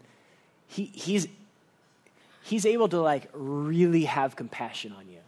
he, 0.67 0.85
he's, 0.93 1.29
he's 2.43 2.67
able 2.67 2.91
to 2.91 3.01
like 3.01 3.31
really 3.33 4.05
have 4.05 4.37
compassion 4.37 4.93
on 4.93 5.09
you. 5.09 5.21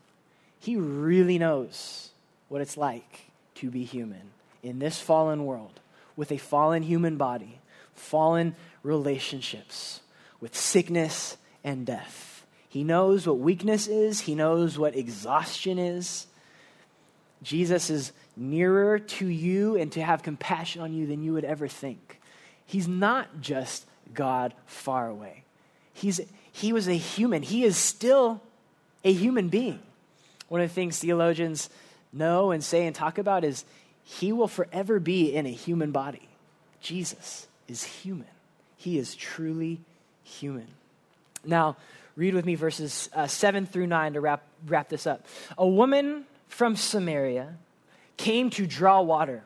He 0.58 0.76
really 0.76 1.38
knows 1.38 2.10
what 2.50 2.60
it's 2.60 2.76
like 2.76 3.30
to 3.54 3.70
be 3.70 3.84
human 3.84 4.32
in 4.62 4.80
this 4.80 5.00
fallen 5.00 5.46
world 5.46 5.80
with 6.14 6.30
a 6.30 6.36
fallen 6.36 6.82
human 6.82 7.16
body, 7.16 7.58
fallen 7.94 8.54
relationships, 8.82 10.02
with 10.42 10.54
sickness 10.54 11.38
and 11.64 11.86
death. 11.86 12.29
He 12.70 12.84
knows 12.84 13.26
what 13.26 13.38
weakness 13.38 13.88
is, 13.88 14.20
he 14.20 14.34
knows 14.36 14.78
what 14.78 14.96
exhaustion 14.96 15.78
is. 15.78 16.28
Jesus 17.42 17.90
is 17.90 18.12
nearer 18.36 18.98
to 18.98 19.26
you 19.26 19.76
and 19.76 19.90
to 19.92 20.02
have 20.02 20.22
compassion 20.22 20.80
on 20.80 20.92
you 20.92 21.06
than 21.06 21.22
you 21.22 21.32
would 21.32 21.44
ever 21.44 21.66
think. 21.66 22.20
He's 22.64 22.86
not 22.86 23.40
just 23.40 23.86
God 24.14 24.54
far 24.66 25.08
away. 25.08 25.42
He's, 25.92 26.20
he 26.52 26.72
was 26.72 26.86
a 26.86 26.94
human. 26.94 27.42
He 27.42 27.64
is 27.64 27.76
still 27.76 28.40
a 29.04 29.12
human 29.12 29.48
being. 29.48 29.80
One 30.48 30.60
of 30.60 30.68
the 30.68 30.74
things 30.74 30.98
theologians 30.98 31.70
know 32.12 32.52
and 32.52 32.62
say 32.62 32.86
and 32.86 32.94
talk 32.94 33.18
about 33.18 33.42
is 33.42 33.64
he 34.04 34.32
will 34.32 34.48
forever 34.48 35.00
be 35.00 35.34
in 35.34 35.44
a 35.44 35.50
human 35.50 35.90
body. 35.90 36.28
Jesus 36.80 37.48
is 37.66 37.82
human. 37.82 38.26
He 38.76 38.96
is 38.96 39.16
truly 39.16 39.80
human. 40.22 40.68
Now, 41.44 41.76
read 42.16 42.34
with 42.34 42.44
me 42.44 42.54
verses 42.54 43.08
uh, 43.14 43.26
7 43.26 43.66
through 43.66 43.86
9 43.86 44.14
to 44.14 44.20
wrap, 44.20 44.42
wrap 44.66 44.88
this 44.88 45.06
up. 45.06 45.26
A 45.56 45.66
woman 45.66 46.24
from 46.48 46.76
Samaria 46.76 47.54
came 48.16 48.50
to 48.50 48.66
draw 48.66 49.00
water. 49.00 49.42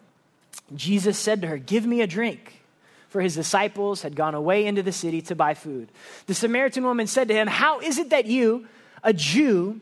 Jesus 0.74 1.18
said 1.18 1.42
to 1.42 1.48
her, 1.48 1.58
Give 1.58 1.86
me 1.86 2.00
a 2.00 2.06
drink. 2.06 2.62
For 3.08 3.20
his 3.20 3.36
disciples 3.36 4.02
had 4.02 4.16
gone 4.16 4.34
away 4.34 4.66
into 4.66 4.82
the 4.82 4.90
city 4.90 5.22
to 5.22 5.36
buy 5.36 5.54
food. 5.54 5.88
The 6.26 6.34
Samaritan 6.34 6.82
woman 6.84 7.06
said 7.06 7.28
to 7.28 7.34
him, 7.34 7.46
How 7.46 7.78
is 7.78 7.98
it 7.98 8.10
that 8.10 8.26
you, 8.26 8.66
a 9.04 9.12
Jew, 9.12 9.80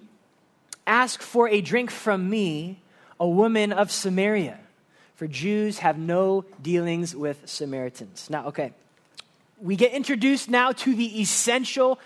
ask 0.86 1.22
for 1.22 1.48
a 1.48 1.62
drink 1.62 1.90
from 1.90 2.28
me, 2.28 2.82
a 3.18 3.26
woman 3.26 3.72
of 3.72 3.90
Samaria? 3.90 4.58
For 5.14 5.26
Jews 5.26 5.78
have 5.78 5.96
no 5.96 6.44
dealings 6.60 7.16
with 7.16 7.40
Samaritans. 7.46 8.28
Now, 8.28 8.48
okay, 8.48 8.74
we 9.62 9.76
get 9.76 9.92
introduced 9.92 10.50
now 10.50 10.72
to 10.72 10.94
the 10.94 11.22
essential 11.22 11.98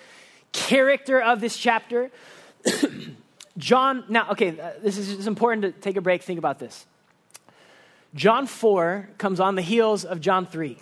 character 0.56 1.20
of 1.20 1.40
this 1.40 1.56
chapter. 1.56 2.10
John, 3.58 4.04
now, 4.08 4.30
okay, 4.30 4.58
uh, 4.58 4.70
this 4.82 4.98
is, 4.98 5.26
important 5.26 5.62
to 5.62 5.70
take 5.80 5.96
a 5.96 6.00
break, 6.00 6.22
think 6.22 6.38
about 6.38 6.58
this. 6.58 6.86
John 8.14 8.46
4 8.46 9.10
comes 9.18 9.38
on 9.38 9.54
the 9.54 9.62
heels 9.62 10.04
of 10.04 10.20
John 10.20 10.46
3. 10.46 10.78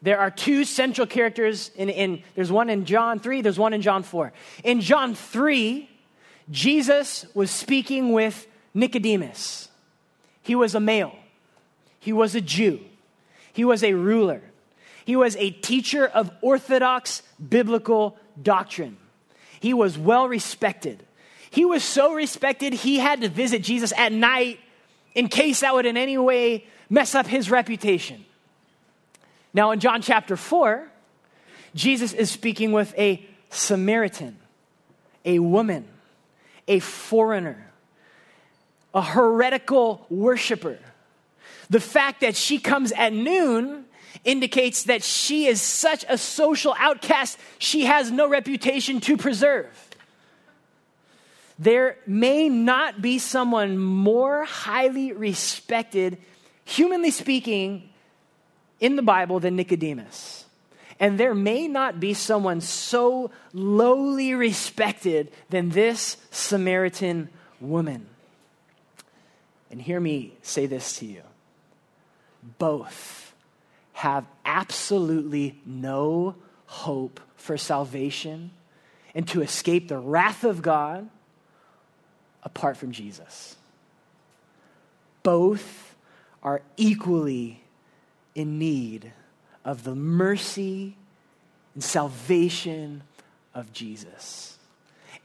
There 0.00 0.20
are 0.20 0.30
two 0.30 0.64
central 0.64 1.06
characters 1.06 1.70
in, 1.74 1.90
in 1.90 2.22
there's 2.36 2.52
one 2.52 2.70
in 2.70 2.84
John 2.84 3.18
3, 3.18 3.42
there's 3.42 3.58
one 3.58 3.72
in 3.72 3.82
John 3.82 4.04
4. 4.04 4.32
In 4.62 4.80
John 4.80 5.14
3, 5.14 5.90
Jesus 6.50 7.26
was 7.34 7.50
speaking 7.50 8.12
with 8.12 8.46
Nicodemus. 8.72 9.68
He 10.42 10.54
was 10.54 10.76
a 10.76 10.80
male. 10.80 11.16
He 11.98 12.12
was 12.12 12.36
a 12.36 12.40
Jew. 12.40 12.80
He 13.52 13.64
was 13.64 13.82
a 13.82 13.92
ruler. 13.94 14.42
He 15.04 15.16
was 15.16 15.34
a 15.36 15.50
teacher 15.50 16.06
of 16.06 16.30
orthodox 16.42 17.22
biblical 17.48 18.16
doctrine. 18.40 18.96
He 19.60 19.74
was 19.74 19.98
well 19.98 20.28
respected. 20.28 21.04
He 21.50 21.64
was 21.64 21.82
so 21.82 22.12
respected, 22.12 22.72
he 22.74 22.98
had 22.98 23.22
to 23.22 23.28
visit 23.28 23.62
Jesus 23.62 23.92
at 23.96 24.12
night 24.12 24.60
in 25.14 25.28
case 25.28 25.60
that 25.60 25.74
would 25.74 25.86
in 25.86 25.96
any 25.96 26.18
way 26.18 26.66
mess 26.90 27.14
up 27.14 27.26
his 27.26 27.50
reputation. 27.50 28.24
Now, 29.54 29.70
in 29.70 29.80
John 29.80 30.02
chapter 30.02 30.36
4, 30.36 30.90
Jesus 31.74 32.12
is 32.12 32.30
speaking 32.30 32.72
with 32.72 32.94
a 32.98 33.26
Samaritan, 33.50 34.38
a 35.24 35.38
woman, 35.38 35.88
a 36.66 36.80
foreigner, 36.80 37.72
a 38.92 39.02
heretical 39.02 40.06
worshiper. 40.10 40.78
The 41.70 41.80
fact 41.80 42.20
that 42.20 42.36
she 42.36 42.58
comes 42.58 42.92
at 42.92 43.12
noon 43.12 43.84
indicates 44.24 44.84
that 44.84 45.02
she 45.02 45.46
is 45.46 45.60
such 45.60 46.04
a 46.08 46.18
social 46.18 46.74
outcast, 46.78 47.38
she 47.58 47.84
has 47.84 48.10
no 48.10 48.28
reputation 48.28 49.00
to 49.00 49.16
preserve. 49.16 49.66
There 51.58 51.98
may 52.06 52.48
not 52.48 53.02
be 53.02 53.18
someone 53.18 53.78
more 53.78 54.44
highly 54.44 55.12
respected, 55.12 56.18
humanly 56.64 57.10
speaking, 57.10 57.88
in 58.80 58.96
the 58.96 59.02
Bible 59.02 59.40
than 59.40 59.56
Nicodemus. 59.56 60.44
And 61.00 61.18
there 61.18 61.34
may 61.34 61.68
not 61.68 62.00
be 62.00 62.14
someone 62.14 62.60
so 62.60 63.30
lowly 63.52 64.34
respected 64.34 65.30
than 65.50 65.70
this 65.70 66.16
Samaritan 66.30 67.28
woman. 67.60 68.06
And 69.70 69.80
hear 69.80 70.00
me 70.00 70.32
say 70.42 70.66
this 70.66 70.98
to 70.98 71.06
you 71.06 71.22
both 72.58 73.27
have 73.98 74.24
absolutely 74.44 75.60
no 75.66 76.36
hope 76.66 77.18
for 77.34 77.58
salvation 77.58 78.52
and 79.12 79.26
to 79.26 79.42
escape 79.42 79.88
the 79.88 79.98
wrath 79.98 80.44
of 80.44 80.62
God 80.62 81.08
apart 82.44 82.76
from 82.76 82.92
Jesus. 82.92 83.56
Both 85.24 85.96
are 86.44 86.62
equally 86.76 87.64
in 88.36 88.60
need 88.60 89.12
of 89.64 89.82
the 89.82 89.96
mercy 89.96 90.96
and 91.74 91.82
salvation 91.82 93.02
of 93.52 93.72
Jesus. 93.72 94.58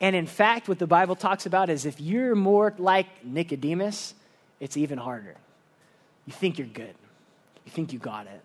And 0.02 0.16
in 0.16 0.26
fact, 0.26 0.68
what 0.68 0.80
the 0.80 0.88
Bible 0.88 1.16
talks 1.16 1.46
about 1.46 1.70
is 1.70 1.86
if 1.86 2.02
you're 2.02 2.34
more 2.34 2.74
like 2.80 3.24
Nicodemus, 3.24 4.16
it's 4.60 4.78
even 4.78 4.98
harder. 4.98 5.36
You 6.26 6.34
think 6.34 6.58
you're 6.58 6.66
good, 6.66 6.96
you 7.66 7.72
think 7.72 7.94
you 7.94 8.00
got 8.00 8.26
it. 8.26 8.42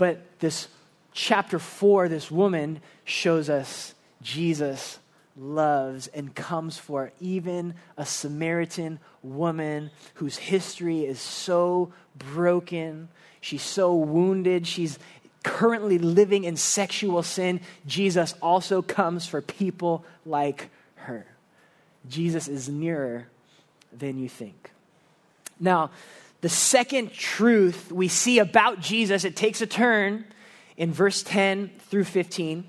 But 0.00 0.38
this 0.38 0.68
chapter 1.12 1.58
four, 1.58 2.08
this 2.08 2.30
woman 2.30 2.80
shows 3.04 3.50
us 3.50 3.94
Jesus 4.22 4.98
loves 5.36 6.06
and 6.06 6.34
comes 6.34 6.78
for 6.78 7.12
even 7.20 7.74
a 7.98 8.06
Samaritan 8.06 8.98
woman 9.22 9.90
whose 10.14 10.38
history 10.38 11.04
is 11.04 11.20
so 11.20 11.92
broken. 12.16 13.10
She's 13.42 13.60
so 13.60 13.94
wounded. 13.94 14.66
She's 14.66 14.98
currently 15.44 15.98
living 15.98 16.44
in 16.44 16.56
sexual 16.56 17.22
sin. 17.22 17.60
Jesus 17.86 18.34
also 18.40 18.80
comes 18.80 19.26
for 19.26 19.42
people 19.42 20.02
like 20.24 20.70
her. 20.94 21.26
Jesus 22.08 22.48
is 22.48 22.70
nearer 22.70 23.26
than 23.92 24.16
you 24.16 24.30
think. 24.30 24.70
Now, 25.60 25.90
the 26.40 26.48
second 26.48 27.12
truth 27.12 27.92
we 27.92 28.08
see 28.08 28.38
about 28.38 28.80
Jesus, 28.80 29.24
it 29.24 29.36
takes 29.36 29.60
a 29.60 29.66
turn 29.66 30.24
in 30.76 30.92
verse 30.92 31.22
10 31.22 31.70
through 31.88 32.04
15. 32.04 32.64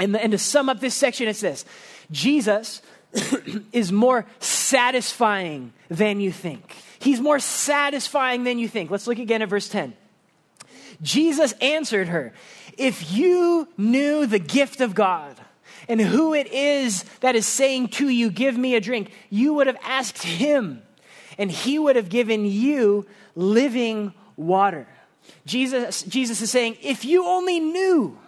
And, 0.00 0.16
and 0.16 0.32
to 0.32 0.38
sum 0.38 0.68
up 0.68 0.80
this 0.80 0.94
section, 0.94 1.28
it's 1.28 1.40
this 1.40 1.64
Jesus 2.10 2.82
is 3.72 3.92
more 3.92 4.26
satisfying 4.40 5.72
than 5.88 6.20
you 6.20 6.32
think. 6.32 6.74
He's 6.98 7.20
more 7.20 7.38
satisfying 7.38 8.44
than 8.44 8.58
you 8.58 8.68
think. 8.68 8.90
Let's 8.90 9.06
look 9.06 9.18
again 9.18 9.42
at 9.42 9.48
verse 9.48 9.68
10. 9.68 9.94
Jesus 11.02 11.52
answered 11.60 12.08
her, 12.08 12.32
If 12.76 13.12
you 13.12 13.68
knew 13.76 14.26
the 14.26 14.38
gift 14.38 14.80
of 14.80 14.94
God 14.94 15.38
and 15.88 16.00
who 16.00 16.34
it 16.34 16.52
is 16.52 17.04
that 17.20 17.36
is 17.36 17.46
saying 17.46 17.88
to 17.88 18.08
you, 18.08 18.30
Give 18.30 18.56
me 18.56 18.74
a 18.74 18.80
drink, 18.80 19.12
you 19.30 19.54
would 19.54 19.66
have 19.66 19.78
asked 19.82 20.22
him, 20.22 20.82
and 21.38 21.50
he 21.50 21.78
would 21.78 21.96
have 21.96 22.08
given 22.08 22.44
you 22.44 23.06
living 23.34 24.12
water. 24.36 24.86
Jesus, 25.46 26.02
Jesus 26.02 26.40
is 26.40 26.50
saying, 26.50 26.76
If 26.82 27.04
you 27.04 27.26
only 27.26 27.60
knew 27.60 28.18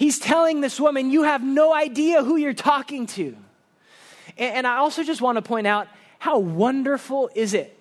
He's 0.00 0.18
telling 0.18 0.62
this 0.62 0.80
woman, 0.80 1.10
You 1.10 1.24
have 1.24 1.44
no 1.44 1.74
idea 1.74 2.24
who 2.24 2.36
you're 2.36 2.54
talking 2.54 3.06
to. 3.08 3.36
And, 4.38 4.54
and 4.56 4.66
I 4.66 4.76
also 4.76 5.02
just 5.02 5.20
want 5.20 5.36
to 5.36 5.42
point 5.42 5.66
out 5.66 5.88
how 6.18 6.38
wonderful 6.38 7.30
is 7.34 7.52
it 7.52 7.78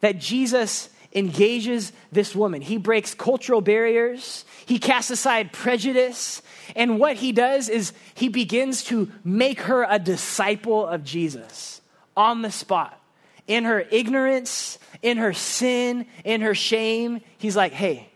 that 0.00 0.18
Jesus 0.18 0.90
engages 1.14 1.90
this 2.12 2.36
woman. 2.36 2.60
He 2.60 2.76
breaks 2.76 3.14
cultural 3.14 3.62
barriers, 3.62 4.44
he 4.66 4.78
casts 4.78 5.10
aside 5.10 5.52
prejudice, 5.52 6.42
and 6.76 6.98
what 6.98 7.16
he 7.16 7.32
does 7.32 7.70
is 7.70 7.94
he 8.14 8.28
begins 8.28 8.84
to 8.84 9.10
make 9.24 9.62
her 9.62 9.86
a 9.88 9.98
disciple 9.98 10.86
of 10.86 11.02
Jesus 11.02 11.80
on 12.14 12.42
the 12.42 12.50
spot. 12.50 13.00
In 13.48 13.64
her 13.64 13.80
ignorance, 13.90 14.78
in 15.02 15.16
her 15.16 15.32
sin, 15.32 16.06
in 16.22 16.42
her 16.42 16.54
shame, 16.54 17.22
he's 17.38 17.56
like, 17.56 17.72
hey, 17.72 18.08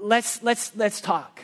let's, 0.00 0.42
let's, 0.42 0.74
let's 0.74 1.00
talk. 1.00 1.42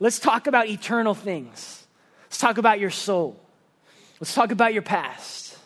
Let's 0.00 0.18
talk 0.18 0.46
about 0.46 0.66
eternal 0.66 1.14
things. 1.14 1.86
Let's 2.24 2.38
talk 2.38 2.58
about 2.58 2.80
your 2.80 2.90
soul. 2.90 3.38
Let's 4.18 4.34
talk 4.34 4.50
about 4.50 4.72
your 4.72 4.82
past. 4.82 5.58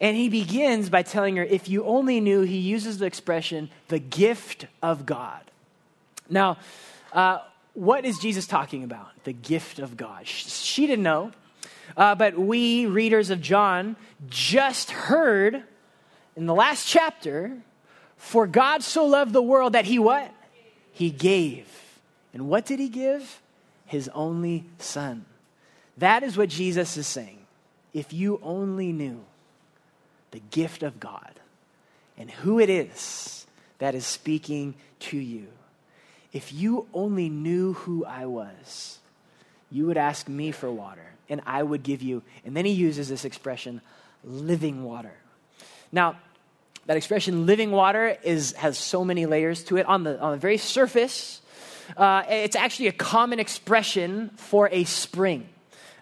And 0.00 0.16
he 0.16 0.28
begins 0.28 0.90
by 0.90 1.02
telling 1.02 1.36
her, 1.36 1.44
if 1.44 1.68
you 1.68 1.84
only 1.84 2.20
knew, 2.20 2.42
he 2.42 2.58
uses 2.58 2.98
the 2.98 3.06
expression, 3.06 3.70
the 3.88 3.98
gift 3.98 4.66
of 4.82 5.06
God. 5.06 5.42
Now, 6.28 6.58
uh, 7.12 7.38
what 7.74 8.04
is 8.04 8.18
Jesus 8.18 8.46
talking 8.46 8.82
about? 8.82 9.08
The 9.24 9.32
gift 9.32 9.78
of 9.78 9.96
God. 9.96 10.26
She 10.26 10.86
didn't 10.86 11.04
know, 11.04 11.32
uh, 11.96 12.14
but 12.14 12.38
we, 12.38 12.86
readers 12.86 13.30
of 13.30 13.40
John, 13.40 13.96
just 14.28 14.90
heard 14.90 15.64
in 16.36 16.46
the 16.46 16.54
last 16.54 16.86
chapter, 16.86 17.58
for 18.16 18.46
God 18.46 18.82
so 18.82 19.06
loved 19.06 19.32
the 19.32 19.42
world 19.42 19.72
that 19.72 19.84
he 19.84 19.98
what? 19.98 20.32
He 20.92 21.10
gave. 21.10 21.66
And 22.32 22.48
what 22.48 22.64
did 22.66 22.78
he 22.78 22.88
give? 22.88 23.40
His 23.86 24.08
only 24.14 24.64
son. 24.78 25.24
That 25.98 26.22
is 26.22 26.36
what 26.36 26.48
Jesus 26.48 26.96
is 26.96 27.06
saying. 27.06 27.38
If 27.92 28.12
you 28.12 28.40
only 28.42 28.92
knew 28.92 29.24
the 30.30 30.40
gift 30.50 30.82
of 30.82 31.00
God 31.00 31.32
and 32.16 32.30
who 32.30 32.60
it 32.60 32.70
is 32.70 33.46
that 33.78 33.94
is 33.94 34.06
speaking 34.06 34.74
to 35.00 35.18
you, 35.18 35.48
if 36.32 36.52
you 36.52 36.86
only 36.94 37.28
knew 37.28 37.72
who 37.72 38.04
I 38.04 38.26
was, 38.26 38.98
you 39.70 39.86
would 39.86 39.96
ask 39.96 40.28
me 40.28 40.52
for 40.52 40.70
water 40.70 41.09
and 41.30 41.40
I 41.46 41.62
would 41.62 41.82
give 41.82 42.02
you. 42.02 42.22
And 42.44 42.56
then 42.56 42.66
he 42.66 42.72
uses 42.72 43.08
this 43.08 43.24
expression, 43.24 43.80
living 44.24 44.84
water. 44.84 45.12
Now, 45.92 46.16
that 46.86 46.96
expression, 46.96 47.46
living 47.46 47.70
water, 47.70 48.16
is, 48.22 48.52
has 48.52 48.76
so 48.76 49.04
many 49.04 49.24
layers 49.26 49.64
to 49.64 49.76
it. 49.76 49.86
On 49.86 50.02
the, 50.02 50.20
on 50.20 50.32
the 50.32 50.38
very 50.38 50.58
surface, 50.58 51.40
uh, 51.96 52.24
it's 52.28 52.56
actually 52.56 52.88
a 52.88 52.92
common 52.92 53.38
expression 53.38 54.30
for 54.36 54.68
a 54.72 54.84
spring. 54.84 55.48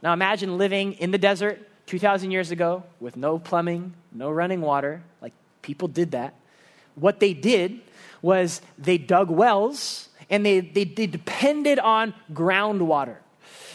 Now, 0.02 0.12
imagine 0.12 0.58
living 0.58 0.94
in 0.94 1.10
the 1.10 1.18
desert 1.18 1.60
2,000 1.86 2.30
years 2.30 2.50
ago 2.50 2.84
with 3.00 3.16
no 3.16 3.38
plumbing, 3.38 3.94
no 4.12 4.30
running 4.30 4.60
water. 4.60 5.02
Like, 5.20 5.32
people 5.62 5.88
did 5.88 6.12
that. 6.12 6.34
What 6.94 7.20
they 7.20 7.34
did 7.34 7.80
was 8.22 8.60
they 8.78 8.98
dug 8.98 9.30
wells 9.30 10.08
and 10.30 10.44
they, 10.44 10.60
they, 10.60 10.84
they 10.84 11.06
depended 11.06 11.78
on 11.78 12.14
groundwater. 12.32 13.16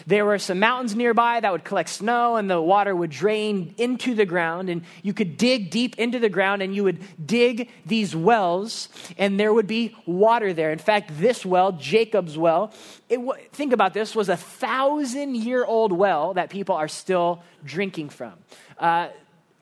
There 0.06 0.26
were 0.26 0.39
some 0.39 0.60
mountains 0.60 0.96
nearby 0.96 1.39
that 1.39 1.52
would 1.52 1.63
collect 1.63 1.89
snow, 1.89 2.36
and 2.36 2.50
the 2.50 2.62
water 2.62 2.96
would 2.96 3.10
drain 3.10 3.74
into 3.78 4.16
the 4.16 4.26
ground. 4.26 4.70
And 4.70 4.84
you 5.02 5.13
could 5.13 5.38
dig 5.38 5.70
deep 5.70 5.98
into 5.98 6.20
the 6.20 6.30
ground, 6.30 6.62
and 6.62 6.76
you 6.76 6.84
would 6.84 7.00
dig 7.26 7.70
these 7.86 8.16
wells, 8.16 8.89
and 9.18 9.39
there 9.39 9.54
would 9.54 9.68
be 9.68 9.96
water 10.06 10.54
there. 10.54 10.72
In 10.72 10.80
fact, 10.80 11.12
this 11.20 11.46
well, 11.46 11.72
Jacob's 11.72 12.38
well, 12.38 12.74
it, 13.10 13.20
think 13.54 13.74
about 13.74 13.94
this, 13.94 14.16
was 14.16 14.30
a 14.30 14.38
thousand 14.38 15.36
year 15.36 15.66
old 15.66 15.92
well 15.92 16.34
that 16.34 16.50
people 16.50 16.76
are 16.76 16.88
still 16.88 17.44
drinking 17.63 18.10
from. 18.10 18.34
Uh, 18.78 19.10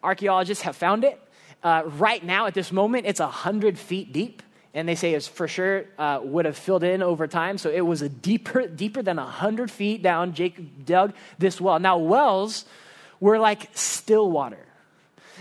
archaeologists 0.03 0.63
have 0.63 0.75
found 0.75 1.03
it. 1.03 1.19
Uh, 1.63 1.83
right 1.85 2.23
now, 2.23 2.47
at 2.47 2.53
this 2.53 2.71
moment, 2.71 3.05
it's 3.05 3.19
a 3.19 3.25
100 3.25 3.77
feet 3.77 4.11
deep 4.11 4.41
and 4.73 4.87
they 4.87 4.95
say 4.95 5.13
it's 5.13 5.27
for 5.27 5.47
sure 5.47 5.85
uh, 5.97 6.19
would 6.23 6.45
have 6.45 6.57
filled 6.57 6.83
in 6.83 7.03
over 7.03 7.27
time. 7.27 7.57
So 7.57 7.69
it 7.69 7.81
was 7.81 8.01
a 8.01 8.09
deeper, 8.09 8.67
deeper 8.67 9.01
than 9.01 9.17
100 9.17 9.69
feet 9.69 10.01
down. 10.01 10.33
Jacob 10.33 10.85
dug 10.85 11.13
this 11.37 11.59
well. 11.59 11.79
Now, 11.79 11.97
wells 11.97 12.65
were 13.19 13.37
like 13.37 13.69
still 13.73 14.31
water. 14.31 14.65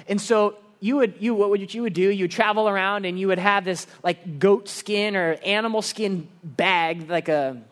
And 0.09 0.21
so 0.21 0.57
you 0.81 0.97
would, 0.97 1.15
you, 1.21 1.35
what 1.35 1.51
would 1.51 1.73
you 1.73 1.83
would 1.83 1.93
do, 1.93 2.11
you 2.11 2.25
would 2.25 2.31
travel 2.31 2.69
around 2.69 3.05
and 3.05 3.19
you 3.19 3.29
would 3.29 3.39
have 3.39 3.65
this 3.65 3.87
like 4.03 4.39
goat 4.39 4.69
skin 4.69 5.15
or 5.15 5.35
animal 5.45 5.83
skin 5.83 6.27
bag, 6.43 7.09
like 7.09 7.29
a 7.29 7.63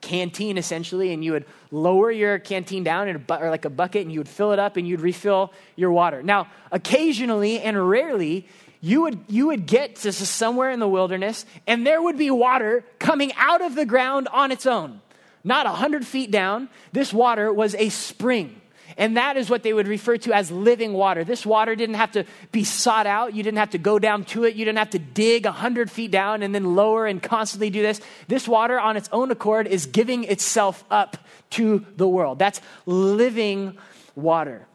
canteen 0.00 0.58
essentially, 0.58 1.12
and 1.12 1.24
you 1.24 1.32
would 1.32 1.46
lower 1.70 2.10
your 2.10 2.38
canteen 2.38 2.84
down 2.84 3.08
in 3.08 3.16
a 3.16 3.18
bu- 3.18 3.34
or 3.34 3.50
like 3.50 3.64
a 3.64 3.70
bucket 3.70 4.02
and 4.02 4.12
you 4.12 4.20
would 4.20 4.28
fill 4.28 4.52
it 4.52 4.58
up 4.58 4.76
and 4.76 4.86
you'd 4.86 5.00
refill 5.00 5.52
your 5.76 5.92
water. 5.92 6.22
Now, 6.22 6.48
occasionally 6.72 7.60
and 7.60 7.88
rarely, 7.88 8.46
you 8.80 9.02
would, 9.02 9.24
you 9.28 9.48
would 9.48 9.66
get 9.66 9.96
to 9.96 10.12
somewhere 10.12 10.70
in 10.70 10.80
the 10.80 10.88
wilderness 10.88 11.44
and 11.66 11.86
there 11.86 12.00
would 12.00 12.18
be 12.18 12.30
water 12.30 12.84
coming 12.98 13.32
out 13.36 13.62
of 13.62 13.74
the 13.74 13.86
ground 13.86 14.28
on 14.28 14.50
its 14.50 14.66
own. 14.66 15.00
Not 15.44 15.66
a 15.66 15.70
100 15.70 16.06
feet 16.06 16.30
down. 16.30 16.68
This 16.92 17.12
water 17.12 17.52
was 17.52 17.74
a 17.74 17.88
spring. 17.88 18.59
And 18.96 19.16
that 19.16 19.36
is 19.36 19.48
what 19.48 19.62
they 19.62 19.72
would 19.72 19.88
refer 19.88 20.16
to 20.18 20.32
as 20.32 20.50
living 20.50 20.92
water. 20.92 21.24
This 21.24 21.46
water 21.46 21.74
didn't 21.74 21.96
have 21.96 22.12
to 22.12 22.24
be 22.52 22.64
sought 22.64 23.06
out. 23.06 23.34
You 23.34 23.42
didn't 23.42 23.58
have 23.58 23.70
to 23.70 23.78
go 23.78 23.98
down 23.98 24.24
to 24.26 24.44
it. 24.44 24.54
You 24.54 24.64
didn't 24.64 24.78
have 24.78 24.90
to 24.90 24.98
dig 24.98 25.44
100 25.44 25.90
feet 25.90 26.10
down 26.10 26.42
and 26.42 26.54
then 26.54 26.74
lower 26.74 27.06
and 27.06 27.22
constantly 27.22 27.70
do 27.70 27.82
this. 27.82 28.00
This 28.28 28.48
water, 28.48 28.78
on 28.78 28.96
its 28.96 29.08
own 29.12 29.30
accord, 29.30 29.66
is 29.66 29.86
giving 29.86 30.24
itself 30.24 30.84
up 30.90 31.16
to 31.50 31.84
the 31.96 32.08
world. 32.08 32.38
That's 32.38 32.60
living 32.86 33.76
water. 34.14 34.66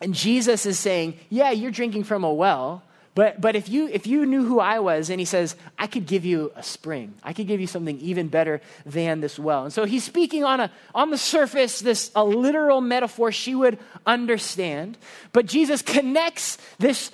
And 0.00 0.14
Jesus 0.14 0.66
is 0.66 0.78
saying, 0.78 1.18
Yeah, 1.28 1.50
you're 1.50 1.70
drinking 1.70 2.04
from 2.04 2.24
a 2.24 2.32
well, 2.32 2.82
but, 3.20 3.38
but 3.38 3.54
if, 3.54 3.68
you, 3.68 3.86
if 3.86 4.06
you 4.06 4.24
knew 4.24 4.46
who 4.46 4.60
I 4.60 4.78
was, 4.78 5.10
and 5.10 5.20
he 5.20 5.26
says, 5.26 5.54
I 5.78 5.88
could 5.88 6.06
give 6.06 6.24
you 6.24 6.52
a 6.56 6.62
spring. 6.62 7.12
I 7.22 7.34
could 7.34 7.46
give 7.46 7.60
you 7.60 7.66
something 7.66 8.00
even 8.00 8.28
better 8.28 8.62
than 8.86 9.20
this 9.20 9.38
well. 9.38 9.64
And 9.64 9.72
so 9.74 9.84
he's 9.84 10.04
speaking 10.04 10.42
on, 10.42 10.58
a, 10.58 10.70
on 10.94 11.10
the 11.10 11.18
surface, 11.18 11.80
this 11.80 12.10
a 12.16 12.24
literal 12.24 12.80
metaphor 12.80 13.30
she 13.30 13.54
would 13.54 13.78
understand. 14.06 14.96
But 15.34 15.44
Jesus 15.44 15.82
connects 15.82 16.56
this, 16.78 17.10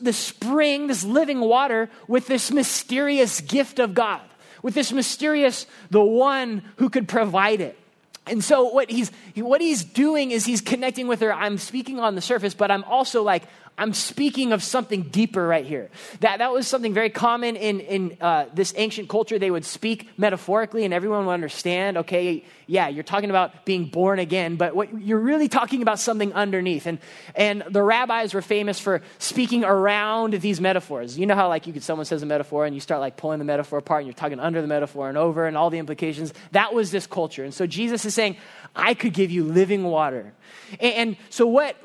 this 0.00 0.16
spring, 0.16 0.86
this 0.86 1.04
living 1.04 1.40
water, 1.40 1.90
with 2.08 2.26
this 2.26 2.50
mysterious 2.50 3.42
gift 3.42 3.80
of 3.80 3.92
God, 3.92 4.22
with 4.62 4.72
this 4.72 4.92
mysterious, 4.92 5.66
the 5.90 6.02
one 6.02 6.62
who 6.76 6.88
could 6.88 7.06
provide 7.06 7.60
it. 7.60 7.78
And 8.26 8.44
so 8.44 8.64
what 8.64 8.90
he's 8.90 9.10
what 9.34 9.60
he's 9.60 9.82
doing 9.82 10.30
is 10.30 10.44
he's 10.44 10.60
connecting 10.60 11.08
with 11.08 11.20
her. 11.20 11.34
I'm 11.34 11.58
speaking 11.58 11.98
on 11.98 12.14
the 12.14 12.20
surface, 12.20 12.54
but 12.54 12.70
I'm 12.70 12.84
also 12.84 13.22
like 13.22 13.42
I'm 13.78 13.94
speaking 13.94 14.52
of 14.52 14.62
something 14.62 15.02
deeper 15.04 15.46
right 15.46 15.64
here. 15.64 15.90
That, 16.20 16.38
that 16.38 16.52
was 16.52 16.66
something 16.66 16.92
very 16.92 17.10
common 17.10 17.56
in, 17.56 17.80
in 17.80 18.16
uh, 18.20 18.46
this 18.52 18.74
ancient 18.76 19.08
culture. 19.08 19.38
They 19.38 19.50
would 19.50 19.64
speak 19.64 20.08
metaphorically, 20.18 20.84
and 20.84 20.92
everyone 20.92 21.26
would 21.26 21.32
understand 21.32 21.96
okay, 21.98 22.44
yeah, 22.70 22.86
you're 22.86 23.02
talking 23.02 23.30
about 23.30 23.64
being 23.64 23.86
born 23.86 24.20
again, 24.20 24.54
but 24.54 24.76
what, 24.76 25.02
you're 25.02 25.18
really 25.18 25.48
talking 25.48 25.82
about 25.82 25.98
something 25.98 26.32
underneath. 26.34 26.86
And, 26.86 27.00
and 27.34 27.64
the 27.68 27.82
rabbis 27.82 28.32
were 28.32 28.42
famous 28.42 28.78
for 28.78 29.02
speaking 29.18 29.64
around 29.64 30.34
these 30.34 30.60
metaphors. 30.60 31.18
You 31.18 31.26
know 31.26 31.34
how, 31.34 31.48
like, 31.48 31.66
you 31.66 31.72
could, 31.72 31.82
someone 31.82 32.04
says 32.04 32.22
a 32.22 32.26
metaphor, 32.26 32.66
and 32.66 32.74
you 32.74 32.80
start, 32.80 33.00
like, 33.00 33.16
pulling 33.16 33.40
the 33.40 33.44
metaphor 33.44 33.80
apart, 33.80 34.02
and 34.02 34.06
you're 34.06 34.14
talking 34.14 34.38
under 34.38 34.62
the 34.62 34.68
metaphor 34.68 35.08
and 35.08 35.18
over, 35.18 35.48
and 35.48 35.56
all 35.56 35.68
the 35.68 35.78
implications. 35.78 36.32
That 36.52 36.72
was 36.72 36.92
this 36.92 37.08
culture. 37.08 37.42
And 37.42 37.52
so 37.52 37.66
Jesus 37.66 38.04
is 38.04 38.14
saying, 38.14 38.36
I 38.76 38.94
could 38.94 39.14
give 39.14 39.32
you 39.32 39.42
living 39.42 39.82
water. 39.82 40.32
And, 40.78 40.92
and 40.92 41.16
so, 41.28 41.48
what 41.48 41.76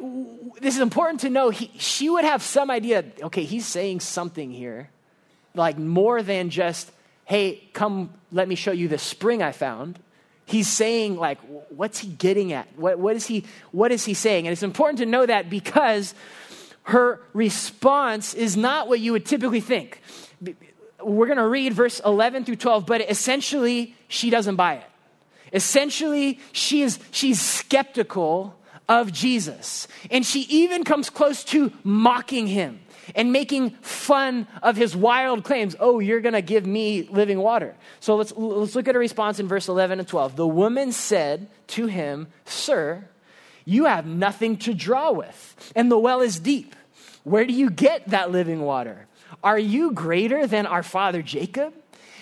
this 0.61 0.75
is 0.75 0.81
important 0.81 1.21
to 1.21 1.31
know, 1.31 1.49
he, 1.49 1.71
she 1.79 2.11
would 2.11 2.25
have 2.25 2.43
some 2.43 2.69
idea 2.69 3.05
okay, 3.23 3.43
he's 3.43 3.65
saying 3.65 4.01
something 4.01 4.51
here, 4.51 4.91
like 5.55 5.79
more 5.79 6.21
than 6.21 6.51
just, 6.51 6.91
hey, 7.25 7.67
come, 7.73 8.13
let 8.31 8.47
me 8.47 8.53
show 8.53 8.71
you 8.71 8.87
the 8.87 8.99
spring 8.99 9.41
I 9.41 9.51
found. 9.51 9.99
He's 10.45 10.67
saying, 10.67 11.17
like, 11.17 11.39
what's 11.69 11.99
he 11.99 12.07
getting 12.09 12.53
at? 12.53 12.67
What, 12.77 12.99
what, 12.99 13.15
is 13.15 13.25
he, 13.25 13.45
what 13.71 13.91
is 13.91 14.05
he 14.05 14.13
saying? 14.13 14.45
And 14.47 14.51
it's 14.51 14.63
important 14.63 14.99
to 14.99 15.05
know 15.05 15.25
that 15.25 15.49
because 15.49 16.13
her 16.83 17.19
response 17.33 18.33
is 18.35 18.55
not 18.55 18.87
what 18.87 18.99
you 18.99 19.11
would 19.13 19.25
typically 19.25 19.59
think. 19.59 20.01
We're 21.01 21.25
going 21.25 21.39
to 21.39 21.47
read 21.47 21.73
verse 21.73 21.99
11 22.05 22.45
through 22.45 22.57
12, 22.57 22.85
but 22.85 23.01
essentially, 23.09 23.95
she 24.07 24.29
doesn't 24.29 24.55
buy 24.55 24.75
it. 24.75 24.83
Essentially, 25.51 26.39
she 26.51 26.81
is, 26.83 26.99
she's 27.11 27.41
skeptical 27.41 28.55
of 28.87 29.11
Jesus. 29.11 29.87
And 30.11 30.25
she 30.25 30.41
even 30.41 30.83
comes 30.83 31.09
close 31.09 31.43
to 31.45 31.71
mocking 31.83 32.47
him 32.47 32.79
and 33.13 33.31
making 33.31 33.71
fun 33.81 34.47
of 34.63 34.77
his 34.77 34.95
wild 34.95 35.43
claims. 35.43 35.75
Oh, 35.79 35.99
you're 35.99 36.21
going 36.21 36.33
to 36.33 36.41
give 36.41 36.65
me 36.65 37.03
living 37.03 37.39
water. 37.39 37.75
So 37.99 38.15
let's, 38.15 38.33
let's 38.35 38.75
look 38.75 38.87
at 38.87 38.95
a 38.95 38.99
response 38.99 39.39
in 39.39 39.47
verse 39.47 39.67
11 39.67 39.99
and 39.99 40.07
12. 40.07 40.35
The 40.35 40.47
woman 40.47 40.91
said 40.91 41.47
to 41.67 41.87
him, 41.87 42.27
Sir, 42.45 43.07
you 43.65 43.85
have 43.85 44.05
nothing 44.05 44.57
to 44.57 44.73
draw 44.73 45.11
with, 45.11 45.73
and 45.75 45.91
the 45.91 45.97
well 45.97 46.21
is 46.21 46.39
deep. 46.39 46.75
Where 47.23 47.45
do 47.45 47.53
you 47.53 47.69
get 47.69 48.07
that 48.09 48.31
living 48.31 48.61
water? 48.61 49.07
Are 49.43 49.59
you 49.59 49.91
greater 49.91 50.47
than 50.47 50.65
our 50.65 50.83
father 50.83 51.21
Jacob? 51.21 51.73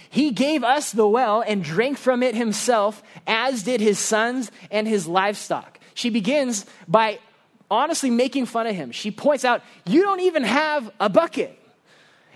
He 0.09 0.31
gave 0.31 0.63
us 0.63 0.91
the 0.91 1.07
well 1.07 1.43
and 1.45 1.63
drank 1.63 1.97
from 1.97 2.23
it 2.23 2.35
himself, 2.35 3.01
as 3.25 3.63
did 3.63 3.81
his 3.81 3.99
sons 3.99 4.51
and 4.71 4.87
his 4.87 5.07
livestock. 5.07 5.79
She 5.95 6.09
begins 6.09 6.65
by 6.87 7.19
honestly 7.69 8.09
making 8.09 8.45
fun 8.45 8.67
of 8.67 8.75
him. 8.75 8.91
She 8.91 9.11
points 9.11 9.45
out, 9.45 9.61
You 9.85 10.01
don't 10.01 10.21
even 10.21 10.43
have 10.43 10.91
a 10.99 11.09
bucket. 11.09 11.59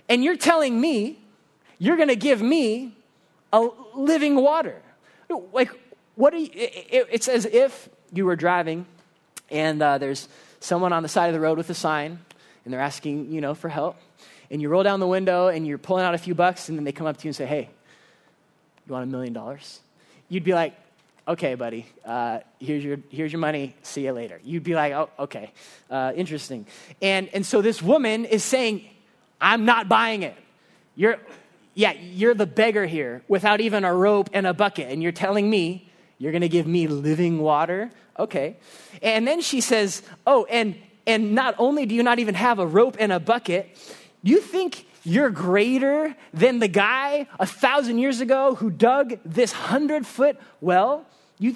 And 0.10 0.24
you're 0.24 0.38
telling 0.38 0.80
me 0.80 1.20
you're 1.80 1.98
going 1.98 2.08
to 2.08 2.16
give 2.16 2.42
me 2.42 2.96
a 3.54 3.68
living 3.94 4.36
water. 4.36 4.82
Like, 5.52 5.70
what 6.16 6.34
are 6.34 6.38
you? 6.38 6.50
It's 6.54 7.28
as 7.28 7.46
if 7.46 7.90
you 8.14 8.26
were 8.26 8.36
driving 8.36 8.86
and 9.50 9.82
uh, 9.82 9.98
there's 9.98 10.28
someone 10.60 10.94
on 10.94 11.04
the 11.04 11.10
side 11.10 11.28
of 11.28 11.34
the 11.34 11.40
road 11.40 11.58
with 11.58 11.70
a 11.70 11.76
sign 11.76 12.20
and 12.66 12.74
they're 12.74 12.82
asking, 12.82 13.32
you 13.32 13.42
know, 13.42 13.54
for 13.54 13.70
help. 13.70 13.98
And 14.50 14.62
you 14.62 14.70
roll 14.70 14.84
down 14.84 15.00
the 15.00 15.08
window 15.08 15.48
and 15.48 15.68
you're 15.68 15.78
pulling 15.78 16.04
out 16.04 16.16
a 16.16 16.18
few 16.18 16.34
bucks, 16.34 16.70
and 16.70 16.78
then 16.78 16.86
they 16.86 16.92
come 16.92 17.08
up 17.08 17.18
to 17.18 17.24
you 17.24 17.30
and 17.30 17.36
say, 17.36 17.46
hey, 17.46 17.70
you 18.86 18.94
want 18.94 19.04
a 19.04 19.08
million 19.08 19.34
dollars? 19.34 19.82
You'd 20.30 20.44
be 20.44 20.54
like, 20.54 20.74
okay, 21.28 21.56
buddy, 21.56 21.86
uh, 22.06 22.40
here's, 22.60 22.84
your, 22.84 22.98
here's 23.10 23.32
your 23.32 23.40
money, 23.40 23.76
see 23.82 24.06
you 24.06 24.14
later. 24.14 24.40
You'd 24.44 24.64
be 24.64 24.76
like, 24.76 24.94
oh, 24.94 25.10
okay, 25.20 25.52
uh, 25.90 26.14
interesting. 26.16 26.66
And, 27.02 27.30
and 27.34 27.46
so 27.46 27.62
this 27.62 27.82
woman 27.82 28.26
is 28.26 28.44
saying, 28.44 28.88
I'm 29.42 29.66
not 29.66 29.90
buying 29.90 30.24
it. 30.24 30.36
You're, 30.96 31.18
yeah, 31.74 31.92
you're 31.92 32.34
the 32.34 32.48
beggar 32.48 32.86
here 32.86 33.24
without 33.28 33.60
even 33.60 33.84
a 33.84 33.94
rope 33.94 34.30
and 34.34 34.48
a 34.48 34.54
bucket, 34.54 34.90
and 34.90 35.04
you're 35.04 35.12
telling 35.12 35.50
me 35.50 35.90
you're 36.18 36.32
gonna 36.32 36.48
give 36.48 36.66
me 36.66 36.88
living 36.88 37.40
water? 37.40 37.92
Okay. 38.18 38.58
And 39.02 39.28
then 39.28 39.42
she 39.42 39.62
says, 39.62 40.02
oh, 40.26 40.46
and, 40.46 40.76
and 41.06 41.36
not 41.36 41.56
only 41.60 41.86
do 41.86 41.94
you 41.94 42.04
not 42.04 42.20
even 42.20 42.36
have 42.36 42.58
a 42.58 42.66
rope 42.66 42.96
and 43.00 43.12
a 43.12 43.20
bucket, 43.20 43.78
you 44.24 44.40
think 44.40 44.88
you're 45.04 45.30
greater 45.30 46.16
than 46.34 46.60
the 46.60 46.68
guy 46.68 47.28
a 47.40 47.46
thousand 47.46 48.00
years 48.00 48.20
ago 48.22 48.56
who 48.56 48.70
dug 48.72 49.20
this 49.24 49.52
hundred 49.52 50.08
foot 50.08 50.40
well? 50.60 51.06
You, 51.40 51.56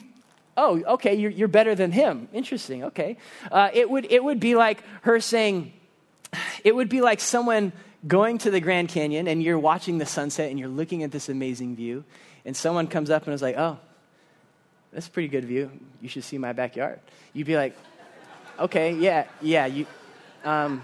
oh, 0.57 0.81
okay, 0.93 1.15
you're, 1.15 1.31
you're 1.31 1.47
better 1.47 1.75
than 1.75 1.91
him. 1.91 2.27
Interesting, 2.33 2.85
okay. 2.85 3.17
Uh, 3.51 3.69
it, 3.73 3.89
would, 3.89 4.11
it 4.11 4.23
would 4.23 4.39
be 4.39 4.55
like 4.55 4.83
her 5.01 5.19
saying, 5.19 5.73
it 6.63 6.75
would 6.75 6.89
be 6.89 7.01
like 7.01 7.19
someone 7.19 7.73
going 8.07 8.37
to 8.39 8.51
the 8.51 8.59
Grand 8.59 8.89
Canyon 8.89 9.27
and 9.27 9.41
you're 9.43 9.59
watching 9.59 9.97
the 9.97 10.05
sunset 10.05 10.49
and 10.49 10.59
you're 10.59 10.69
looking 10.69 11.03
at 11.03 11.11
this 11.11 11.29
amazing 11.29 11.75
view, 11.75 12.03
and 12.45 12.55
someone 12.55 12.87
comes 12.87 13.09
up 13.09 13.25
and 13.25 13.33
is 13.33 13.41
like, 13.41 13.57
oh, 13.57 13.77
that's 14.91 15.07
a 15.07 15.11
pretty 15.11 15.29
good 15.29 15.45
view. 15.45 15.71
You 16.01 16.09
should 16.09 16.23
see 16.23 16.37
my 16.37 16.53
backyard. 16.53 16.99
You'd 17.33 17.47
be 17.47 17.55
like, 17.55 17.77
okay, 18.59 18.93
yeah, 18.93 19.27
yeah, 19.41 19.65
you, 19.65 19.85
um, 20.43 20.81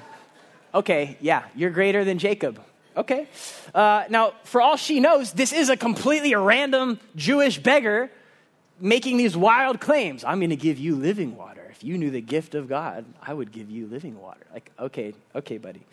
Okay, 0.73 1.17
yeah, 1.21 1.43
you're 1.55 1.71
greater 1.71 2.03
than 2.03 2.19
Jacob. 2.19 2.61
Okay. 2.95 3.27
Uh, 3.73 4.03
now, 4.09 4.33
for 4.43 4.61
all 4.61 4.75
she 4.75 4.99
knows, 4.99 5.31
this 5.31 5.53
is 5.53 5.69
a 5.69 5.77
completely 5.77 6.35
random 6.35 6.99
Jewish 7.15 7.57
beggar 7.57 8.11
making 8.79 9.17
these 9.17 9.35
wild 9.35 9.79
claims. 9.79 10.23
I'm 10.23 10.39
going 10.39 10.51
to 10.51 10.55
give 10.55 10.77
you 10.77 10.95
living 10.95 11.35
water. 11.35 11.63
If 11.71 11.83
you 11.83 11.97
knew 11.97 12.09
the 12.09 12.21
gift 12.21 12.55
of 12.55 12.67
God, 12.67 13.05
I 13.21 13.33
would 13.33 13.51
give 13.51 13.69
you 13.69 13.87
living 13.87 14.19
water. 14.19 14.45
Like, 14.53 14.71
okay, 14.79 15.13
okay, 15.35 15.57
buddy. 15.57 15.83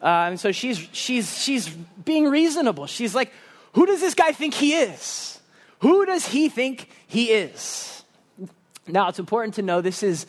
Uh, 0.00 0.30
and 0.30 0.40
so 0.40 0.52
she's, 0.52 0.78
she's, 0.92 1.36
she's 1.42 1.68
being 1.68 2.28
reasonable. 2.28 2.86
She's 2.86 3.14
like, 3.14 3.32
who 3.72 3.86
does 3.86 4.00
this 4.00 4.14
guy 4.14 4.32
think 4.32 4.54
he 4.54 4.74
is? 4.74 5.40
Who 5.80 6.06
does 6.06 6.26
he 6.26 6.48
think 6.48 6.88
he 7.08 7.30
is? 7.30 8.04
Now, 8.86 9.08
it's 9.08 9.18
important 9.18 9.54
to 9.54 9.62
know 9.62 9.80
this 9.80 10.02
is, 10.02 10.26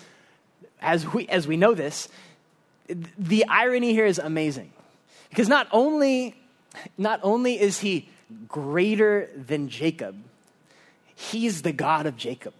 as 0.81 1.11
we, 1.13 1.27
as 1.27 1.47
we 1.47 1.57
know 1.57 1.73
this, 1.73 2.09
the 3.17 3.45
irony 3.45 3.93
here 3.93 4.05
is 4.05 4.19
amazing. 4.19 4.71
Because 5.29 5.47
not 5.47 5.67
only, 5.71 6.35
not 6.97 7.19
only 7.23 7.59
is 7.59 7.79
he 7.79 8.09
greater 8.47 9.29
than 9.35 9.69
Jacob, 9.69 10.15
he's 11.31 11.61
the 11.61 11.71
God 11.71 12.05
of 12.05 12.17
Jacob. 12.17 12.53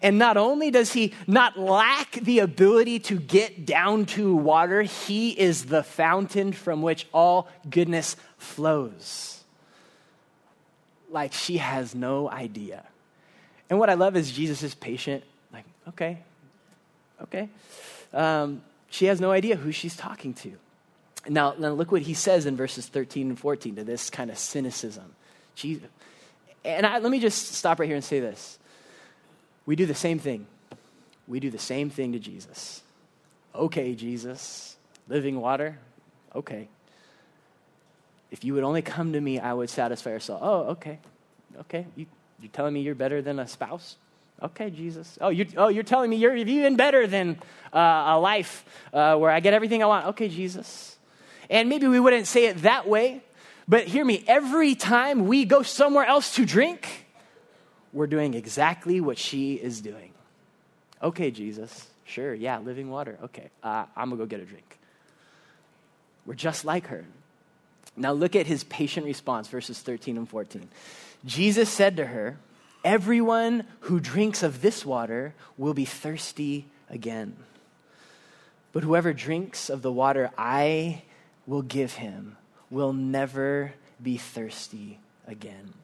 And 0.00 0.18
not 0.18 0.36
only 0.36 0.70
does 0.70 0.92
he 0.92 1.12
not 1.26 1.58
lack 1.58 2.12
the 2.12 2.40
ability 2.40 2.98
to 3.00 3.18
get 3.18 3.66
down 3.66 4.06
to 4.06 4.34
water, 4.34 4.82
he 4.82 5.30
is 5.30 5.66
the 5.66 5.82
fountain 5.82 6.52
from 6.52 6.82
which 6.82 7.06
all 7.12 7.48
goodness 7.68 8.16
flows. 8.38 9.44
Like 11.10 11.32
she 11.32 11.58
has 11.58 11.94
no 11.94 12.30
idea. 12.30 12.84
And 13.68 13.78
what 13.78 13.90
I 13.90 13.94
love 13.94 14.16
is 14.16 14.32
Jesus 14.32 14.62
is 14.62 14.74
patient, 14.74 15.24
like, 15.52 15.64
okay, 15.88 16.18
okay. 17.22 17.48
Um, 18.12 18.62
she 18.90 19.06
has 19.06 19.20
no 19.20 19.30
idea 19.30 19.56
who 19.56 19.72
she's 19.72 19.96
talking 19.96 20.34
to. 20.34 20.52
Now, 21.28 21.54
now 21.56 21.70
look 21.70 21.92
what 21.92 22.02
he 22.02 22.14
says 22.14 22.46
in 22.46 22.56
verses 22.56 22.86
13 22.86 23.28
and 23.28 23.38
14 23.38 23.76
to 23.76 23.84
this 23.84 24.10
kind 24.10 24.30
of 24.30 24.38
cynicism. 24.38 25.14
Jesus. 25.54 25.88
And 26.64 26.86
I, 26.86 26.98
let 26.98 27.10
me 27.10 27.20
just 27.20 27.54
stop 27.54 27.80
right 27.80 27.86
here 27.86 27.96
and 27.96 28.04
say 28.04 28.20
this. 28.20 28.58
We 29.66 29.76
do 29.76 29.86
the 29.86 29.94
same 29.94 30.18
thing. 30.18 30.46
We 31.26 31.40
do 31.40 31.50
the 31.50 31.58
same 31.58 31.90
thing 31.90 32.12
to 32.12 32.18
Jesus. 32.18 32.82
Okay, 33.54 33.94
Jesus, 33.94 34.76
living 35.08 35.40
water, 35.40 35.78
okay. 36.34 36.68
If 38.30 38.44
you 38.44 38.54
would 38.54 38.64
only 38.64 38.82
come 38.82 39.12
to 39.12 39.20
me, 39.20 39.38
I 39.38 39.52
would 39.52 39.68
satisfy 39.68 40.10
your 40.10 40.20
soul. 40.20 40.38
Oh, 40.40 40.60
okay. 40.70 40.98
Okay. 41.60 41.86
You, 41.96 42.06
you're 42.40 42.50
telling 42.50 42.72
me 42.72 42.80
you're 42.80 42.94
better 42.94 43.20
than 43.20 43.38
a 43.38 43.46
spouse? 43.46 43.96
Okay, 44.42 44.70
Jesus. 44.70 45.18
Oh, 45.20 45.28
you're, 45.28 45.46
oh, 45.56 45.68
you're 45.68 45.82
telling 45.82 46.10
me 46.10 46.16
you're 46.16 46.34
even 46.34 46.76
better 46.76 47.06
than 47.06 47.38
uh, 47.72 47.78
a 47.78 48.18
life 48.18 48.64
uh, 48.92 49.16
where 49.16 49.30
I 49.30 49.40
get 49.40 49.52
everything 49.52 49.82
I 49.82 49.86
want. 49.86 50.06
Okay, 50.08 50.28
Jesus. 50.28 50.96
And 51.50 51.68
maybe 51.68 51.86
we 51.86 52.00
wouldn't 52.00 52.26
say 52.26 52.46
it 52.46 52.62
that 52.62 52.88
way, 52.88 53.20
but 53.68 53.86
hear 53.86 54.04
me. 54.04 54.24
Every 54.26 54.74
time 54.74 55.26
we 55.26 55.44
go 55.44 55.62
somewhere 55.62 56.04
else 56.04 56.34
to 56.36 56.44
drink, 56.44 57.06
we're 57.92 58.06
doing 58.06 58.34
exactly 58.34 59.00
what 59.00 59.18
she 59.18 59.54
is 59.54 59.80
doing. 59.80 60.12
Okay, 61.02 61.30
Jesus. 61.30 61.88
Sure, 62.04 62.34
yeah, 62.34 62.58
living 62.58 62.90
water. 62.90 63.18
Okay, 63.24 63.50
uh, 63.62 63.86
I'm 63.96 64.10
to 64.10 64.16
go 64.16 64.26
get 64.26 64.40
a 64.40 64.44
drink. 64.44 64.78
We're 66.26 66.34
just 66.34 66.64
like 66.64 66.88
her. 66.88 67.04
Now 67.96 68.12
look 68.12 68.36
at 68.36 68.46
his 68.46 68.64
patient 68.64 69.06
response, 69.06 69.48
verses 69.48 69.80
13 69.80 70.16
and 70.16 70.28
14. 70.28 70.68
Jesus 71.24 71.68
said 71.68 71.96
to 71.96 72.06
her, 72.06 72.38
Everyone 72.84 73.64
who 73.80 74.00
drinks 74.00 74.42
of 74.42 74.60
this 74.60 74.84
water 74.84 75.34
will 75.56 75.74
be 75.74 75.84
thirsty 75.84 76.66
again. 76.90 77.36
But 78.72 78.82
whoever 78.82 79.12
drinks 79.12 79.70
of 79.70 79.82
the 79.82 79.92
water 79.92 80.30
I 80.36 81.02
will 81.46 81.62
give 81.62 81.94
him 81.94 82.36
will 82.72 82.94
never 82.94 83.74
be 84.02 84.16
thirsty 84.16 84.98
again. 85.28 85.74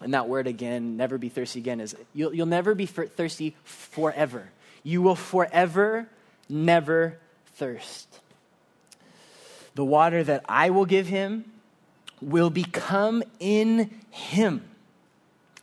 And 0.00 0.14
that 0.14 0.28
word 0.28 0.46
again, 0.46 0.96
never 0.96 1.18
be 1.18 1.28
thirsty 1.28 1.58
again, 1.58 1.80
is 1.80 1.96
you'll, 2.14 2.32
you'll 2.32 2.46
never 2.46 2.74
be 2.74 2.86
thirsty 2.86 3.56
forever. 3.64 4.48
You 4.84 5.02
will 5.02 5.16
forever 5.16 6.08
never 6.48 7.18
thirst. 7.56 8.20
The 9.74 9.84
water 9.84 10.22
that 10.22 10.44
I 10.48 10.70
will 10.70 10.86
give 10.86 11.08
him 11.08 11.44
will 12.20 12.50
become 12.50 13.24
in 13.40 13.90
him 14.10 14.62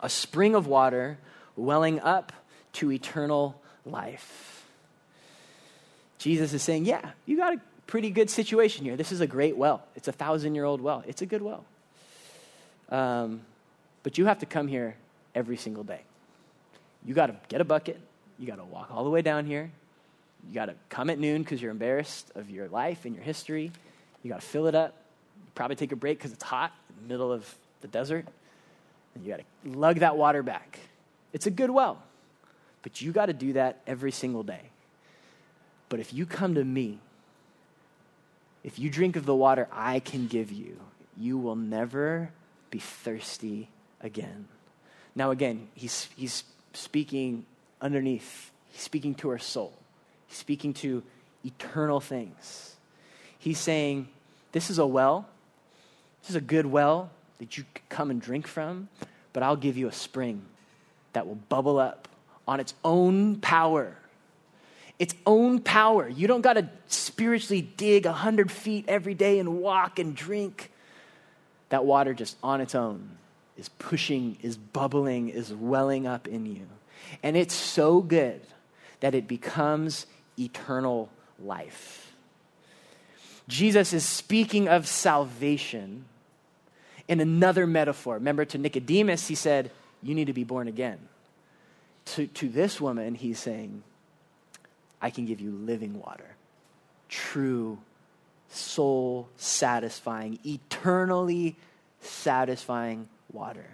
a 0.00 0.10
spring 0.10 0.54
of 0.54 0.66
water 0.66 1.18
welling 1.56 2.00
up 2.00 2.32
to 2.74 2.92
eternal 2.92 3.60
life. 3.86 4.66
Jesus 6.18 6.52
is 6.52 6.62
saying, 6.62 6.84
Yeah, 6.84 7.12
you 7.24 7.38
got 7.38 7.54
a 7.54 7.60
pretty 7.90 8.10
good 8.10 8.30
situation 8.30 8.84
here. 8.84 8.96
This 8.96 9.10
is 9.10 9.20
a 9.20 9.26
great 9.26 9.56
well. 9.56 9.82
It's 9.96 10.06
a 10.06 10.12
thousand 10.12 10.54
year 10.54 10.64
old 10.64 10.80
well. 10.80 11.02
It's 11.08 11.22
a 11.22 11.26
good 11.26 11.42
well. 11.42 11.64
Um, 12.88 13.42
but 14.04 14.16
you 14.16 14.26
have 14.26 14.38
to 14.38 14.46
come 14.46 14.68
here 14.68 14.94
every 15.34 15.56
single 15.56 15.82
day. 15.82 16.02
You 17.04 17.14
got 17.14 17.26
to 17.26 17.36
get 17.48 17.60
a 17.60 17.64
bucket. 17.64 18.00
You 18.38 18.46
got 18.46 18.56
to 18.56 18.64
walk 18.64 18.90
all 18.92 19.02
the 19.02 19.10
way 19.10 19.22
down 19.22 19.44
here. 19.44 19.70
You 20.48 20.54
got 20.54 20.66
to 20.66 20.74
come 20.88 21.10
at 21.10 21.18
noon 21.18 21.42
because 21.42 21.60
you're 21.60 21.72
embarrassed 21.72 22.30
of 22.36 22.48
your 22.48 22.68
life 22.68 23.04
and 23.04 23.14
your 23.14 23.24
history. 23.24 23.72
You 24.22 24.30
got 24.30 24.40
to 24.40 24.46
fill 24.46 24.68
it 24.68 24.74
up. 24.76 24.94
You 25.44 25.50
probably 25.56 25.76
take 25.76 25.90
a 25.90 25.96
break 25.96 26.18
because 26.18 26.32
it's 26.32 26.44
hot 26.44 26.72
in 26.90 27.02
the 27.02 27.12
middle 27.12 27.32
of 27.32 27.44
the 27.80 27.88
desert. 27.88 28.26
And 29.14 29.24
you 29.24 29.30
got 29.30 29.40
to 29.40 29.78
lug 29.78 29.98
that 29.98 30.16
water 30.16 30.44
back. 30.44 30.78
It's 31.32 31.46
a 31.46 31.50
good 31.50 31.70
well, 31.70 32.00
but 32.82 33.00
you 33.02 33.10
got 33.10 33.26
to 33.26 33.32
do 33.32 33.54
that 33.54 33.80
every 33.86 34.12
single 34.12 34.44
day. 34.44 34.62
But 35.88 35.98
if 35.98 36.14
you 36.14 36.24
come 36.24 36.54
to 36.54 36.64
me, 36.64 37.00
if 38.62 38.78
you 38.78 38.90
drink 38.90 39.16
of 39.16 39.26
the 39.26 39.34
water 39.34 39.68
I 39.72 40.00
can 40.00 40.26
give 40.26 40.52
you, 40.52 40.78
you 41.16 41.38
will 41.38 41.56
never 41.56 42.30
be 42.70 42.78
thirsty 42.78 43.68
again. 44.00 44.48
Now, 45.14 45.30
again, 45.30 45.68
he's, 45.74 46.08
he's 46.16 46.44
speaking 46.72 47.44
underneath, 47.80 48.50
he's 48.70 48.82
speaking 48.82 49.14
to 49.16 49.30
our 49.30 49.38
soul, 49.38 49.72
he's 50.26 50.38
speaking 50.38 50.74
to 50.74 51.02
eternal 51.44 52.00
things. 52.00 52.76
He's 53.38 53.58
saying, 53.58 54.08
This 54.52 54.68
is 54.70 54.78
a 54.78 54.86
well, 54.86 55.26
this 56.20 56.30
is 56.30 56.36
a 56.36 56.40
good 56.40 56.66
well 56.66 57.10
that 57.38 57.56
you 57.56 57.64
come 57.88 58.10
and 58.10 58.20
drink 58.20 58.46
from, 58.46 58.88
but 59.32 59.42
I'll 59.42 59.56
give 59.56 59.76
you 59.76 59.88
a 59.88 59.92
spring 59.92 60.42
that 61.12 61.26
will 61.26 61.36
bubble 61.36 61.78
up 61.78 62.08
on 62.46 62.60
its 62.60 62.74
own 62.84 63.36
power. 63.36 63.96
Its 65.00 65.14
own 65.24 65.60
power. 65.60 66.06
You 66.06 66.28
don't 66.28 66.42
got 66.42 66.52
to 66.52 66.68
spiritually 66.86 67.62
dig 67.62 68.04
100 68.04 68.52
feet 68.52 68.84
every 68.86 69.14
day 69.14 69.38
and 69.38 69.60
walk 69.60 69.98
and 69.98 70.14
drink. 70.14 70.70
That 71.70 71.86
water 71.86 72.12
just 72.12 72.36
on 72.42 72.60
its 72.60 72.74
own 72.74 73.08
is 73.56 73.70
pushing, 73.70 74.36
is 74.42 74.58
bubbling, 74.58 75.30
is 75.30 75.54
welling 75.54 76.06
up 76.06 76.28
in 76.28 76.44
you. 76.44 76.66
And 77.22 77.34
it's 77.34 77.54
so 77.54 78.02
good 78.02 78.42
that 79.00 79.14
it 79.14 79.26
becomes 79.26 80.04
eternal 80.38 81.08
life. 81.42 82.12
Jesus 83.48 83.94
is 83.94 84.04
speaking 84.04 84.68
of 84.68 84.86
salvation 84.86 86.04
in 87.08 87.20
another 87.20 87.66
metaphor. 87.66 88.14
Remember, 88.14 88.44
to 88.44 88.58
Nicodemus, 88.58 89.26
he 89.28 89.34
said, 89.34 89.70
You 90.02 90.14
need 90.14 90.26
to 90.26 90.34
be 90.34 90.44
born 90.44 90.68
again. 90.68 90.98
To, 92.16 92.26
to 92.26 92.50
this 92.50 92.82
woman, 92.82 93.14
he's 93.14 93.38
saying, 93.38 93.82
I 95.00 95.10
can 95.10 95.26
give 95.26 95.40
you 95.40 95.50
living 95.50 95.98
water, 96.00 96.36
true 97.08 97.78
soul 98.50 99.28
satisfying, 99.36 100.38
eternally 100.44 101.56
satisfying 102.00 103.08
water. 103.32 103.66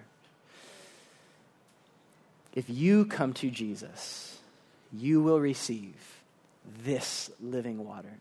If 2.54 2.70
you 2.70 3.04
come 3.04 3.32
to 3.34 3.50
Jesus, 3.50 4.38
you 4.92 5.22
will 5.22 5.40
receive 5.40 5.94
this 6.84 7.30
living 7.40 7.84
water. 7.84 8.12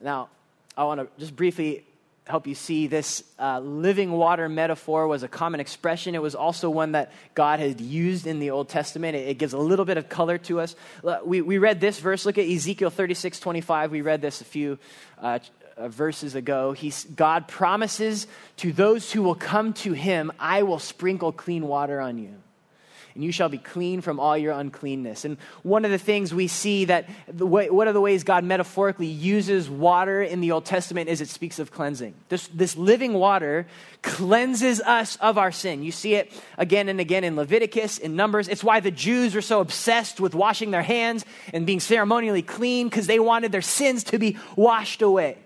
Now, 0.00 0.28
I 0.76 0.84
want 0.84 1.00
to 1.00 1.08
just 1.18 1.36
briefly 1.36 1.84
help 2.30 2.46
you 2.46 2.54
see 2.54 2.86
this 2.86 3.22
uh, 3.38 3.60
living 3.60 4.12
water 4.12 4.48
metaphor 4.48 5.06
was 5.06 5.22
a 5.22 5.28
common 5.28 5.60
expression. 5.60 6.14
It 6.14 6.22
was 6.22 6.34
also 6.34 6.70
one 6.70 6.92
that 6.92 7.12
God 7.34 7.60
had 7.60 7.80
used 7.80 8.26
in 8.26 8.38
the 8.38 8.50
Old 8.50 8.68
Testament. 8.68 9.16
It, 9.16 9.28
it 9.28 9.38
gives 9.38 9.52
a 9.52 9.58
little 9.58 9.84
bit 9.84 9.98
of 9.98 10.08
color 10.08 10.38
to 10.38 10.60
us. 10.60 10.74
We, 11.24 11.42
we 11.42 11.58
read 11.58 11.80
this 11.80 11.98
verse. 11.98 12.24
Look 12.24 12.38
at 12.38 12.46
Ezekiel 12.46 12.90
36 12.90 13.40
25. 13.40 13.90
We 13.90 14.00
read 14.00 14.22
this 14.22 14.40
a 14.40 14.44
few 14.44 14.78
uh, 15.20 15.40
uh, 15.76 15.88
verses 15.88 16.34
ago. 16.34 16.72
He's, 16.72 17.04
God 17.04 17.48
promises 17.48 18.26
to 18.58 18.72
those 18.72 19.12
who 19.12 19.22
will 19.22 19.34
come 19.34 19.72
to 19.74 19.92
him, 19.92 20.32
I 20.38 20.62
will 20.62 20.78
sprinkle 20.78 21.32
clean 21.32 21.66
water 21.66 22.00
on 22.00 22.18
you 22.18 22.36
and 23.14 23.24
you 23.24 23.32
shall 23.32 23.48
be 23.48 23.58
clean 23.58 24.00
from 24.00 24.20
all 24.20 24.36
your 24.36 24.52
uncleanness. 24.52 25.24
And 25.24 25.36
one 25.62 25.84
of 25.84 25.90
the 25.90 25.98
things 25.98 26.32
we 26.32 26.46
see 26.46 26.86
that, 26.86 27.08
way, 27.38 27.70
one 27.70 27.88
of 27.88 27.94
the 27.94 28.00
ways 28.00 28.24
God 28.24 28.44
metaphorically 28.44 29.06
uses 29.06 29.68
water 29.68 30.22
in 30.22 30.40
the 30.40 30.52
Old 30.52 30.64
Testament 30.64 31.08
is 31.08 31.20
it 31.20 31.28
speaks 31.28 31.58
of 31.58 31.70
cleansing. 31.70 32.14
This, 32.28 32.48
this 32.48 32.76
living 32.76 33.14
water 33.14 33.66
cleanses 34.02 34.80
us 34.80 35.16
of 35.16 35.38
our 35.38 35.52
sin. 35.52 35.82
You 35.82 35.92
see 35.92 36.14
it 36.14 36.32
again 36.56 36.88
and 36.88 37.00
again 37.00 37.24
in 37.24 37.36
Leviticus, 37.36 37.98
in 37.98 38.16
Numbers. 38.16 38.48
It's 38.48 38.64
why 38.64 38.80
the 38.80 38.90
Jews 38.90 39.34
were 39.34 39.42
so 39.42 39.60
obsessed 39.60 40.20
with 40.20 40.34
washing 40.34 40.70
their 40.70 40.82
hands 40.82 41.24
and 41.52 41.66
being 41.66 41.80
ceremonially 41.80 42.42
clean 42.42 42.88
because 42.88 43.06
they 43.06 43.18
wanted 43.18 43.52
their 43.52 43.62
sins 43.62 44.04
to 44.04 44.18
be 44.18 44.38
washed 44.56 45.02
away. 45.02 45.38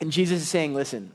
And 0.00 0.10
Jesus 0.10 0.40
is 0.42 0.48
saying, 0.48 0.74
listen, 0.74 1.12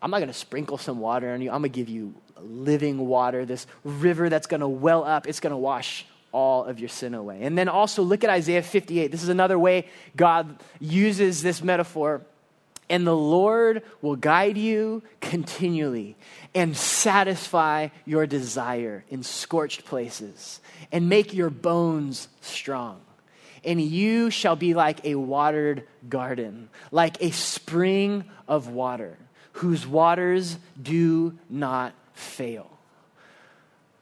I'm 0.00 0.10
not 0.10 0.18
going 0.18 0.28
to 0.28 0.34
sprinkle 0.34 0.78
some 0.78 1.00
water 1.00 1.32
on 1.32 1.40
you. 1.40 1.50
I'm 1.50 1.60
going 1.60 1.72
to 1.72 1.76
give 1.76 1.88
you 1.88 2.14
living 2.42 3.06
water, 3.06 3.44
this 3.44 3.66
river 3.84 4.28
that's 4.28 4.46
going 4.46 4.60
to 4.60 4.68
well 4.68 5.04
up. 5.04 5.26
It's 5.26 5.40
going 5.40 5.52
to 5.52 5.56
wash 5.56 6.06
all 6.32 6.64
of 6.64 6.78
your 6.78 6.88
sin 6.88 7.14
away. 7.14 7.42
And 7.42 7.56
then 7.56 7.68
also 7.68 8.02
look 8.02 8.24
at 8.24 8.30
Isaiah 8.30 8.62
58. 8.62 9.10
This 9.10 9.22
is 9.22 9.28
another 9.28 9.58
way 9.58 9.86
God 10.16 10.62
uses 10.78 11.42
this 11.42 11.62
metaphor. 11.62 12.22
And 12.90 13.06
the 13.06 13.16
Lord 13.16 13.82
will 14.00 14.16
guide 14.16 14.56
you 14.56 15.02
continually 15.20 16.16
and 16.54 16.76
satisfy 16.76 17.88
your 18.06 18.26
desire 18.26 19.04
in 19.10 19.22
scorched 19.22 19.84
places 19.84 20.60
and 20.90 21.08
make 21.08 21.34
your 21.34 21.50
bones 21.50 22.28
strong. 22.40 23.00
And 23.64 23.80
you 23.80 24.30
shall 24.30 24.56
be 24.56 24.72
like 24.72 25.04
a 25.04 25.16
watered 25.16 25.86
garden, 26.08 26.70
like 26.90 27.20
a 27.20 27.30
spring 27.30 28.24
of 28.46 28.68
water, 28.68 29.18
whose 29.52 29.86
waters 29.86 30.56
do 30.80 31.36
not 31.50 31.92
fail. 32.18 32.68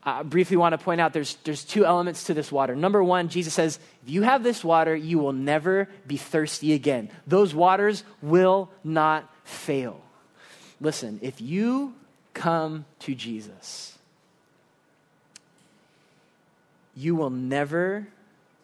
I 0.02 0.22
briefly 0.22 0.56
want 0.56 0.72
to 0.72 0.78
point 0.78 1.00
out 1.00 1.12
there's, 1.12 1.34
there's 1.42 1.64
two 1.64 1.84
elements 1.84 2.24
to 2.24 2.34
this 2.34 2.52
water. 2.52 2.76
Number 2.76 3.02
one, 3.02 3.28
Jesus 3.28 3.52
says, 3.52 3.80
if 4.04 4.10
you 4.10 4.22
have 4.22 4.44
this 4.44 4.62
water, 4.62 4.94
you 4.94 5.18
will 5.18 5.32
never 5.32 5.88
be 6.06 6.16
thirsty 6.16 6.72
again. 6.74 7.10
Those 7.26 7.54
waters 7.54 8.04
will 8.22 8.70
not 8.84 9.28
fail. 9.42 10.00
Listen, 10.80 11.18
if 11.22 11.40
you 11.40 11.94
come 12.34 12.84
to 13.00 13.16
Jesus, 13.16 13.98
you 16.94 17.16
will 17.16 17.30
never 17.30 18.06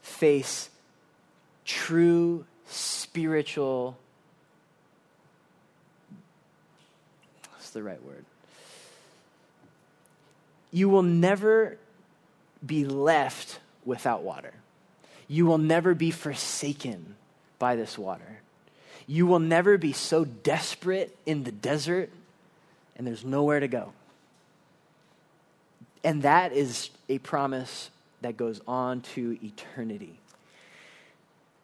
face 0.00 0.70
true 1.64 2.46
spiritual. 2.68 3.98
What's 7.50 7.70
the 7.70 7.82
right 7.82 8.02
word? 8.04 8.24
You 10.72 10.88
will 10.88 11.02
never 11.02 11.76
be 12.64 12.84
left 12.84 13.60
without 13.84 14.22
water. 14.22 14.52
You 15.28 15.46
will 15.46 15.58
never 15.58 15.94
be 15.94 16.10
forsaken 16.10 17.14
by 17.58 17.76
this 17.76 17.96
water. 17.96 18.40
You 19.06 19.26
will 19.26 19.38
never 19.38 19.78
be 19.78 19.92
so 19.92 20.24
desperate 20.24 21.16
in 21.26 21.44
the 21.44 21.52
desert 21.52 22.10
and 22.96 23.06
there's 23.06 23.24
nowhere 23.24 23.60
to 23.60 23.68
go. 23.68 23.92
And 26.04 26.22
that 26.22 26.52
is 26.52 26.90
a 27.08 27.18
promise 27.18 27.90
that 28.22 28.36
goes 28.36 28.60
on 28.66 29.02
to 29.14 29.38
eternity. 29.42 30.18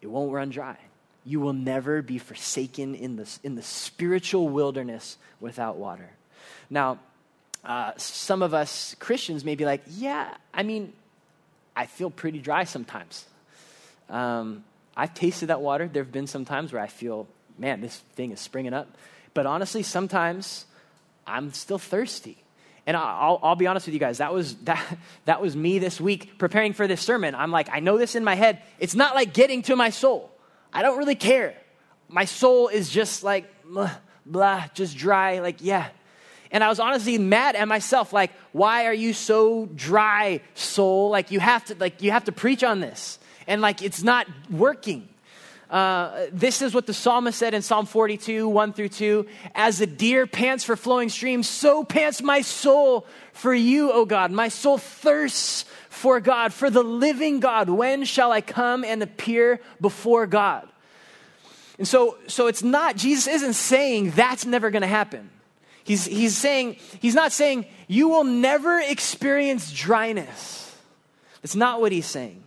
It 0.00 0.06
won't 0.08 0.32
run 0.32 0.50
dry. 0.50 0.76
You 1.24 1.40
will 1.40 1.52
never 1.52 2.02
be 2.02 2.18
forsaken 2.18 2.94
in 2.94 3.16
the, 3.16 3.28
in 3.42 3.54
the 3.54 3.62
spiritual 3.62 4.48
wilderness 4.48 5.16
without 5.40 5.76
water. 5.76 6.10
Now, 6.70 6.98
uh, 7.64 7.92
some 7.96 8.42
of 8.42 8.54
us 8.54 8.94
Christians 8.98 9.44
may 9.44 9.54
be 9.54 9.64
like, 9.64 9.82
yeah, 9.88 10.34
I 10.54 10.62
mean, 10.62 10.92
I 11.76 11.86
feel 11.86 12.10
pretty 12.10 12.38
dry 12.38 12.64
sometimes. 12.64 13.24
Um, 14.08 14.64
I've 14.96 15.14
tasted 15.14 15.46
that 15.46 15.60
water. 15.60 15.88
There 15.88 16.02
have 16.02 16.12
been 16.12 16.26
some 16.26 16.44
times 16.44 16.72
where 16.72 16.82
I 16.82 16.88
feel, 16.88 17.28
man, 17.58 17.80
this 17.80 17.96
thing 18.16 18.32
is 18.32 18.40
springing 18.40 18.74
up. 18.74 18.88
But 19.34 19.46
honestly, 19.46 19.82
sometimes 19.82 20.66
I'm 21.26 21.52
still 21.52 21.78
thirsty. 21.78 22.36
And 22.86 22.96
I'll, 22.96 23.38
I'll, 23.42 23.54
be 23.54 23.66
honest 23.66 23.86
with 23.86 23.92
you 23.92 24.00
guys, 24.00 24.18
that 24.18 24.32
was, 24.32 24.54
that, 24.64 24.98
that 25.26 25.42
was 25.42 25.54
me 25.54 25.78
this 25.78 26.00
week 26.00 26.38
preparing 26.38 26.72
for 26.72 26.86
this 26.86 27.00
sermon. 27.00 27.34
I'm 27.34 27.50
like, 27.50 27.68
I 27.70 27.80
know 27.80 27.98
this 27.98 28.14
in 28.14 28.24
my 28.24 28.34
head. 28.34 28.62
It's 28.78 28.94
not 28.94 29.14
like 29.14 29.34
getting 29.34 29.62
to 29.62 29.76
my 29.76 29.90
soul. 29.90 30.30
I 30.72 30.82
don't 30.82 30.98
really 30.98 31.14
care. 31.14 31.54
My 32.08 32.24
soul 32.24 32.68
is 32.68 32.88
just 32.88 33.22
like, 33.22 33.44
blah, 33.64 33.90
blah 34.24 34.64
just 34.74 34.96
dry. 34.96 35.40
Like, 35.40 35.58
yeah, 35.60 35.88
and 36.50 36.64
I 36.64 36.68
was 36.68 36.80
honestly 36.80 37.18
mad 37.18 37.56
at 37.56 37.68
myself, 37.68 38.12
like, 38.12 38.32
why 38.52 38.86
are 38.86 38.94
you 38.94 39.12
so 39.12 39.66
dry, 39.66 40.40
soul? 40.54 41.10
Like 41.10 41.30
you 41.30 41.40
have 41.40 41.64
to, 41.66 41.74
like 41.74 42.02
you 42.02 42.10
have 42.10 42.24
to 42.24 42.32
preach 42.32 42.64
on 42.64 42.80
this. 42.80 43.18
And 43.46 43.60
like 43.60 43.82
it's 43.82 44.02
not 44.02 44.26
working. 44.50 45.08
Uh, 45.70 46.26
this 46.32 46.62
is 46.62 46.72
what 46.72 46.86
the 46.86 46.94
psalmist 46.94 47.38
said 47.38 47.52
in 47.52 47.60
Psalm 47.60 47.84
42, 47.84 48.48
1 48.48 48.72
through 48.72 48.88
2. 48.88 49.26
As 49.54 49.78
the 49.78 49.86
deer 49.86 50.26
pants 50.26 50.64
for 50.64 50.76
flowing 50.76 51.10
streams, 51.10 51.46
so 51.46 51.84
pants 51.84 52.22
my 52.22 52.40
soul 52.40 53.06
for 53.32 53.52
you, 53.52 53.92
O 53.92 54.06
God. 54.06 54.30
My 54.30 54.48
soul 54.48 54.78
thirsts 54.78 55.66
for 55.90 56.20
God, 56.20 56.54
for 56.54 56.70
the 56.70 56.82
living 56.82 57.40
God. 57.40 57.68
When 57.68 58.04
shall 58.04 58.32
I 58.32 58.40
come 58.40 58.82
and 58.82 59.02
appear 59.02 59.60
before 59.80 60.26
God? 60.26 60.66
And 61.76 61.86
so, 61.86 62.16
so 62.26 62.46
it's 62.46 62.62
not, 62.62 62.96
Jesus 62.96 63.26
isn't 63.26 63.52
saying 63.52 64.12
that's 64.12 64.46
never 64.46 64.70
going 64.70 64.82
to 64.82 64.88
happen. 64.88 65.30
He's, 65.88 66.04
he's 66.04 66.36
saying, 66.36 66.76
he's 67.00 67.14
not 67.14 67.32
saying, 67.32 67.64
you 67.86 68.10
will 68.10 68.24
never 68.24 68.78
experience 68.78 69.72
dryness. 69.72 70.76
That's 71.40 71.56
not 71.56 71.80
what 71.80 71.92
he's 71.92 72.04
saying. 72.04 72.44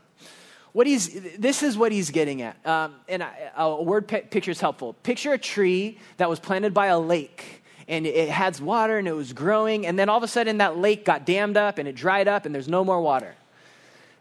What 0.74 0.86
he's, 0.86 1.20
this 1.40 1.64
is 1.64 1.76
what 1.76 1.92
he's 1.92 2.12
getting 2.12 2.44
at. 2.44 2.64
Um, 2.68 2.94
and 3.10 3.26
a 3.58 3.82
word 3.82 4.08
picture 4.08 4.52
is 4.52 4.62
helpful. 4.62 4.94
Picture 4.94 5.34
a 5.34 5.40
tree 5.40 5.98
that 6.18 6.30
was 6.30 6.40
planted 6.40 6.76
by 6.76 6.86
a 6.86 7.00
lake 7.00 7.64
and 7.88 8.06
it 8.06 8.30
had 8.30 8.60
water 8.60 9.00
and 9.00 9.08
it 9.08 9.14
was 9.14 9.34
growing, 9.34 9.88
and 9.88 9.98
then 9.98 10.08
all 10.08 10.18
of 10.18 10.24
a 10.24 10.28
sudden 10.28 10.60
that 10.60 10.78
lake 10.78 11.04
got 11.04 11.26
dammed 11.26 11.58
up 11.58 11.80
and 11.80 11.88
it 11.88 11.96
dried 11.96 12.28
up 12.28 12.46
and 12.46 12.54
there's 12.54 12.68
no 12.68 12.86
more 12.86 13.02
water. 13.02 13.34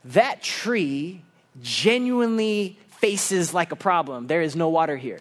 That 0.07 0.43
tree 0.43 1.23
genuinely 1.61 2.79
faces 3.01 3.53
like 3.53 3.71
a 3.71 3.77
problem. 3.77 4.29
There 4.29 4.41
is 4.41 4.57
no 4.57 4.71
water 4.71 4.97
here. 4.97 5.21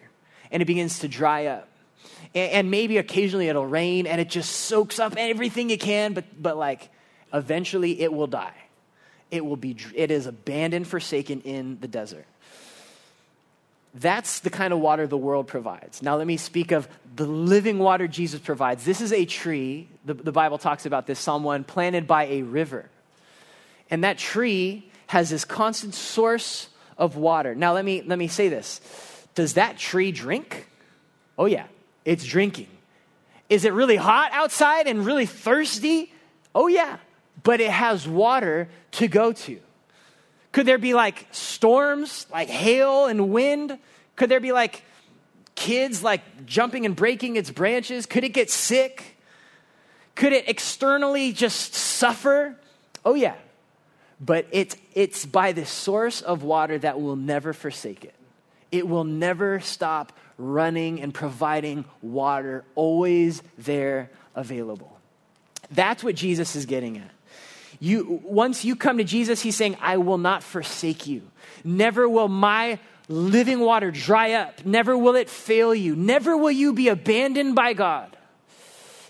And 0.52 0.62
it 0.62 0.66
begins 0.66 1.00
to 1.00 1.10
dry 1.10 1.48
up 1.48 1.69
and, 2.36 2.70
maybe 2.70 2.98
occasionally 2.98 3.48
it'll 3.48 3.66
rain 3.66 4.06
and 4.06 4.22
it 4.22 4.30
just 4.30 4.52
soaks 4.52 5.00
up 5.00 5.16
everything 5.18 5.70
it 5.70 5.80
can, 5.80 6.14
but, 6.14 6.26
but 6.40 6.58
like 6.58 6.90
eventually 7.34 8.02
it 8.02 8.14
will 8.14 8.28
die. 8.28 8.54
It 9.32 9.46
will 9.46 9.58
be, 9.58 9.76
it 9.96 10.12
is 10.12 10.26
abandoned, 10.26 10.88
forsaken 10.88 11.42
in 11.42 11.80
the 11.80 11.88
desert. 11.88 12.26
That's 13.96 14.40
the 14.42 14.50
kind 14.50 14.74
of 14.74 14.80
water 14.80 15.08
the 15.08 15.18
world 15.18 15.48
provides. 15.48 16.04
Now, 16.04 16.18
let 16.18 16.28
me 16.28 16.38
speak 16.38 16.72
of 16.72 16.88
the 17.16 17.26
living 17.26 17.80
water 17.80 18.08
Jesus 18.08 18.40
provides. 18.40 18.86
This 18.86 19.02
is 19.02 19.12
a 19.12 19.26
tree, 19.26 19.88
the, 20.06 20.14
the 20.14 20.32
Bible 20.32 20.60
talks 20.60 20.86
about 20.86 21.08
this, 21.08 21.20
Psalm 21.20 21.44
1, 21.44 21.64
planted 21.64 22.06
by 22.06 22.26
a 22.26 22.44
river. 22.44 22.90
And 23.90 24.04
that 24.04 24.20
tree 24.20 24.90
has 25.08 25.32
this 25.32 25.44
constant 25.44 25.96
source 25.96 26.70
of 26.98 27.16
water. 27.16 27.56
Now, 27.56 27.74
let 27.74 27.84
me, 27.84 28.04
let 28.04 28.20
me 28.20 28.28
say 28.28 28.50
this 28.50 28.80
Does 29.34 29.56
that 29.56 29.78
tree 29.78 30.12
drink? 30.12 30.68
Oh, 31.38 31.46
yeah 31.46 31.66
it's 32.10 32.26
drinking. 32.26 32.66
Is 33.50 33.66
it 33.66 33.74
really 33.74 33.96
hot 33.96 34.32
outside 34.32 34.88
and 34.88 35.06
really 35.06 35.28
thirsty? 35.28 36.12
Oh, 36.56 36.66
yeah, 36.66 36.98
but 37.44 37.62
it 37.62 37.70
has 37.70 38.08
water 38.08 38.68
to 38.94 39.08
go 39.08 39.32
to. 39.32 39.60
Could 40.52 40.66
there 40.66 40.80
be 40.80 40.96
like 40.96 41.28
storms, 41.30 42.26
like 42.32 42.48
hail 42.48 43.06
and 43.06 43.30
wind? 43.30 43.78
Could 44.16 44.30
there 44.30 44.40
be 44.40 44.52
like 44.52 44.82
kids 45.54 46.02
like 46.02 46.48
jumping 46.48 46.88
and 46.88 46.96
breaking 46.96 47.36
its 47.36 47.52
branches? 47.52 48.08
Could 48.08 48.24
it 48.24 48.30
get 48.30 48.50
sick? 48.50 49.16
Could 50.16 50.34
it 50.34 50.50
externally 50.50 51.32
just 51.32 51.76
suffer? 51.76 52.56
Oh, 53.06 53.14
yeah. 53.14 53.36
But 54.20 54.48
it's, 54.50 54.76
it's 54.96 55.28
by 55.28 55.52
the 55.52 55.64
source 55.64 56.24
of 56.24 56.42
water 56.42 56.80
that 56.80 57.00
will 57.00 57.16
never 57.16 57.54
forsake 57.54 58.04
it. 58.04 58.16
It 58.72 58.88
will 58.88 59.04
never 59.04 59.60
stop 59.60 60.12
running 60.40 61.02
and 61.02 61.14
providing 61.14 61.86
water, 62.02 62.64
always 62.74 63.44
there 63.58 64.10
available. 64.34 64.98
That's 65.72 66.04
what 66.04 66.16
Jesus 66.16 66.56
is 66.56 66.66
getting 66.66 66.98
at. 66.98 67.12
You, 67.80 68.20
once 68.24 68.66
you 68.66 68.76
come 68.76 68.98
to 68.98 69.04
Jesus, 69.04 69.42
he's 69.42 69.56
saying, 69.56 69.78
I 69.80 69.98
will 69.98 70.18
not 70.18 70.42
forsake 70.42 71.06
you. 71.06 71.22
Never 71.64 72.10
will 72.10 72.28
my 72.28 72.80
living 73.08 73.60
water 73.60 73.92
dry 73.92 74.34
up. 74.34 74.66
Never 74.66 74.98
will 74.98 75.16
it 75.16 75.30
fail 75.30 75.76
you. 75.76 75.96
Never 75.96 76.36
will 76.36 76.52
you 76.52 76.74
be 76.74 76.88
abandoned 76.90 77.56
by 77.56 77.74
God. 77.74 78.16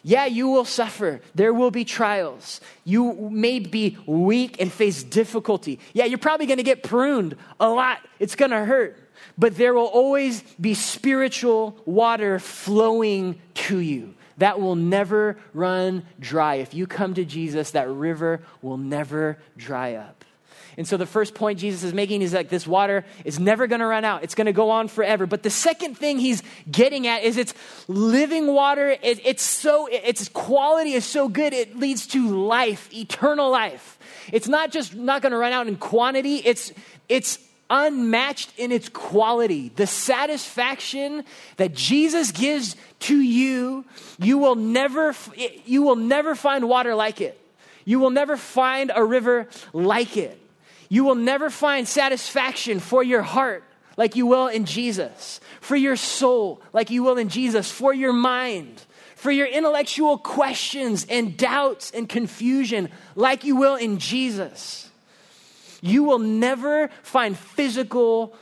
Yeah, 0.04 0.26
you 0.26 0.48
will 0.48 0.66
suffer. 0.66 1.20
There 1.36 1.54
will 1.54 1.72
be 1.72 1.84
trials. 1.84 2.62
You 2.86 3.30
may 3.30 3.60
be 3.60 3.98
weak 4.06 4.62
and 4.62 4.72
face 4.72 5.04
difficulty. 5.04 5.80
Yeah, 5.94 6.06
you're 6.06 6.18
probably 6.18 6.46
going 6.46 6.58
to 6.58 6.64
get 6.64 6.84
pruned 6.84 7.36
a 7.60 7.70
lot. 7.70 8.00
It's 8.18 8.36
going 8.36 8.52
to 8.52 8.64
hurt. 8.64 8.98
But 9.38 9.56
there 9.56 9.74
will 9.74 9.86
always 9.86 10.42
be 10.60 10.74
spiritual 10.74 11.78
water 11.86 12.40
flowing 12.40 13.40
to 13.54 13.80
you 13.80 14.16
that 14.40 14.60
will 14.60 14.76
never 14.76 15.38
run 15.54 16.06
dry. 16.20 16.56
If 16.56 16.74
you 16.74 16.88
come 16.88 17.14
to 17.14 17.26
Jesus, 17.26 17.72
that 17.72 17.90
river 17.90 18.42
will 18.62 18.78
never 18.78 19.38
dry 19.58 19.96
up. 19.96 20.26
And 20.78 20.88
so 20.88 20.96
the 20.96 21.06
first 21.06 21.36
point 21.36 21.60
Jesus 21.60 21.84
is 21.84 21.94
making 21.94 22.22
is 22.22 22.34
like 22.34 22.48
this 22.48 22.66
water 22.66 23.04
is 23.26 23.38
never 23.38 23.68
going 23.68 23.82
to 23.82 23.86
run 23.86 24.06
out. 24.06 24.24
It's 24.24 24.34
going 24.34 24.46
to 24.46 24.54
go 24.54 24.70
on 24.70 24.88
forever. 24.88 25.26
But 25.26 25.44
the 25.44 25.50
second 25.50 25.98
thing 25.98 26.20
he's 26.20 26.42
getting 26.72 27.06
at 27.06 27.24
is 27.24 27.36
it's 27.36 27.54
living 27.90 28.48
water. 28.48 28.90
It, 28.90 29.20
it's 29.26 29.44
so, 29.44 29.88
its 29.92 30.30
quality 30.30 30.94
is 30.94 31.04
so 31.04 31.28
good. 31.28 31.52
It 31.52 31.78
leads 31.78 32.08
to 32.08 32.30
life, 32.30 32.94
eternal 32.94 33.52
life. 33.52 34.00
It's 34.32 34.48
not 34.48 34.72
just 34.72 34.96
not 34.96 35.22
going 35.22 35.34
to 35.34 35.38
run 35.38 35.52
out 35.52 35.68
in 35.68 35.76
quantity. 35.76 36.38
It's, 36.38 36.72
it's 37.10 37.40
unmatched 37.70 38.54
in 38.58 38.72
its 38.72 38.90
quality. 38.90 39.70
The 39.76 39.88
satisfaction 39.88 41.24
that 41.58 41.74
Jesus 41.74 42.32
gives 42.32 42.76
to 43.02 43.20
you, 43.20 43.86
you 44.20 44.38
will 44.38 44.56
never, 44.56 45.16
you 45.66 45.84
will 45.84 45.96
never 45.96 46.36
find 46.36 46.68
water 46.68 46.96
like 46.96 47.22
it. 47.22 47.40
You 47.86 48.00
will 48.00 48.10
never 48.10 48.38
find 48.38 48.92
a 48.94 49.04
river 49.04 49.48
like 49.74 50.18
it. 50.18 50.40
You 50.90 51.04
will 51.04 51.16
never 51.16 51.50
find 51.50 51.88
satisfaction 51.88 52.80
for 52.80 53.04
your 53.04 53.22
heart 53.22 53.64
like 53.98 54.16
you 54.16 54.26
will 54.26 54.48
in 54.48 54.66
Jesus, 54.66 55.40
for 55.60 55.76
your 55.76 55.96
soul 55.96 56.62
like 56.72 56.90
you 56.90 57.04
will 57.04 57.18
in 57.18 57.30
Jesus, 57.30 57.70
for 57.70 57.94
your 57.94 58.14
mind, 58.14 58.82
for 59.16 59.30
your 59.30 59.46
intellectual 59.46 60.18
questions 60.18 61.06
and 61.10 61.38
doubts 61.38 61.92
and 61.92 62.08
confusion 62.08 62.90
like 63.16 63.44
you 63.44 63.56
will 63.58 63.76
in 63.76 64.00
Jesus. 64.00 64.89
You 65.82 66.04
will 66.04 66.20
never 66.20 66.90
find 67.04 67.38
physical 67.38 68.36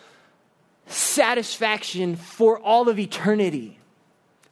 satisfaction 0.87 2.15
for 2.15 2.59
all 2.59 2.89
of 2.89 2.97
eternity 2.97 3.77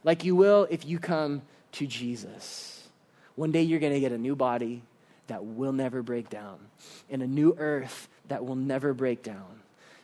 like 0.04 0.24
you 0.24 0.36
will 0.36 0.66
if 0.70 0.86
you 0.86 0.98
come 0.98 1.42
to 1.72 1.86
Jesus. 1.86 2.88
One 3.34 3.52
day 3.52 3.62
you're 3.62 3.80
going 3.80 3.92
to 3.92 4.00
get 4.00 4.12
a 4.12 4.18
new 4.18 4.36
body 4.36 4.82
that 5.26 5.44
will 5.44 5.72
never 5.72 6.02
break 6.02 6.30
down, 6.30 6.58
and 7.10 7.20
a 7.20 7.26
new 7.26 7.56
earth 7.58 8.08
that 8.28 8.46
will 8.46 8.54
never 8.54 8.94
break 8.94 9.24
down. 9.24 9.60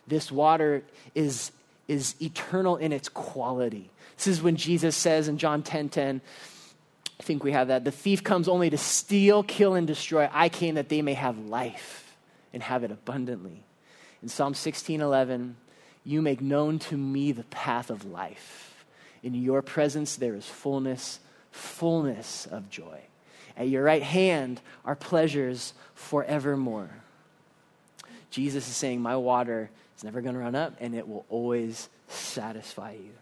This 0.08 0.32
water 0.32 0.82
is, 1.14 1.52
is 1.86 2.16
eternal 2.20 2.76
in 2.76 2.92
its 2.92 3.08
quality. 3.08 3.88
This 4.16 4.26
is 4.26 4.42
when 4.42 4.56
Jesus 4.56 4.96
says 4.96 5.28
in 5.28 5.38
John 5.38 5.62
10 5.62 5.90
10, 5.90 6.20
I 7.20 7.22
think 7.22 7.44
we 7.44 7.52
have 7.52 7.68
that. 7.68 7.84
The 7.84 7.92
thief 7.92 8.24
comes 8.24 8.48
only 8.48 8.68
to 8.70 8.78
steal, 8.78 9.44
kill, 9.44 9.74
and 9.74 9.86
destroy. 9.86 10.28
I 10.32 10.48
came 10.48 10.74
that 10.74 10.88
they 10.88 11.02
may 11.02 11.14
have 11.14 11.38
life 11.38 12.01
and 12.52 12.62
have 12.62 12.84
it 12.84 12.90
abundantly. 12.90 13.64
In 14.22 14.28
Psalm 14.28 14.54
16:11, 14.54 15.56
you 16.04 16.22
make 16.22 16.40
known 16.40 16.78
to 16.78 16.96
me 16.96 17.32
the 17.32 17.44
path 17.44 17.90
of 17.90 18.04
life. 18.04 18.84
In 19.22 19.34
your 19.34 19.62
presence 19.62 20.16
there 20.16 20.34
is 20.34 20.46
fullness, 20.46 21.20
fullness 21.50 22.46
of 22.46 22.70
joy. 22.70 23.00
At 23.56 23.68
your 23.68 23.84
right 23.84 24.02
hand 24.02 24.60
are 24.84 24.96
pleasures 24.96 25.74
forevermore. 25.94 26.90
Jesus 28.30 28.66
is 28.68 28.74
saying, 28.74 29.00
My 29.00 29.16
water 29.16 29.70
is 29.96 30.04
never 30.04 30.20
going 30.20 30.34
to 30.34 30.40
run 30.40 30.54
up, 30.54 30.74
and 30.80 30.94
it 30.94 31.06
will 31.06 31.26
always 31.28 31.88
satisfy 32.08 32.92
you. 32.92 33.12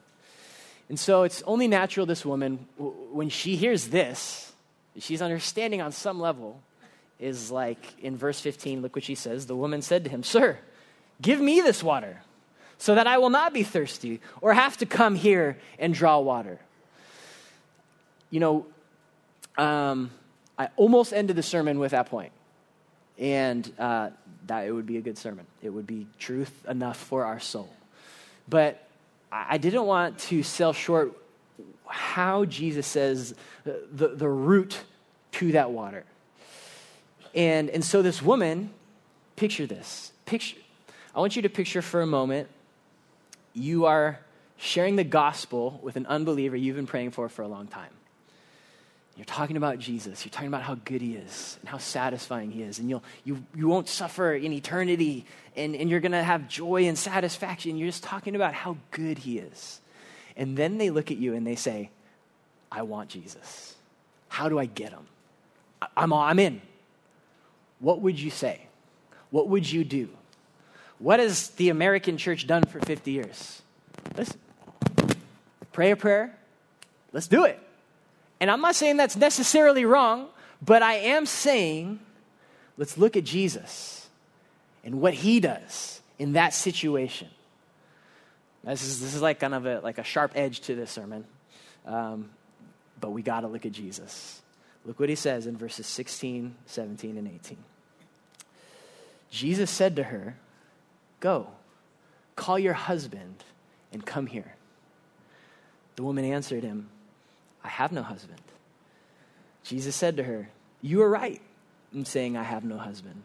And 0.89 0.99
so 0.99 1.25
it's 1.25 1.43
only 1.43 1.69
natural 1.69 2.07
this 2.07 2.25
woman, 2.25 2.67
when 2.79 3.29
she 3.29 3.57
hears 3.57 3.89
this, 3.89 4.53
she's 4.99 5.23
understanding 5.23 5.81
on 5.81 5.93
some 5.93 6.21
level, 6.21 6.61
is 7.21 7.51
like 7.51 7.79
in 8.01 8.17
verse 8.17 8.41
15, 8.41 8.83
look 8.83 8.97
what 8.97 9.05
she 9.05 9.15
says. 9.15 9.47
The 9.47 9.57
woman 9.57 9.83
said 9.83 10.05
to 10.05 10.11
him, 10.11 10.23
Sir, 10.23 10.59
give 11.21 11.41
me 11.41 11.61
this 11.61 11.83
water 11.83 12.23
so 12.79 12.95
that 12.95 13.07
I 13.07 13.19
will 13.19 13.31
not 13.31 13.53
be 13.53 13.63
thirsty 13.63 14.21
or 14.41 14.55
have 14.55 14.79
to 14.79 14.87
come 14.87 15.15
here 15.15 15.59
and 15.79 15.93
draw 15.93 16.19
water. 16.19 16.59
You 18.31 18.41
know, 18.41 18.67
um, 19.59 20.11
I 20.59 20.69
almost 20.77 21.13
ended 21.13 21.37
the 21.37 21.43
sermon 21.43 21.79
with 21.79 21.93
that 21.93 22.07
point. 22.07 22.33
And 23.19 23.71
uh, 23.79 24.11
that 24.47 24.67
it 24.67 24.73
would 24.73 24.87
be 24.87 24.97
a 24.97 25.03
good 25.03 25.19
sermon. 25.19 25.47
It 25.63 25.69
would 25.69 25.87
be 25.87 26.07
truth 26.19 26.65
enough 26.67 26.97
for 26.97 27.27
our 27.27 27.39
soul. 27.39 27.69
But 28.49 28.83
I 29.31 29.59
didn't 29.59 29.85
want 29.85 30.19
to 30.21 30.43
sell 30.43 30.73
short 30.73 31.13
how 31.87 32.47
Jesus 32.47 32.87
says 32.87 33.35
the, 33.65 34.09
the 34.09 34.29
route 34.29 34.81
to 35.33 35.53
that 35.53 35.71
water. 35.71 36.05
And, 37.35 37.71
and 37.71 37.85
so 37.85 38.03
this 38.03 38.21
woman, 38.21 38.71
picture 39.37 39.67
this. 39.67 40.13
Picture, 40.27 40.57
I 41.15 41.21
want 41.21 41.37
you 41.37 41.43
to 41.43 41.49
picture 41.49 41.83
for 41.83 42.03
a 42.03 42.07
moment 42.07 42.49
you 43.55 43.87
are 43.87 44.21
sharing 44.57 44.97
the 44.97 45.05
gospel 45.05 45.81
with 45.83 45.97
an 45.97 46.07
unbeliever 46.07 46.57
you've 46.57 46.77
been 46.77 46.87
praying 46.87 47.11
for 47.11 47.29
for 47.29 47.43
a 47.43 47.49
long 47.49 47.67
time. 47.67 47.91
You're 49.17 49.25
talking 49.27 49.57
about 49.57 49.79
Jesus. 49.79 50.25
You're 50.25 50.31
talking 50.31 50.49
about 50.49 50.63
how 50.63 50.77
good 50.77 51.03
he 51.03 51.15
is 51.15 51.59
and 51.61 51.69
how 51.69 51.79
satisfying 51.79 52.51
he 52.51 52.63
is. 52.63 52.79
And 52.79 52.89
you'll, 52.89 53.03
you, 53.25 53.45
you 53.55 53.69
won't 53.69 53.89
suffer 53.89 54.33
in 54.33 54.53
eternity 54.53 55.27
and, 55.57 55.75
and 55.75 55.91
you're 55.91 56.01
going 56.01 56.13
to 56.13 56.23
have 56.23 56.49
joy 56.49 56.87
and 56.87 56.97
satisfaction. 56.97 57.77
You're 57.77 57.89
just 57.89 58.03
talking 58.03 58.37
about 58.37 58.55
how 58.55 58.79
good 58.93 59.19
he 59.19 59.39
is. 59.39 59.81
And 60.37 60.57
then 60.57 60.79
they 60.79 60.91
look 60.91 61.11
at 61.11 61.19
you 61.19 61.35
and 61.35 61.47
they 61.47 61.57
say, 61.57 61.91
I 62.73 62.83
want 62.83 63.11
Jesus. 63.11 63.75
How 64.29 64.49
do 64.49 64.59
I 64.59 64.67
get 64.67 64.91
him? 64.91 65.07
I'm, 65.97 66.13
I'm 66.13 66.39
in. 66.39 66.63
What 67.81 68.01
would 68.01 68.19
you 68.19 68.31
say? 68.31 68.67
What 69.31 69.49
would 69.49 69.71
you 69.71 69.85
do? 69.85 70.09
What 70.99 71.19
has 71.19 71.49
the 71.51 71.71
American 71.71 72.19
church 72.19 72.47
done 72.47 72.65
for 72.65 72.79
50 72.81 73.11
years? 73.11 73.63
Listen, 74.17 74.39
pray 75.73 75.91
a 75.91 75.97
prayer. 75.97 76.37
Let's 77.13 77.27
do 77.27 77.45
it. 77.45 77.59
And 78.39 78.51
I'm 78.51 78.61
not 78.61 78.75
saying 78.75 78.97
that's 78.97 79.17
necessarily 79.17 79.85
wrong, 79.85 80.29
but 80.63 80.83
I 80.83 80.95
am 80.95 81.27
saying 81.27 82.01
let's 82.77 82.99
look 82.99 83.17
at 83.17 83.25
Jesus 83.25 84.09
and 84.85 85.01
what 85.01 85.15
he 85.15 85.41
does 85.41 86.01
in 86.19 86.35
that 86.35 86.55
situation. 86.55 87.29
This 88.65 88.83
is, 88.83 89.01
this 89.01 89.15
is 89.15 89.23
like 89.23 89.41
kind 89.41 89.55
of 89.55 89.65
a, 89.65 89.81
like 89.81 89.99
a 89.99 90.05
sharp 90.05 90.33
edge 90.35 90.61
to 90.61 90.75
this 90.75 90.91
sermon, 90.91 91.25
um, 91.87 92.31
but 93.01 93.11
we 93.11 93.23
got 93.23 93.41
to 93.41 93.49
look 93.49 93.65
at 93.65 93.73
Jesus. 93.73 94.43
Look 94.85 95.01
what 95.01 95.09
he 95.09 95.15
says 95.15 95.47
in 95.47 95.57
verses 95.57 95.87
16, 95.87 96.55
17, 96.67 97.17
and 97.17 97.29
18. 97.29 97.57
Jesus 99.31 99.71
said 99.71 99.97
to 99.97 100.05
her, 100.05 100.37
Go, 101.21 101.49
call 102.37 102.59
your 102.59 102.75
husband 102.75 103.45
and 103.93 104.05
come 104.05 104.27
here. 104.27 104.55
The 105.97 106.03
woman 106.03 106.25
answered 106.25 106.65
him, 106.65 106.89
I 107.63 107.69
have 107.69 107.93
no 107.93 108.03
husband. 108.03 108.41
Jesus 109.63 109.95
said 109.95 110.17
to 110.17 110.25
her, 110.25 110.49
You 110.83 111.03
are 111.03 111.11
right 111.11 111.41
in 111.93 112.05
saying, 112.05 112.37
I 112.37 112.43
have 112.43 112.65
no 112.65 112.79
husband. 112.79 113.23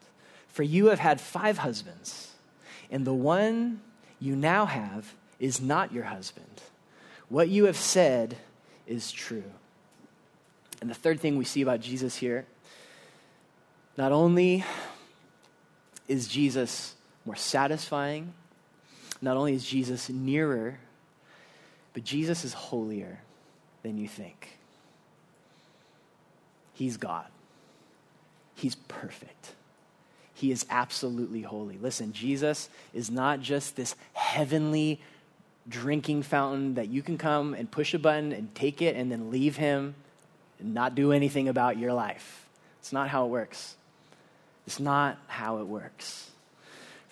For 0.47 0.63
you 0.63 0.87
have 0.87 0.99
had 0.99 1.19
five 1.19 1.57
husbands, 1.57 2.33
and 2.89 3.05
the 3.05 3.13
one 3.13 3.81
you 4.19 4.35
now 4.35 4.65
have 4.65 5.13
is 5.39 5.61
not 5.61 5.91
your 5.91 6.05
husband. 6.05 6.61
What 7.29 7.49
you 7.49 7.65
have 7.65 7.77
said 7.77 8.37
is 8.87 9.11
true. 9.11 9.43
And 10.81 10.89
the 10.89 10.95
third 10.95 11.19
thing 11.19 11.37
we 11.37 11.45
see 11.45 11.61
about 11.61 11.81
Jesus 11.81 12.17
here 12.17 12.45
not 13.97 14.11
only 14.11 14.63
is 16.07 16.27
Jesus 16.27 16.95
more 17.25 17.35
satisfying, 17.35 18.33
not 19.21 19.37
only 19.37 19.53
is 19.53 19.65
Jesus 19.65 20.09
nearer, 20.09 20.77
but 21.93 22.03
Jesus 22.03 22.43
is 22.43 22.53
holier 22.53 23.19
than 23.83 23.97
you 23.97 24.07
think. 24.07 24.57
He's 26.73 26.97
God. 26.97 27.27
He's 28.53 28.75
perfect. 28.75 29.53
He 30.33 30.51
is 30.51 30.65
absolutely 30.69 31.41
holy. 31.41 31.77
Listen, 31.81 32.11
Jesus 32.11 32.69
is 32.93 33.09
not 33.09 33.39
just 33.39 33.75
this 33.75 33.95
heavenly 34.13 34.99
drinking 35.67 36.23
fountain 36.23 36.75
that 36.75 36.89
you 36.89 37.01
can 37.01 37.17
come 37.17 37.53
and 37.53 37.71
push 37.71 37.93
a 37.93 37.99
button 37.99 38.31
and 38.31 38.53
take 38.53 38.81
it 38.81 38.95
and 38.95 39.11
then 39.11 39.31
leave 39.31 39.55
him 39.55 39.95
and 40.59 40.73
not 40.73 40.93
do 40.93 41.11
anything 41.11 41.47
about 41.47 41.77
your 41.77 41.93
life. 41.93 42.45
It's 42.79 42.91
not 42.91 43.09
how 43.09 43.25
it 43.25 43.29
works. 43.29 43.75
It's 44.65 44.79
not 44.79 45.17
how 45.27 45.59
it 45.59 45.67
works. 45.67 46.31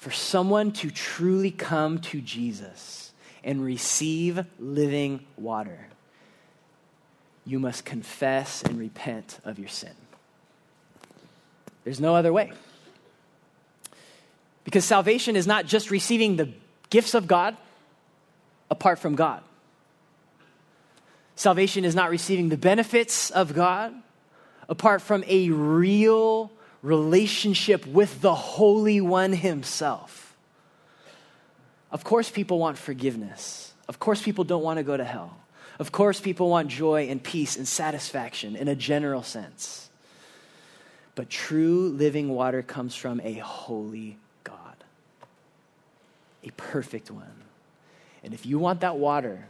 for 0.03 0.11
someone 0.11 0.73
to 0.73 0.91
truly 0.91 1.49
come 1.49 1.97
to 1.97 2.19
Jesus 2.19 3.13
and 3.41 3.63
receive 3.63 4.45
living 4.59 5.25
water, 5.37 5.87
you 7.45 7.57
must 7.57 7.85
confess 7.85 8.63
and 8.63 8.77
repent 8.77 9.39
of 9.45 9.57
your 9.57 9.69
sin. 9.69 9.93
There's 11.85 12.01
no 12.01 12.17
other 12.17 12.33
way. 12.33 12.51
Because 14.65 14.83
salvation 14.83 15.37
is 15.37 15.47
not 15.47 15.67
just 15.67 15.89
receiving 15.89 16.35
the 16.35 16.49
gifts 16.89 17.13
of 17.13 17.25
God 17.25 17.55
apart 18.69 18.99
from 18.99 19.15
God. 19.15 19.41
Salvation 21.37 21.85
is 21.85 21.95
not 21.95 22.09
receiving 22.09 22.49
the 22.49 22.57
benefits 22.57 23.29
of 23.31 23.53
God 23.53 23.93
apart 24.67 25.01
from 25.01 25.23
a 25.29 25.49
real 25.49 26.51
relationship 26.83 27.87
with 27.87 28.21
the 28.21 28.35
Holy 28.35 29.01
One 29.01 29.33
Himself. 29.33 30.35
Of 31.91 32.03
course, 32.03 32.29
people 32.29 32.59
want 32.59 32.77
forgiveness. 32.77 33.73
Of 33.87 33.99
course, 33.99 34.21
people 34.21 34.43
don't 34.43 34.63
want 34.63 34.77
to 34.77 34.83
go 34.83 34.95
to 34.95 35.03
hell. 35.03 35.37
Of 35.79 35.91
course, 35.91 36.19
people 36.19 36.49
want 36.49 36.67
joy 36.67 37.07
and 37.07 37.23
peace 37.23 37.57
and 37.57 37.67
satisfaction 37.67 38.55
in 38.55 38.67
a 38.67 38.75
general 38.75 39.23
sense. 39.23 39.89
But 41.15 41.29
true 41.29 41.89
living 41.89 42.29
water 42.29 42.61
comes 42.61 42.95
from 42.95 43.21
a 43.21 43.33
holy 43.33 44.17
God, 44.43 44.75
a 46.43 46.51
perfect 46.51 47.09
one. 47.09 47.43
And 48.23 48.33
if 48.33 48.45
you 48.45 48.59
want 48.59 48.81
that 48.81 48.97
water, 48.97 49.45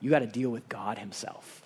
you 0.00 0.10
got 0.10 0.20
to 0.20 0.26
deal 0.26 0.50
with 0.50 0.68
God 0.68 0.98
Himself 0.98 1.62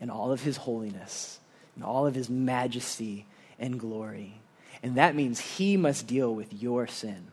and 0.00 0.10
all 0.10 0.32
of 0.32 0.42
His 0.42 0.56
holiness 0.56 1.38
and 1.74 1.84
all 1.84 2.06
of 2.06 2.14
His 2.14 2.28
majesty 2.28 3.26
and 3.58 3.78
glory. 3.78 4.40
And 4.82 4.96
that 4.96 5.14
means 5.14 5.40
He 5.40 5.76
must 5.76 6.06
deal 6.06 6.34
with 6.34 6.52
your 6.52 6.86
sin. 6.86 7.28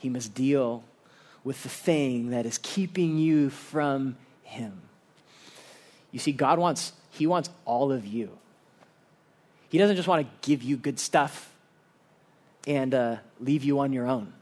He 0.00 0.08
must 0.08 0.34
deal 0.34 0.84
with 1.44 1.62
the 1.62 1.68
thing 1.68 2.30
that 2.30 2.46
is 2.46 2.58
keeping 2.58 3.18
you 3.18 3.50
from 3.50 4.16
Him. 4.42 4.82
You 6.12 6.18
see, 6.18 6.32
God 6.32 6.58
wants, 6.58 6.92
He 7.10 7.26
wants 7.26 7.50
all 7.64 7.92
of 7.92 8.06
you. 8.06 8.30
He 9.68 9.78
doesn't 9.78 9.96
just 9.96 10.08
want 10.08 10.26
to 10.26 10.48
give 10.48 10.62
you 10.62 10.76
good 10.76 10.98
stuff 10.98 11.52
and 12.66 12.94
uh, 12.94 13.16
leave 13.40 13.64
you 13.64 13.80
on 13.80 13.92
your 13.92 14.06
own. 14.06 14.32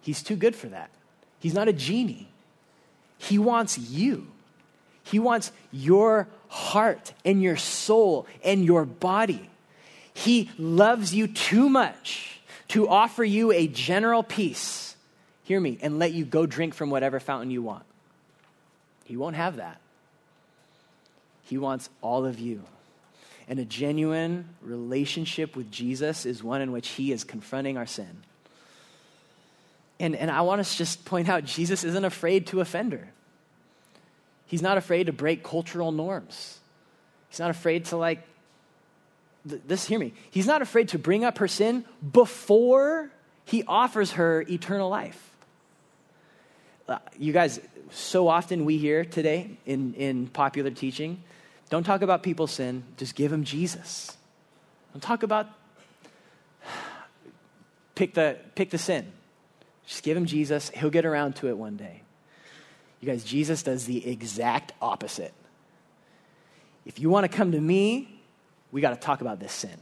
He's 0.00 0.22
too 0.22 0.36
good 0.36 0.56
for 0.56 0.68
that. 0.68 0.90
He's 1.38 1.54
not 1.54 1.68
a 1.68 1.72
genie. 1.72 2.28
He 3.18 3.38
wants 3.38 3.78
you. 3.78 4.28
He 5.02 5.18
wants 5.18 5.52
your 5.70 6.28
heart 6.48 7.12
and 7.24 7.42
your 7.42 7.56
soul 7.56 8.26
and 8.42 8.64
your 8.64 8.84
body. 8.84 9.49
He 10.14 10.50
loves 10.58 11.14
you 11.14 11.26
too 11.26 11.68
much 11.68 12.40
to 12.68 12.88
offer 12.88 13.24
you 13.24 13.52
a 13.52 13.66
general 13.66 14.22
peace. 14.22 14.96
Hear 15.44 15.60
me, 15.60 15.78
and 15.82 15.98
let 15.98 16.12
you 16.12 16.24
go 16.24 16.46
drink 16.46 16.74
from 16.74 16.90
whatever 16.90 17.18
fountain 17.18 17.50
you 17.50 17.62
want. 17.62 17.84
He 19.04 19.16
won't 19.16 19.36
have 19.36 19.56
that. 19.56 19.80
He 21.42 21.58
wants 21.58 21.90
all 22.00 22.24
of 22.24 22.38
you. 22.38 22.62
And 23.48 23.58
a 23.58 23.64
genuine 23.64 24.48
relationship 24.62 25.56
with 25.56 25.72
Jesus 25.72 26.24
is 26.24 26.44
one 26.44 26.62
in 26.62 26.70
which 26.70 26.88
He 26.90 27.10
is 27.10 27.24
confronting 27.24 27.76
our 27.76 27.86
sin. 27.86 28.22
And, 29.98 30.14
and 30.14 30.30
I 30.30 30.42
want 30.42 30.64
to 30.64 30.76
just 30.76 31.04
point 31.04 31.28
out 31.28 31.44
Jesus 31.44 31.82
isn't 31.82 32.04
afraid 32.04 32.46
to 32.48 32.60
offend 32.60 32.92
her. 32.92 33.10
He's 34.46 34.62
not 34.62 34.78
afraid 34.78 35.06
to 35.06 35.12
break 35.12 35.42
cultural 35.42 35.90
norms. 35.90 36.60
He's 37.28 37.40
not 37.40 37.50
afraid 37.50 37.86
to, 37.86 37.96
like, 37.96 38.22
this, 39.44 39.86
hear 39.86 39.98
me. 39.98 40.12
He's 40.30 40.46
not 40.46 40.62
afraid 40.62 40.88
to 40.88 40.98
bring 40.98 41.24
up 41.24 41.38
her 41.38 41.48
sin 41.48 41.84
before 42.12 43.10
he 43.44 43.64
offers 43.66 44.12
her 44.12 44.42
eternal 44.42 44.88
life. 44.88 45.30
Uh, 46.88 46.98
you 47.18 47.32
guys, 47.32 47.60
so 47.90 48.28
often 48.28 48.64
we 48.64 48.78
hear 48.78 49.04
today 49.04 49.56
in, 49.64 49.94
in 49.94 50.26
popular 50.26 50.70
teaching 50.70 51.22
don't 51.70 51.84
talk 51.84 52.02
about 52.02 52.24
people's 52.24 52.50
sin, 52.50 52.82
just 52.96 53.14
give 53.14 53.30
them 53.30 53.44
Jesus. 53.44 54.16
Don't 54.92 55.00
talk 55.00 55.22
about, 55.22 55.46
pick 57.94 58.12
the, 58.14 58.38
pick 58.56 58.70
the 58.70 58.78
sin. 58.78 59.12
Just 59.86 60.02
give 60.02 60.16
him 60.16 60.26
Jesus. 60.26 60.70
He'll 60.70 60.90
get 60.90 61.06
around 61.06 61.36
to 61.36 61.48
it 61.48 61.56
one 61.56 61.76
day. 61.76 62.02
You 63.00 63.06
guys, 63.06 63.22
Jesus 63.22 63.62
does 63.62 63.86
the 63.86 64.06
exact 64.06 64.72
opposite. 64.82 65.32
If 66.84 66.98
you 66.98 67.08
want 67.08 67.30
to 67.30 67.34
come 67.34 67.52
to 67.52 67.60
me, 67.60 68.19
we 68.72 68.80
got 68.80 68.90
to 68.90 68.96
talk 68.96 69.20
about 69.20 69.40
this 69.40 69.52
sin. 69.52 69.76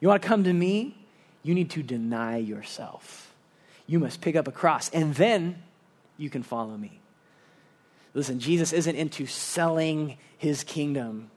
You 0.00 0.08
want 0.08 0.22
to 0.22 0.28
come 0.28 0.44
to 0.44 0.52
me? 0.52 0.96
You 1.42 1.54
need 1.54 1.70
to 1.70 1.82
deny 1.82 2.36
yourself. 2.36 3.32
You 3.86 3.98
must 3.98 4.20
pick 4.20 4.36
up 4.36 4.48
a 4.48 4.52
cross, 4.52 4.88
and 4.90 5.14
then 5.14 5.62
you 6.16 6.30
can 6.30 6.42
follow 6.42 6.76
me. 6.76 7.00
Listen, 8.14 8.40
Jesus 8.40 8.72
isn't 8.72 8.94
into 8.94 9.26
selling 9.26 10.18
his 10.38 10.64
kingdom. 10.64 11.30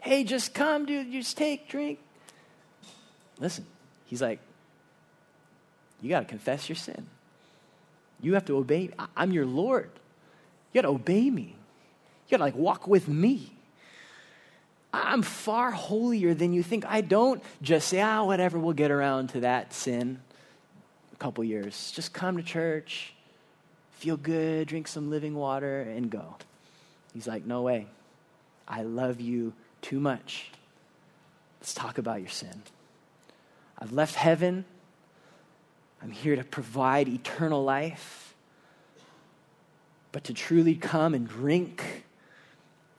Hey, 0.00 0.24
just 0.24 0.54
come, 0.54 0.86
dude, 0.86 1.12
just 1.12 1.36
take, 1.36 1.68
drink. 1.68 1.98
Listen, 3.38 3.66
he's 4.06 4.22
like, 4.22 4.40
you 6.00 6.08
got 6.08 6.20
to 6.20 6.26
confess 6.26 6.68
your 6.68 6.76
sin. 6.76 7.06
You 8.20 8.34
have 8.34 8.44
to 8.46 8.56
obey. 8.56 8.90
I'm 9.16 9.32
your 9.32 9.46
Lord. 9.46 9.90
You 10.72 10.80
got 10.80 10.88
to 10.88 10.94
obey 10.94 11.28
me. 11.30 11.56
You 12.26 12.30
got 12.30 12.36
to 12.38 12.44
like 12.44 12.56
walk 12.56 12.86
with 12.86 13.08
me. 13.08 13.52
I'm 14.92 15.22
far 15.22 15.70
holier 15.70 16.34
than 16.34 16.52
you 16.52 16.62
think. 16.62 16.84
I 16.86 17.00
don't 17.00 17.42
just 17.62 17.88
say, 17.88 18.00
ah, 18.00 18.24
whatever, 18.24 18.58
we'll 18.58 18.74
get 18.74 18.90
around 18.90 19.28
to 19.30 19.40
that 19.40 19.72
sin 19.72 20.20
a 21.12 21.16
couple 21.16 21.42
years. 21.44 21.92
Just 21.92 22.12
come 22.12 22.36
to 22.36 22.42
church, 22.42 23.14
feel 23.92 24.16
good, 24.16 24.68
drink 24.68 24.86
some 24.88 25.08
living 25.08 25.34
water, 25.34 25.80
and 25.80 26.10
go. 26.10 26.36
He's 27.14 27.26
like, 27.26 27.46
no 27.46 27.62
way. 27.62 27.86
I 28.68 28.82
love 28.82 29.20
you 29.20 29.54
too 29.80 29.98
much. 29.98 30.50
Let's 31.60 31.74
talk 31.74 31.98
about 31.98 32.20
your 32.20 32.30
sin. 32.30 32.62
I've 33.78 33.92
left 33.92 34.14
heaven. 34.14 34.64
I'm 36.02 36.10
here 36.10 36.36
to 36.36 36.44
provide 36.44 37.08
eternal 37.08 37.64
life. 37.64 38.34
But 40.10 40.24
to 40.24 40.34
truly 40.34 40.74
come 40.74 41.14
and 41.14 41.26
drink, 41.26 42.04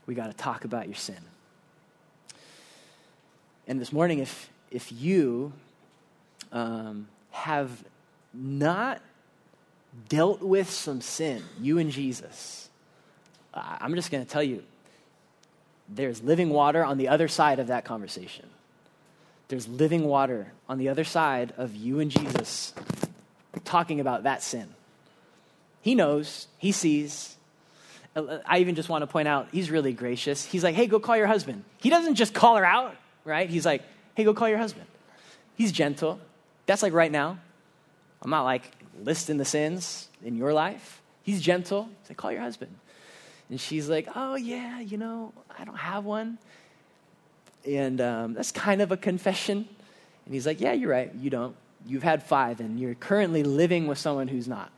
we 0.05 0.15
got 0.15 0.27
to 0.27 0.33
talk 0.33 0.65
about 0.65 0.87
your 0.87 0.95
sin. 0.95 1.19
And 3.67 3.79
this 3.79 3.93
morning, 3.93 4.19
if, 4.19 4.49
if 4.71 4.91
you 4.91 5.53
um, 6.51 7.07
have 7.31 7.83
not 8.33 9.01
dealt 10.09 10.41
with 10.41 10.69
some 10.69 11.01
sin, 11.01 11.43
you 11.61 11.77
and 11.77 11.91
Jesus, 11.91 12.69
I'm 13.53 13.95
just 13.95 14.11
going 14.11 14.25
to 14.25 14.29
tell 14.29 14.43
you 14.43 14.63
there's 15.87 16.21
living 16.23 16.49
water 16.49 16.83
on 16.83 16.97
the 16.97 17.07
other 17.09 17.27
side 17.27 17.59
of 17.59 17.67
that 17.67 17.85
conversation. 17.85 18.47
There's 19.47 19.67
living 19.67 20.05
water 20.05 20.51
on 20.67 20.77
the 20.77 20.89
other 20.89 21.03
side 21.03 21.53
of 21.57 21.75
you 21.75 21.99
and 21.99 22.09
Jesus 22.09 22.73
talking 23.65 23.99
about 23.99 24.23
that 24.23 24.41
sin. 24.41 24.69
He 25.81 25.95
knows, 25.95 26.47
he 26.57 26.71
sees. 26.71 27.35
I 28.15 28.59
even 28.59 28.75
just 28.75 28.89
want 28.89 29.03
to 29.03 29.07
point 29.07 29.27
out, 29.27 29.49
he's 29.51 29.69
really 29.69 29.93
gracious. 29.93 30.45
He's 30.45 30.63
like, 30.63 30.75
hey, 30.75 30.87
go 30.87 30.99
call 30.99 31.17
your 31.17 31.27
husband. 31.27 31.63
He 31.77 31.89
doesn't 31.89 32.15
just 32.15 32.33
call 32.33 32.55
her 32.55 32.65
out, 32.65 32.95
right? 33.25 33.49
He's 33.49 33.65
like, 33.65 33.83
hey, 34.15 34.23
go 34.23 34.33
call 34.33 34.49
your 34.49 34.57
husband. 34.57 34.85
He's 35.55 35.71
gentle. 35.71 36.19
That's 36.65 36.83
like 36.83 36.93
right 36.93 37.11
now. 37.11 37.37
I'm 38.21 38.29
not 38.29 38.43
like 38.43 38.71
listing 39.03 39.37
the 39.37 39.45
sins 39.45 40.07
in 40.23 40.35
your 40.35 40.53
life. 40.53 41.01
He's 41.23 41.41
gentle. 41.41 41.89
He's 42.01 42.09
like, 42.09 42.17
call 42.17 42.31
your 42.31 42.41
husband. 42.41 42.75
And 43.49 43.59
she's 43.59 43.89
like, 43.89 44.07
oh, 44.15 44.35
yeah, 44.35 44.79
you 44.79 44.97
know, 44.97 45.33
I 45.57 45.65
don't 45.65 45.77
have 45.77 46.05
one. 46.05 46.37
And 47.67 48.01
um, 48.01 48.33
that's 48.33 48.51
kind 48.51 48.81
of 48.81 48.91
a 48.91 48.97
confession. 48.97 49.67
And 50.25 50.33
he's 50.33 50.47
like, 50.47 50.59
yeah, 50.61 50.73
you're 50.73 50.89
right. 50.89 51.13
You 51.15 51.29
don't. 51.29 51.55
You've 51.85 52.03
had 52.03 52.23
five, 52.23 52.61
and 52.61 52.79
you're 52.79 52.95
currently 52.95 53.43
living 53.43 53.87
with 53.87 53.97
someone 53.97 54.29
who's 54.29 54.47
not. 54.47 54.71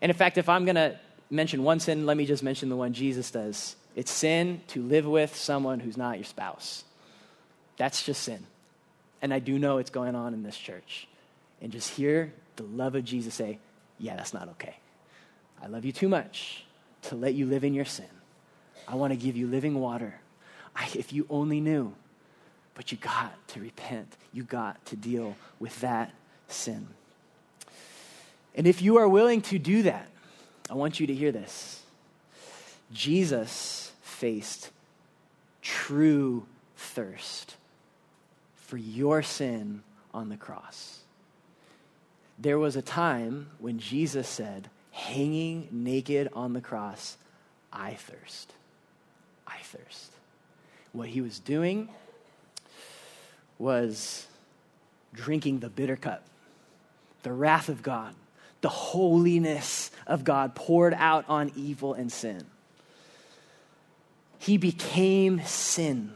And 0.00 0.10
in 0.10 0.16
fact, 0.16 0.38
if 0.38 0.48
I'm 0.48 0.64
going 0.64 0.76
to 0.76 0.96
mention 1.28 1.64
one 1.64 1.80
sin, 1.80 2.06
let 2.06 2.16
me 2.16 2.24
just 2.24 2.44
mention 2.44 2.68
the 2.68 2.76
one 2.76 2.92
Jesus 2.92 3.32
does. 3.32 3.74
It's 3.96 4.12
sin 4.12 4.60
to 4.68 4.82
live 4.82 5.06
with 5.06 5.34
someone 5.34 5.80
who's 5.80 5.96
not 5.96 6.18
your 6.18 6.24
spouse. 6.24 6.84
That's 7.76 8.02
just 8.04 8.22
sin. 8.22 8.44
And 9.22 9.32
I 9.32 9.38
do 9.38 9.58
know 9.58 9.78
it's 9.78 9.90
going 9.90 10.14
on 10.14 10.34
in 10.34 10.42
this 10.42 10.56
church. 10.56 11.08
And 11.60 11.72
just 11.72 11.90
hear 11.90 12.32
the 12.56 12.64
love 12.64 12.94
of 12.94 13.04
Jesus 13.04 13.34
say, 13.34 13.58
yeah, 13.98 14.16
that's 14.16 14.34
not 14.34 14.48
okay. 14.50 14.76
I 15.62 15.66
love 15.68 15.84
you 15.84 15.92
too 15.92 16.08
much 16.08 16.64
to 17.02 17.14
let 17.14 17.34
you 17.34 17.46
live 17.46 17.64
in 17.64 17.74
your 17.74 17.84
sin. 17.84 18.06
I 18.86 18.94
want 18.94 19.12
to 19.12 19.16
give 19.16 19.36
you 19.36 19.46
living 19.46 19.80
water. 19.80 20.14
I, 20.74 20.88
if 20.94 21.12
you 21.12 21.26
only 21.30 21.60
knew, 21.60 21.94
but 22.74 22.92
you 22.92 22.98
got 22.98 23.34
to 23.48 23.60
repent. 23.60 24.14
You 24.32 24.42
got 24.42 24.84
to 24.86 24.96
deal 24.96 25.34
with 25.58 25.80
that 25.80 26.12
sin. 26.48 26.88
And 28.54 28.66
if 28.66 28.82
you 28.82 28.98
are 28.98 29.08
willing 29.08 29.40
to 29.42 29.58
do 29.58 29.82
that, 29.82 30.08
I 30.70 30.74
want 30.74 31.00
you 31.00 31.06
to 31.06 31.14
hear 31.14 31.32
this. 31.32 31.82
Jesus 32.92 33.92
faced 34.02 34.70
true 35.62 36.46
thirst 36.76 37.56
for 38.66 38.76
your 38.76 39.22
sin 39.22 39.82
on 40.12 40.28
the 40.28 40.36
cross. 40.36 41.00
There 42.38 42.58
was 42.58 42.76
a 42.76 42.82
time 42.82 43.48
when 43.58 43.78
Jesus 43.78 44.28
said, 44.28 44.68
hanging 44.90 45.68
naked 45.70 46.28
on 46.32 46.52
the 46.52 46.60
cross, 46.60 47.16
I 47.72 47.94
thirst. 47.94 48.52
I 49.46 49.58
thirst. 49.62 50.10
What 50.92 51.08
he 51.08 51.20
was 51.20 51.38
doing 51.38 51.88
was 53.58 54.26
drinking 55.14 55.60
the 55.60 55.68
bitter 55.68 55.96
cup, 55.96 56.24
the 57.22 57.32
wrath 57.32 57.68
of 57.68 57.82
God, 57.82 58.14
the 58.60 58.68
holiness 58.68 59.90
of 60.06 60.24
God 60.24 60.54
poured 60.54 60.94
out 60.94 61.24
on 61.28 61.52
evil 61.54 61.94
and 61.94 62.10
sin. 62.10 62.44
He 64.38 64.58
became 64.58 65.42
sin 65.44 66.12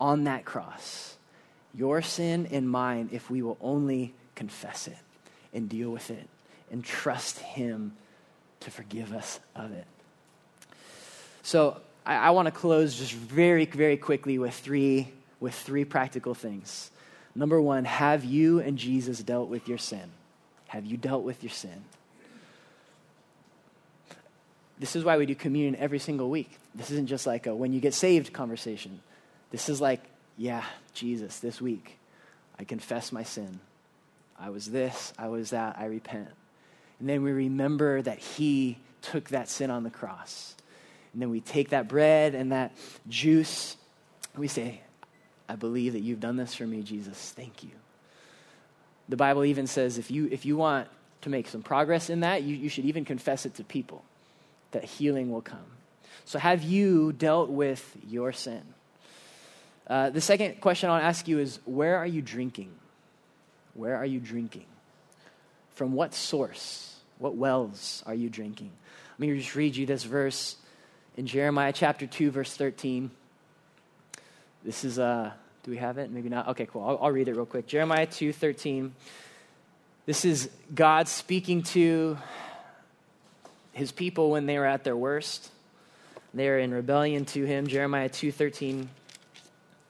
on 0.00 0.24
that 0.24 0.44
cross. 0.44 1.13
Your 1.76 2.02
sin 2.02 2.48
and 2.50 2.68
mine, 2.68 3.08
if 3.12 3.30
we 3.30 3.42
will 3.42 3.58
only 3.60 4.14
confess 4.34 4.86
it 4.88 4.96
and 5.52 5.68
deal 5.68 5.90
with 5.90 6.10
it 6.10 6.28
and 6.70 6.84
trust 6.84 7.38
Him 7.38 7.92
to 8.60 8.70
forgive 8.70 9.12
us 9.12 9.40
of 9.54 9.72
it. 9.72 9.86
So 11.42 11.80
I, 12.06 12.16
I 12.16 12.30
want 12.30 12.46
to 12.46 12.52
close 12.52 12.96
just 12.96 13.12
very, 13.12 13.66
very 13.66 13.96
quickly 13.96 14.38
with 14.38 14.54
three, 14.54 15.12
with 15.40 15.54
three 15.54 15.84
practical 15.84 16.34
things. 16.34 16.90
Number 17.34 17.60
one, 17.60 17.84
have 17.84 18.24
you 18.24 18.60
and 18.60 18.78
Jesus 18.78 19.22
dealt 19.22 19.48
with 19.48 19.68
your 19.68 19.78
sin? 19.78 20.10
Have 20.68 20.86
you 20.86 20.96
dealt 20.96 21.24
with 21.24 21.42
your 21.42 21.50
sin? 21.50 21.84
This 24.78 24.96
is 24.96 25.04
why 25.04 25.18
we 25.18 25.26
do 25.26 25.34
communion 25.34 25.76
every 25.76 25.98
single 25.98 26.30
week. 26.30 26.50
This 26.74 26.90
isn't 26.90 27.06
just 27.06 27.26
like 27.26 27.46
a 27.46 27.54
when 27.54 27.72
you 27.72 27.80
get 27.80 27.94
saved 27.94 28.32
conversation. 28.32 29.00
This 29.50 29.68
is 29.68 29.80
like, 29.80 30.02
yeah, 30.36 30.64
Jesus, 30.92 31.38
this 31.38 31.60
week, 31.60 31.98
I 32.58 32.64
confess 32.64 33.12
my 33.12 33.22
sin. 33.22 33.60
I 34.38 34.50
was 34.50 34.66
this, 34.66 35.12
I 35.18 35.28
was 35.28 35.50
that, 35.50 35.76
I 35.78 35.86
repent. 35.86 36.28
And 36.98 37.08
then 37.08 37.22
we 37.22 37.32
remember 37.32 38.02
that 38.02 38.18
He 38.18 38.78
took 39.02 39.28
that 39.30 39.48
sin 39.48 39.70
on 39.70 39.84
the 39.84 39.90
cross. 39.90 40.54
And 41.12 41.22
then 41.22 41.30
we 41.30 41.40
take 41.40 41.70
that 41.70 41.88
bread 41.88 42.34
and 42.34 42.52
that 42.52 42.72
juice. 43.08 43.76
We 44.36 44.48
say, 44.48 44.80
I 45.48 45.56
believe 45.56 45.92
that 45.92 46.00
you've 46.00 46.20
done 46.20 46.36
this 46.36 46.54
for 46.54 46.66
me, 46.66 46.82
Jesus. 46.82 47.32
Thank 47.36 47.62
you. 47.62 47.70
The 49.08 49.16
Bible 49.16 49.44
even 49.44 49.66
says 49.66 49.98
if 49.98 50.10
you, 50.10 50.28
if 50.32 50.44
you 50.44 50.56
want 50.56 50.88
to 51.20 51.30
make 51.30 51.48
some 51.48 51.62
progress 51.62 52.10
in 52.10 52.20
that, 52.20 52.42
you, 52.42 52.56
you 52.56 52.68
should 52.68 52.84
even 52.86 53.04
confess 53.04 53.46
it 53.46 53.54
to 53.56 53.64
people, 53.64 54.04
that 54.72 54.84
healing 54.84 55.30
will 55.30 55.42
come. 55.42 55.58
So, 56.24 56.38
have 56.38 56.62
you 56.62 57.12
dealt 57.12 57.50
with 57.50 57.96
your 58.08 58.32
sin? 58.32 58.73
Uh, 59.86 60.10
the 60.10 60.20
second 60.20 60.60
question 60.60 60.88
I'll 60.88 60.96
ask 60.96 61.28
you 61.28 61.38
is 61.38 61.58
where 61.64 61.98
are 61.98 62.06
you 62.06 62.22
drinking? 62.22 62.70
Where 63.74 63.96
are 63.96 64.06
you 64.06 64.20
drinking? 64.20 64.66
From 65.74 65.92
what 65.92 66.14
source? 66.14 66.96
What 67.18 67.36
wells 67.36 68.02
are 68.06 68.14
you 68.14 68.30
drinking? 68.30 68.70
Let 69.18 69.28
me 69.28 69.38
just 69.38 69.54
read 69.54 69.76
you 69.76 69.86
this 69.86 70.04
verse 70.04 70.56
in 71.16 71.26
Jeremiah 71.26 71.72
chapter 71.72 72.06
2, 72.06 72.30
verse 72.30 72.56
13. 72.56 73.10
This 74.64 74.84
is, 74.84 74.98
uh, 74.98 75.30
do 75.62 75.70
we 75.70 75.76
have 75.76 75.98
it? 75.98 76.10
Maybe 76.10 76.28
not. 76.28 76.48
Okay, 76.48 76.66
cool. 76.66 76.82
I'll, 76.82 76.98
I'll 77.02 77.12
read 77.12 77.28
it 77.28 77.36
real 77.36 77.46
quick. 77.46 77.66
Jeremiah 77.66 78.06
2, 78.06 78.32
13. 78.32 78.94
This 80.06 80.24
is 80.24 80.50
God 80.74 81.08
speaking 81.08 81.62
to 81.62 82.18
his 83.72 83.92
people 83.92 84.30
when 84.30 84.46
they 84.46 84.58
were 84.58 84.66
at 84.66 84.84
their 84.84 84.96
worst. 84.96 85.50
They're 86.32 86.58
in 86.58 86.72
rebellion 86.72 87.24
to 87.26 87.44
him. 87.44 87.66
Jeremiah 87.66 88.08
2, 88.08 88.32
13. 88.32 88.88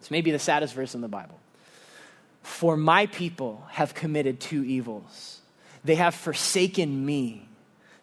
It's 0.04 0.10
maybe 0.10 0.32
the 0.32 0.38
saddest 0.38 0.74
verse 0.74 0.94
in 0.94 1.00
the 1.00 1.08
Bible. 1.08 1.40
For 2.42 2.76
my 2.76 3.06
people 3.06 3.64
have 3.70 3.94
committed 3.94 4.38
two 4.38 4.62
evils. 4.62 5.40
They 5.82 5.94
have 5.94 6.14
forsaken 6.14 7.06
me, 7.06 7.48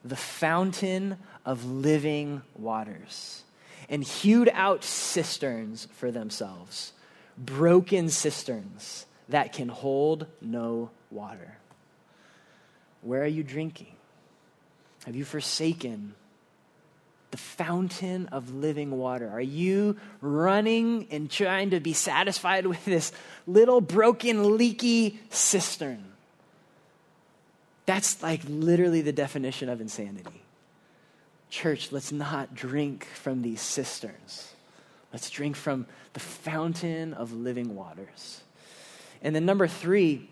the 0.04 0.16
fountain 0.16 1.18
of 1.46 1.64
living 1.64 2.42
waters, 2.56 3.44
and 3.88 4.04
hewed 4.04 4.50
out 4.52 4.84
cisterns 4.84 5.88
for 5.94 6.10
themselves, 6.10 6.94
broken 7.38 8.10
cisterns 8.10 9.06
that 9.30 9.54
can 9.54 9.70
hold 9.70 10.26
no 10.42 10.90
water. 11.12 11.58
Where 13.04 13.22
are 13.22 13.28
you 13.28 13.44
drinking? 13.44 13.96
Have 15.06 15.16
you 15.16 15.24
forsaken 15.24 16.16
the 17.32 17.38
fountain 17.38 18.28
of 18.28 18.54
living 18.54 18.92
water? 18.92 19.30
Are 19.30 19.42
you 19.42 19.98
running 20.20 21.08
and 21.12 21.32
trying 21.32 21.72
to 21.72 21.80
be 21.80 21.94
satisfied 21.94 22.68
with 22.68 22.84
this 22.86 23.12
little 23.48 23.82
broken, 23.82 24.58
leaky 24.58 25.20
cistern? 25.30 26.04
That's 27.86 28.22
like 28.22 28.42
literally 28.48 29.02
the 29.02 29.14
definition 29.14 29.70
of 29.70 29.82
insanity. 29.82 30.42
Church, 31.50 31.92
let's 31.92 32.12
not 32.12 32.54
drink 32.54 33.06
from 33.06 33.42
these 33.42 33.62
cisterns. 33.62 34.54
Let's 35.12 35.30
drink 35.30 35.56
from 35.56 35.88
the 36.14 36.20
fountain 36.20 37.14
of 37.14 37.34
living 37.34 37.76
waters. 37.76 38.42
And 39.22 39.36
then, 39.36 39.46
number 39.46 39.68
three, 39.68 40.30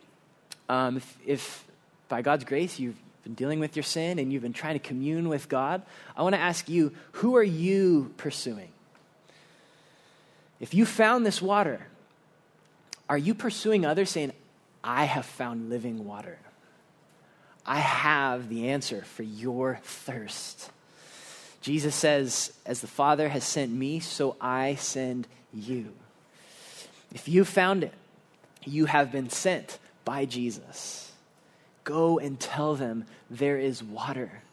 um, 0.69 0.97
if, 0.97 1.17
if 1.25 1.65
by 2.07 2.21
God's 2.21 2.43
grace 2.43 2.79
you've 2.79 2.97
been 3.30 3.36
dealing 3.36 3.59
with 3.59 3.75
your 3.75 3.84
sin 3.84 4.17
and 4.17 4.34
you've 4.34 4.41
been 4.41 4.53
trying 4.53 4.73
to 4.73 4.80
commune 4.80 5.30
with 5.30 5.47
God, 5.49 5.84
I 6.17 6.23
want 6.23 6.34
to 6.34 6.41
ask 6.41 6.67
you 6.67 6.93
who 7.13 7.36
are 7.36 7.43
you 7.43 8.11
pursuing? 8.17 8.69
If 10.59 10.73
you 10.73 10.84
found 10.84 11.27
this 11.27 11.39
water, 11.39 11.86
are 13.07 13.19
you 13.19 13.36
pursuing 13.36 13.86
others 13.86 14.09
saying, 14.09 14.34
I 14.84 15.05
have 15.05 15.27
found 15.27 15.69
living 15.69 16.05
water? 16.05 16.39
I 17.67 17.77
have 17.77 18.49
the 18.49 18.69
answer 18.69 19.03
for 19.03 19.21
your 19.21 19.80
thirst. 19.84 20.71
Jesus 21.61 21.93
says, 21.93 22.51
As 22.65 22.82
the 22.82 22.88
Father 22.88 23.30
has 23.30 23.43
sent 23.43 23.71
me, 23.71 23.99
so 23.99 24.38
I 24.41 24.73
send 24.75 25.27
you. 25.53 25.93
If 27.13 27.27
you 27.27 27.45
found 27.45 27.84
it, 27.84 27.93
you 28.65 28.86
have 28.86 29.11
been 29.11 29.30
sent 29.30 29.77
by 30.03 30.25
Jesus. 30.25 31.09
Go 31.89 32.19
and 32.19 32.39
tell 32.39 32.75
them 32.75 33.05
there 33.31 33.57
is 33.57 33.83
water, 33.83 34.43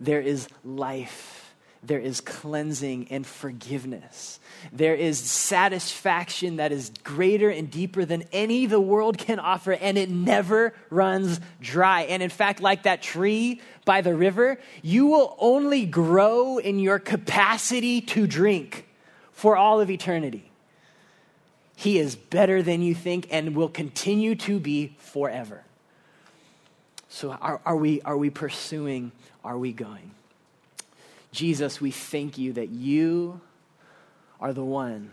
there 0.00 0.20
is 0.20 0.48
life 0.64 1.46
there 1.86 2.00
is 2.00 2.20
cleansing 2.20 3.08
and 3.10 3.24
forgiveness. 3.24 4.40
There 4.72 4.94
is 4.94 5.18
satisfaction 5.18 6.56
that 6.56 6.72
is 6.72 6.90
greater 7.04 7.48
and 7.48 7.70
deeper 7.70 8.04
than 8.04 8.24
any 8.32 8.66
the 8.66 8.80
world 8.80 9.18
can 9.18 9.38
offer, 9.38 9.72
and 9.72 9.96
it 9.96 10.10
never 10.10 10.74
runs 10.90 11.40
dry. 11.60 12.02
And 12.02 12.22
in 12.22 12.30
fact, 12.30 12.60
like 12.60 12.84
that 12.84 13.02
tree 13.02 13.60
by 13.84 14.00
the 14.00 14.14
river, 14.14 14.58
you 14.82 15.06
will 15.06 15.36
only 15.38 15.86
grow 15.86 16.58
in 16.58 16.80
your 16.80 16.98
capacity 16.98 18.00
to 18.00 18.26
drink 18.26 18.86
for 19.30 19.56
all 19.56 19.80
of 19.80 19.90
eternity. 19.90 20.50
He 21.76 21.98
is 21.98 22.16
better 22.16 22.62
than 22.62 22.82
you 22.82 22.94
think 22.94 23.28
and 23.30 23.54
will 23.54 23.68
continue 23.68 24.34
to 24.36 24.58
be 24.58 24.96
forever. 24.98 25.62
So, 27.16 27.30
are, 27.30 27.62
are, 27.64 27.76
we, 27.76 28.02
are 28.02 28.18
we 28.18 28.28
pursuing? 28.28 29.10
Are 29.42 29.56
we 29.56 29.72
going? 29.72 30.10
Jesus, 31.32 31.80
we 31.80 31.90
thank 31.90 32.36
you 32.36 32.52
that 32.52 32.68
you 32.68 33.40
are 34.38 34.52
the 34.52 34.62
one 34.62 35.12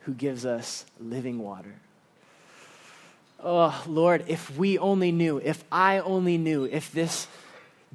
who 0.00 0.14
gives 0.14 0.44
us 0.44 0.84
living 0.98 1.38
water. 1.38 1.72
Oh, 3.40 3.84
Lord, 3.86 4.24
if 4.26 4.58
we 4.58 4.78
only 4.78 5.12
knew, 5.12 5.38
if 5.38 5.62
I 5.70 6.00
only 6.00 6.38
knew, 6.38 6.64
if 6.64 6.90
this 6.90 7.28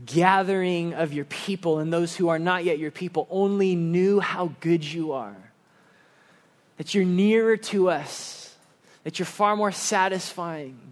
gathering 0.05 0.93
of 0.93 1.11
your 1.11 1.25
people 1.25 1.79
and 1.79 1.91
those 1.91 2.15
who 2.15 2.29
are 2.29 2.39
not 2.39 2.63
yet 2.63 2.79
your 2.79 2.91
people 2.91 3.27
only 3.29 3.75
knew 3.75 4.21
how 4.21 4.53
good 4.61 4.85
you 4.85 5.11
are, 5.11 5.35
that 6.77 6.95
you're 6.95 7.03
nearer 7.03 7.57
to 7.57 7.89
us, 7.89 8.55
that 9.03 9.19
you're 9.19 9.25
far 9.25 9.57
more 9.57 9.73
satisfying, 9.73 10.88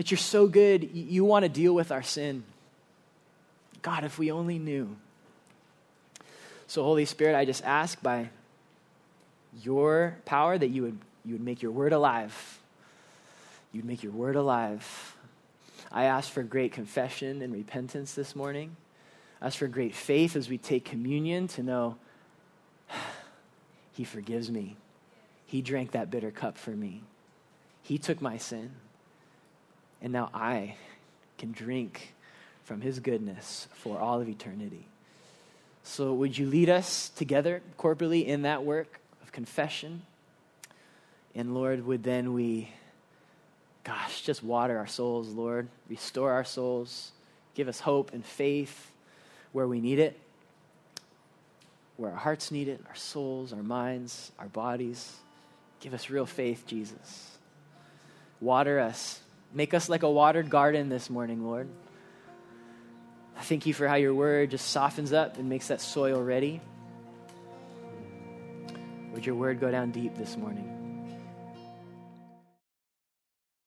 that 0.00 0.10
you're 0.10 0.16
so 0.16 0.46
good, 0.46 0.94
you 0.94 1.26
want 1.26 1.42
to 1.42 1.48
deal 1.50 1.74
with 1.74 1.92
our 1.92 2.02
sin. 2.02 2.42
God, 3.82 4.02
if 4.02 4.18
we 4.18 4.32
only 4.32 4.58
knew. 4.58 4.96
So, 6.68 6.82
Holy 6.82 7.04
Spirit, 7.04 7.36
I 7.36 7.44
just 7.44 7.62
ask 7.64 8.02
by 8.02 8.30
your 9.62 10.16
power 10.24 10.56
that 10.56 10.68
you 10.68 10.84
would, 10.84 10.98
you 11.22 11.34
would 11.34 11.42
make 11.42 11.60
your 11.60 11.70
word 11.70 11.92
alive. 11.92 12.60
You'd 13.74 13.84
make 13.84 14.02
your 14.02 14.12
word 14.12 14.36
alive. 14.36 15.16
I 15.92 16.04
ask 16.04 16.30
for 16.30 16.42
great 16.42 16.72
confession 16.72 17.42
and 17.42 17.52
repentance 17.52 18.14
this 18.14 18.34
morning. 18.34 18.76
I 19.42 19.48
ask 19.48 19.58
for 19.58 19.68
great 19.68 19.94
faith 19.94 20.34
as 20.34 20.48
we 20.48 20.56
take 20.56 20.86
communion 20.86 21.46
to 21.48 21.62
know 21.62 21.98
He 23.92 24.04
forgives 24.04 24.50
me. 24.50 24.78
He 25.44 25.60
drank 25.60 25.90
that 25.90 26.10
bitter 26.10 26.30
cup 26.30 26.56
for 26.56 26.70
me. 26.70 27.02
He 27.82 27.98
took 27.98 28.22
my 28.22 28.38
sin. 28.38 28.70
And 30.02 30.12
now 30.12 30.30
I 30.32 30.76
can 31.38 31.52
drink 31.52 32.14
from 32.64 32.80
his 32.80 33.00
goodness 33.00 33.68
for 33.72 33.98
all 33.98 34.20
of 34.20 34.28
eternity. 34.28 34.86
So, 35.82 36.12
would 36.12 36.36
you 36.36 36.46
lead 36.46 36.68
us 36.68 37.08
together 37.08 37.62
corporately 37.78 38.26
in 38.26 38.42
that 38.42 38.64
work 38.64 39.00
of 39.22 39.32
confession? 39.32 40.02
And 41.34 41.54
Lord, 41.54 41.84
would 41.86 42.02
then 42.02 42.32
we, 42.32 42.70
gosh, 43.84 44.22
just 44.22 44.42
water 44.42 44.78
our 44.78 44.86
souls, 44.86 45.30
Lord. 45.30 45.68
Restore 45.88 46.32
our 46.32 46.44
souls. 46.44 47.12
Give 47.54 47.68
us 47.68 47.80
hope 47.80 48.12
and 48.12 48.24
faith 48.24 48.92
where 49.52 49.66
we 49.66 49.80
need 49.80 49.98
it, 49.98 50.18
where 51.96 52.10
our 52.12 52.16
hearts 52.16 52.50
need 52.50 52.68
it, 52.68 52.80
our 52.88 52.94
souls, 52.94 53.52
our 53.52 53.62
minds, 53.62 54.32
our 54.38 54.48
bodies. 54.48 55.16
Give 55.80 55.94
us 55.94 56.10
real 56.10 56.26
faith, 56.26 56.66
Jesus. 56.66 57.38
Water 58.40 58.78
us. 58.78 59.20
Make 59.52 59.74
us 59.74 59.88
like 59.88 60.02
a 60.02 60.10
watered 60.10 60.48
garden 60.48 60.88
this 60.88 61.10
morning, 61.10 61.44
Lord. 61.44 61.68
I 63.36 63.42
thank 63.42 63.66
you 63.66 63.74
for 63.74 63.88
how 63.88 63.96
your 63.96 64.14
word 64.14 64.50
just 64.50 64.68
softens 64.70 65.12
up 65.12 65.38
and 65.38 65.48
makes 65.48 65.68
that 65.68 65.80
soil 65.80 66.22
ready. 66.22 66.60
Would 69.12 69.26
your 69.26 69.34
word 69.34 69.60
go 69.60 69.70
down 69.70 69.90
deep 69.90 70.14
this 70.14 70.36
morning? 70.36 70.79